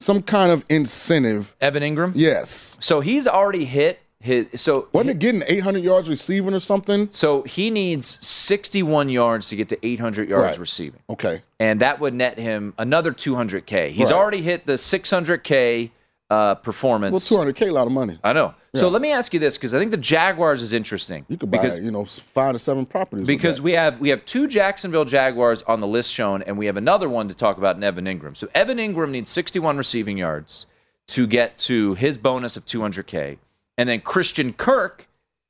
some 0.00 0.22
kind 0.22 0.50
of 0.50 0.64
incentive? 0.68 1.54
Evan 1.60 1.82
Engram? 1.82 2.12
Yes. 2.14 2.76
So 2.80 3.00
he's 3.00 3.26
already 3.26 3.64
hit 3.64 4.00
his 4.22 4.46
so 4.60 4.86
Wasn't 4.92 5.10
it 5.10 5.18
getting 5.18 5.42
800 5.46 5.82
yards 5.82 6.08
receiving 6.08 6.52
or 6.52 6.60
something? 6.60 7.08
So 7.10 7.42
he 7.44 7.70
needs 7.70 8.18
61 8.26 9.08
yards 9.08 9.48
to 9.48 9.56
get 9.56 9.68
to 9.70 9.86
800 9.86 10.28
yards 10.28 10.44
Right. 10.44 10.58
receiving. 10.58 11.00
Okay. 11.08 11.40
And 11.58 11.80
that 11.80 12.00
would 12.00 12.12
net 12.12 12.38
him 12.38 12.74
another 12.76 13.12
200K. 13.12 13.90
He's 13.92 14.10
Right. 14.10 14.18
already 14.18 14.42
hit 14.42 14.66
the 14.66 14.76
600K 14.76 15.90
uh, 16.30 16.54
performance. 16.54 17.30
Well, 17.30 17.44
200K, 17.44 17.68
a 17.68 17.72
lot 17.72 17.86
of 17.86 17.92
money. 17.92 18.18
I 18.22 18.32
know. 18.32 18.54
So 18.72 18.88
let 18.88 19.02
me 19.02 19.10
ask 19.10 19.34
you 19.34 19.40
this 19.40 19.58
because 19.58 19.74
I 19.74 19.80
think 19.80 19.90
the 19.90 19.96
Jaguars 19.96 20.62
is 20.62 20.72
interesting. 20.72 21.26
You 21.28 21.36
could 21.36 21.50
buy, 21.50 21.58
because 21.58 21.80
you 21.80 21.90
know, 21.90 22.04
five 22.04 22.52
to 22.52 22.58
seven 22.60 22.86
properties. 22.86 23.26
because 23.26 23.60
we 23.60 23.72
have 23.72 23.98
we 23.98 24.10
have 24.10 24.24
two 24.24 24.46
Jacksonville 24.46 25.04
Jaguars 25.04 25.62
on 25.62 25.80
the 25.80 25.88
list 25.88 26.12
shown, 26.12 26.42
and 26.42 26.56
we 26.56 26.66
have 26.66 26.76
another 26.76 27.08
one 27.08 27.26
to 27.28 27.34
talk 27.34 27.58
about 27.58 27.74
in 27.76 27.82
Evan 27.82 28.04
Engram. 28.04 28.36
So 28.36 28.48
Evan 28.54 28.78
Engram 28.78 29.10
needs 29.10 29.28
61 29.28 29.76
receiving 29.76 30.16
yards 30.18 30.66
to 31.08 31.26
get 31.26 31.58
to 31.58 31.94
his 31.94 32.16
bonus 32.16 32.56
of 32.56 32.64
200k, 32.64 33.38
and 33.76 33.88
then 33.88 34.00
Christian 34.00 34.52
Kirk 34.52 35.08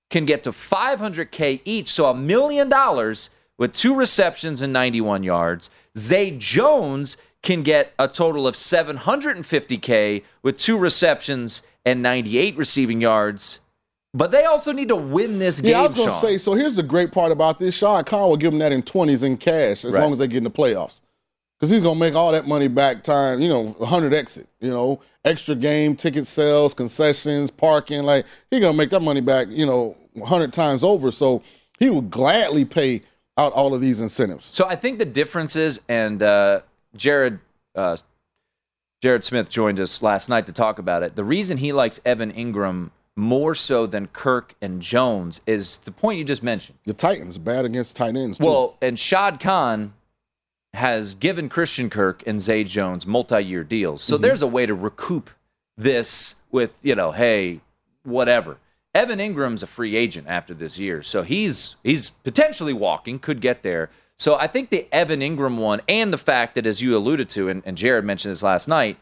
can 0.08 0.24
get 0.24 0.42
to 0.44 0.50
500k 0.50 1.60
each, 1.66 1.88
so 1.88 2.06
a 2.06 2.14
million 2.14 2.70
dollars 2.70 3.28
with 3.58 3.74
two 3.74 3.94
receptions 3.94 4.62
and 4.62 4.72
91 4.72 5.24
yards. 5.24 5.68
Zay 5.98 6.30
Jones 6.30 7.18
can 7.42 7.62
get 7.62 7.92
a 7.98 8.06
total 8.08 8.46
of 8.46 8.54
750k 8.54 10.22
with 10.42 10.58
two 10.58 10.76
receptions 10.76 11.62
and 11.84 12.02
98 12.02 12.56
receiving 12.56 13.00
yards. 13.00 13.60
But 14.12 14.32
they 14.32 14.44
also 14.44 14.72
need 14.72 14.88
to 14.88 14.96
win 14.96 15.38
this 15.38 15.60
game. 15.60 15.70
Yeah, 15.72 15.80
I 15.80 15.82
was 15.82 15.94
going 15.94 16.08
to 16.08 16.14
say, 16.14 16.36
so 16.36 16.54
here's 16.54 16.76
the 16.76 16.82
great 16.82 17.12
part 17.12 17.30
about 17.30 17.58
this. 17.58 17.76
Shad 17.76 18.06
Khan 18.06 18.28
will 18.28 18.36
give 18.36 18.50
them 18.50 18.58
that 18.58 18.72
in 18.72 18.82
20s 18.82 19.22
in 19.22 19.36
cash 19.36 19.84
as 19.84 19.92
Right. 19.92 20.02
long 20.02 20.12
as 20.12 20.18
they 20.18 20.26
get 20.26 20.38
in 20.38 20.44
the 20.44 20.50
playoffs. 20.50 21.00
because 21.58 21.70
he's 21.70 21.82
gonna 21.82 22.00
make 22.00 22.14
all 22.14 22.32
that 22.32 22.46
money 22.48 22.68
back 22.68 23.04
time. 23.04 23.38
You 23.40 23.48
know, 23.50 23.64
100 23.78 24.14
exit. 24.14 24.48
You 24.60 24.70
know, 24.70 25.00
extra 25.26 25.54
game 25.54 25.94
ticket 25.94 26.26
sales, 26.26 26.72
concessions, 26.72 27.50
parking. 27.50 28.02
Like 28.02 28.24
he's 28.50 28.60
gonna 28.60 28.72
make 28.76 28.88
that 28.90 29.02
money 29.02 29.20
back. 29.20 29.46
You 29.50 29.66
know, 29.66 29.94
100 30.14 30.54
times 30.54 30.82
over. 30.82 31.10
So 31.10 31.42
he 31.78 31.90
will 31.90 32.00
gladly 32.00 32.64
pay 32.64 33.02
out 33.36 33.52
all 33.52 33.74
of 33.74 33.82
these 33.82 34.00
incentives. 34.00 34.46
So 34.46 34.66
I 34.66 34.74
think 34.74 34.98
the 34.98 35.04
difference 35.04 35.54
is, 35.54 35.82
and 35.86 36.22
uh, 36.22 36.60
Jared 36.94 37.38
uh, 37.74 37.96
Jared 39.02 39.24
Smith 39.24 39.48
joined 39.48 39.80
us 39.80 40.02
last 40.02 40.28
night 40.28 40.46
to 40.46 40.52
talk 40.52 40.78
about 40.78 41.02
it. 41.02 41.16
The 41.16 41.24
reason 41.24 41.58
he 41.58 41.72
likes 41.72 42.00
Evan 42.04 42.32
Engram 42.32 42.90
more 43.16 43.54
so 43.54 43.86
than 43.86 44.06
Kirk 44.08 44.54
and 44.60 44.80
Jones 44.80 45.40
is 45.46 45.78
the 45.78 45.90
point 45.90 46.18
you 46.18 46.24
just 46.24 46.42
mentioned. 46.42 46.78
The 46.86 46.94
Titans 46.94 47.38
bad 47.38 47.64
against 47.64 47.96
tight 47.96 48.16
ends. 48.16 48.38
Too. 48.38 48.44
Well, 48.46 48.76
and 48.82 48.98
Shad 48.98 49.40
Khan 49.40 49.94
has 50.74 51.14
given 51.14 51.48
Christian 51.48 51.90
Kirk 51.90 52.22
and 52.26 52.40
Zay 52.40 52.62
Jones 52.64 53.06
multi-year 53.06 53.64
deals, 53.64 54.02
so 54.02 54.16
Mhm. 54.16 54.22
there's 54.22 54.42
a 54.42 54.46
way 54.46 54.66
to 54.66 54.74
recoup 54.74 55.30
this 55.76 56.36
with 56.50 56.78
you 56.82 56.94
know, 56.94 57.12
hey, 57.12 57.60
whatever. 58.04 58.58
Evan 58.94 59.18
Engram's 59.20 59.62
a 59.62 59.66
free 59.68 59.94
agent 59.96 60.26
after 60.28 60.52
this 60.52 60.78
year, 60.78 61.02
so 61.02 61.22
he's 61.22 61.76
he's 61.82 62.10
potentially 62.10 62.72
walking, 62.72 63.18
could 63.18 63.40
get 63.40 63.62
there. 63.62 63.90
So 64.20 64.36
I 64.36 64.48
think 64.48 64.68
the 64.68 64.86
Evan 64.92 65.20
Engram 65.20 65.56
one, 65.56 65.80
and 65.88 66.12
the 66.12 66.18
fact 66.18 66.54
that, 66.56 66.66
as 66.66 66.82
you 66.82 66.94
alluded 66.94 67.30
to, 67.30 67.48
and, 67.48 67.62
and 67.64 67.74
Jared 67.74 68.04
mentioned 68.04 68.32
this 68.32 68.42
last 68.42 68.68
night, 68.68 68.98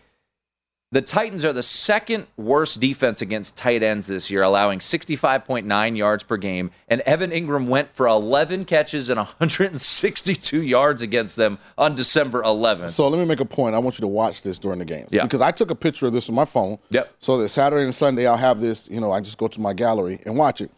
the 0.93 1.03
Titans 1.03 1.45
are 1.45 1.53
the 1.53 1.65
second 1.65 2.29
worst 2.37 2.79
defense 2.79 3.21
against 3.21 3.57
tight 3.57 3.83
ends 3.83 4.07
this 4.07 4.31
year, 4.31 4.43
allowing 4.43 4.79
65.9 4.79 5.97
yards 5.97 6.23
per 6.23 6.37
game. 6.37 6.71
And 6.87 7.01
Evan 7.01 7.33
Engram 7.33 7.67
went 7.67 7.93
for 7.93 8.07
11 8.07 8.65
catches 8.67 9.11
and 9.11 9.19
162 9.19 10.63
yards 10.63 11.03
against 11.03 11.35
them 11.35 11.59
on 11.77 11.97
December 11.97 12.43
11th. 12.43 12.91
So 12.91 13.09
let 13.09 13.19
me 13.19 13.25
make 13.25 13.41
a 13.41 13.45
point. 13.45 13.75
I 13.75 13.81
want 13.81 13.99
you 13.99 14.03
to 14.03 14.07
watch 14.07 14.43
this 14.43 14.57
during 14.57 14.79
the 14.79 14.85
games. 14.85 15.09
Yeah. 15.11 15.25
Because 15.25 15.41
I 15.41 15.51
took 15.51 15.73
a 15.73 15.75
picture 15.75 16.07
of 16.07 16.13
this 16.13 16.29
on 16.29 16.37
my 16.37 16.45
phone. 16.45 16.79
Yep. 16.91 17.13
So 17.19 17.39
that 17.39 17.49
Saturday 17.49 17.83
and 17.83 17.93
Sunday 17.95 18.29
I'll 18.29 18.37
have 18.37 18.61
this, 18.61 18.89
you 18.89 19.01
know, 19.01 19.11
I 19.11 19.19
just 19.19 19.37
go 19.37 19.49
to 19.49 19.61
my 19.61 19.73
gallery 19.73 20.21
and 20.25 20.37
watch 20.37 20.61
it. 20.61 20.71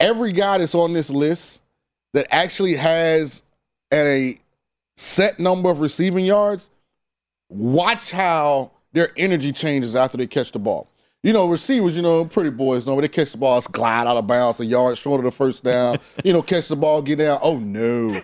Every 0.00 0.32
guy 0.32 0.58
that's 0.58 0.74
on 0.74 0.94
this 0.94 1.10
list 1.10 1.62
that 2.12 2.26
actually 2.34 2.74
has 2.74 3.44
a 3.92 4.40
set 4.96 5.38
number 5.38 5.70
of 5.70 5.80
receiving 5.80 6.24
yards, 6.24 6.70
watch 7.48 8.10
how 8.10 8.70
their 8.92 9.10
energy 9.16 9.52
changes 9.52 9.96
after 9.96 10.16
they 10.16 10.26
catch 10.26 10.52
the 10.52 10.58
ball. 10.58 10.88
You 11.22 11.32
know, 11.32 11.46
receivers, 11.46 11.94
you 11.94 12.02
know, 12.02 12.24
pretty 12.24 12.50
boys 12.50 12.84
know 12.84 12.96
when 12.96 13.02
they 13.02 13.08
catch 13.08 13.30
the 13.30 13.38
ball, 13.38 13.56
it's 13.56 13.68
glide 13.68 14.08
out 14.08 14.16
of 14.16 14.26
bounds 14.26 14.58
a 14.58 14.66
yard 14.66 14.98
short 14.98 15.20
of 15.20 15.24
the 15.24 15.30
first 15.30 15.62
down. 15.62 15.98
you 16.24 16.32
know, 16.32 16.42
catch 16.42 16.66
the 16.66 16.74
ball, 16.74 17.00
get 17.00 17.18
down. 17.18 17.38
Oh 17.42 17.58
no. 17.58 18.20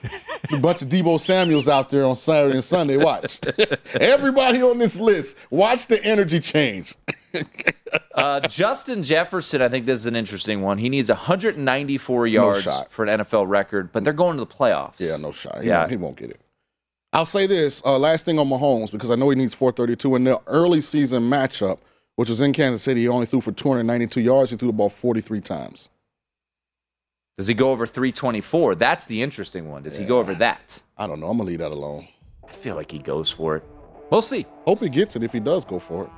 a 0.50 0.58
bunch 0.58 0.82
of 0.82 0.88
Deebo 0.88 1.20
Samuels 1.20 1.68
out 1.68 1.90
there 1.90 2.04
on 2.04 2.16
Saturday 2.16 2.54
and 2.54 2.64
Sunday. 2.64 2.96
Watch. 2.96 3.38
Everybody 3.94 4.62
on 4.62 4.78
this 4.78 4.98
list, 4.98 5.36
watch 5.50 5.86
the 5.86 6.02
energy 6.04 6.40
change. 6.40 6.96
Uh, 8.14 8.40
Justin 8.48 9.02
Jefferson, 9.02 9.62
I 9.62 9.68
think 9.68 9.86
this 9.86 10.00
is 10.00 10.06
an 10.06 10.16
interesting 10.16 10.60
one. 10.60 10.78
He 10.78 10.88
needs 10.88 11.08
194 11.08 12.26
yards 12.26 12.62
shot. 12.62 12.90
for 12.90 13.04
an 13.04 13.20
NFL 13.20 13.48
record, 13.48 13.92
but 13.92 14.02
they're 14.04 14.12
going 14.12 14.36
to 14.38 14.44
the 14.44 14.52
playoffs. 14.52 14.94
Yeah, 14.98 15.16
no 15.16 15.30
shot. 15.32 15.62
He, 15.62 15.68
Yeah. 15.68 15.80
won't, 15.80 15.90
he 15.90 15.96
won't 15.96 16.16
get 16.16 16.30
it. 16.30 16.40
I'll 17.12 17.24
say 17.26 17.46
this 17.46 17.82
uh, 17.86 17.96
last 17.98 18.24
thing 18.24 18.38
on 18.38 18.48
Mahomes 18.48 18.90
because 18.92 19.10
I 19.10 19.14
know 19.14 19.30
he 19.30 19.36
needs 19.36 19.54
432 19.54 20.16
in 20.16 20.24
the 20.24 20.40
early 20.46 20.80
season 20.80 21.22
matchup, 21.30 21.78
which 22.16 22.28
was 22.28 22.40
in 22.40 22.52
Kansas 22.52 22.82
City. 22.82 23.02
He 23.02 23.08
only 23.08 23.24
threw 23.26 23.40
for 23.40 23.52
292 23.52 24.20
yards. 24.20 24.50
He 24.50 24.56
threw 24.56 24.68
the 24.68 24.72
ball 24.74 24.88
43 24.90 25.40
times. 25.40 25.88
Does 27.38 27.46
he 27.46 27.54
go 27.54 27.70
over 27.70 27.86
324? 27.86 28.74
That's 28.74 29.06
the 29.06 29.22
interesting 29.22 29.70
one. 29.70 29.84
Does 29.84 29.96
he 29.96 30.04
go 30.04 30.18
over 30.18 30.34
that? 30.34 30.82
I 30.98 31.06
don't 31.06 31.20
know. 31.20 31.28
I'm 31.28 31.38
gonna 31.38 31.48
leave 31.48 31.60
that 31.60 31.70
alone. 31.70 32.08
I 32.46 32.50
feel 32.52 32.74
like 32.74 32.90
he 32.90 32.98
goes 32.98 33.30
for 33.30 33.56
it. 33.56 33.62
We'll 34.10 34.22
see. 34.22 34.44
Hope 34.64 34.80
he 34.80 34.88
gets 34.88 35.14
it 35.16 35.22
if 35.22 35.32
he 35.32 35.38
does 35.40 35.64
go 35.64 35.78
for 35.78 36.04
it. 36.04 36.10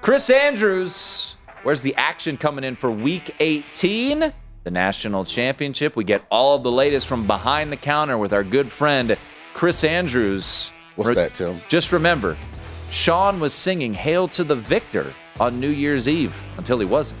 Chris 0.00 0.30
Andrews, 0.30 1.36
where's 1.64 1.82
the 1.82 1.94
action 1.96 2.36
coming 2.36 2.64
in 2.64 2.76
for 2.76 2.90
week 2.90 3.34
18? 3.40 4.32
The 4.64 4.70
national 4.70 5.24
championship. 5.24 5.96
We 5.96 6.04
get 6.04 6.24
all 6.30 6.56
of 6.56 6.62
the 6.62 6.70
latest 6.70 7.08
from 7.08 7.26
behind 7.26 7.72
the 7.72 7.76
counter 7.76 8.16
with 8.16 8.32
our 8.32 8.44
good 8.44 8.70
friend 8.70 9.16
Chris 9.54 9.84
Andrews. 9.84 10.70
What's 10.96 11.14
that, 11.14 11.34
Tim? 11.34 11.60
Just 11.68 11.92
remember, 11.92 12.36
Sean 12.90 13.40
was 13.40 13.52
singing 13.52 13.92
Hail 13.92 14.28
to 14.28 14.44
the 14.44 14.56
Victor 14.56 15.12
on 15.40 15.60
New 15.60 15.68
Year's 15.70 16.08
Eve 16.08 16.36
until 16.56 16.78
he 16.78 16.86
wasn't. 16.86 17.20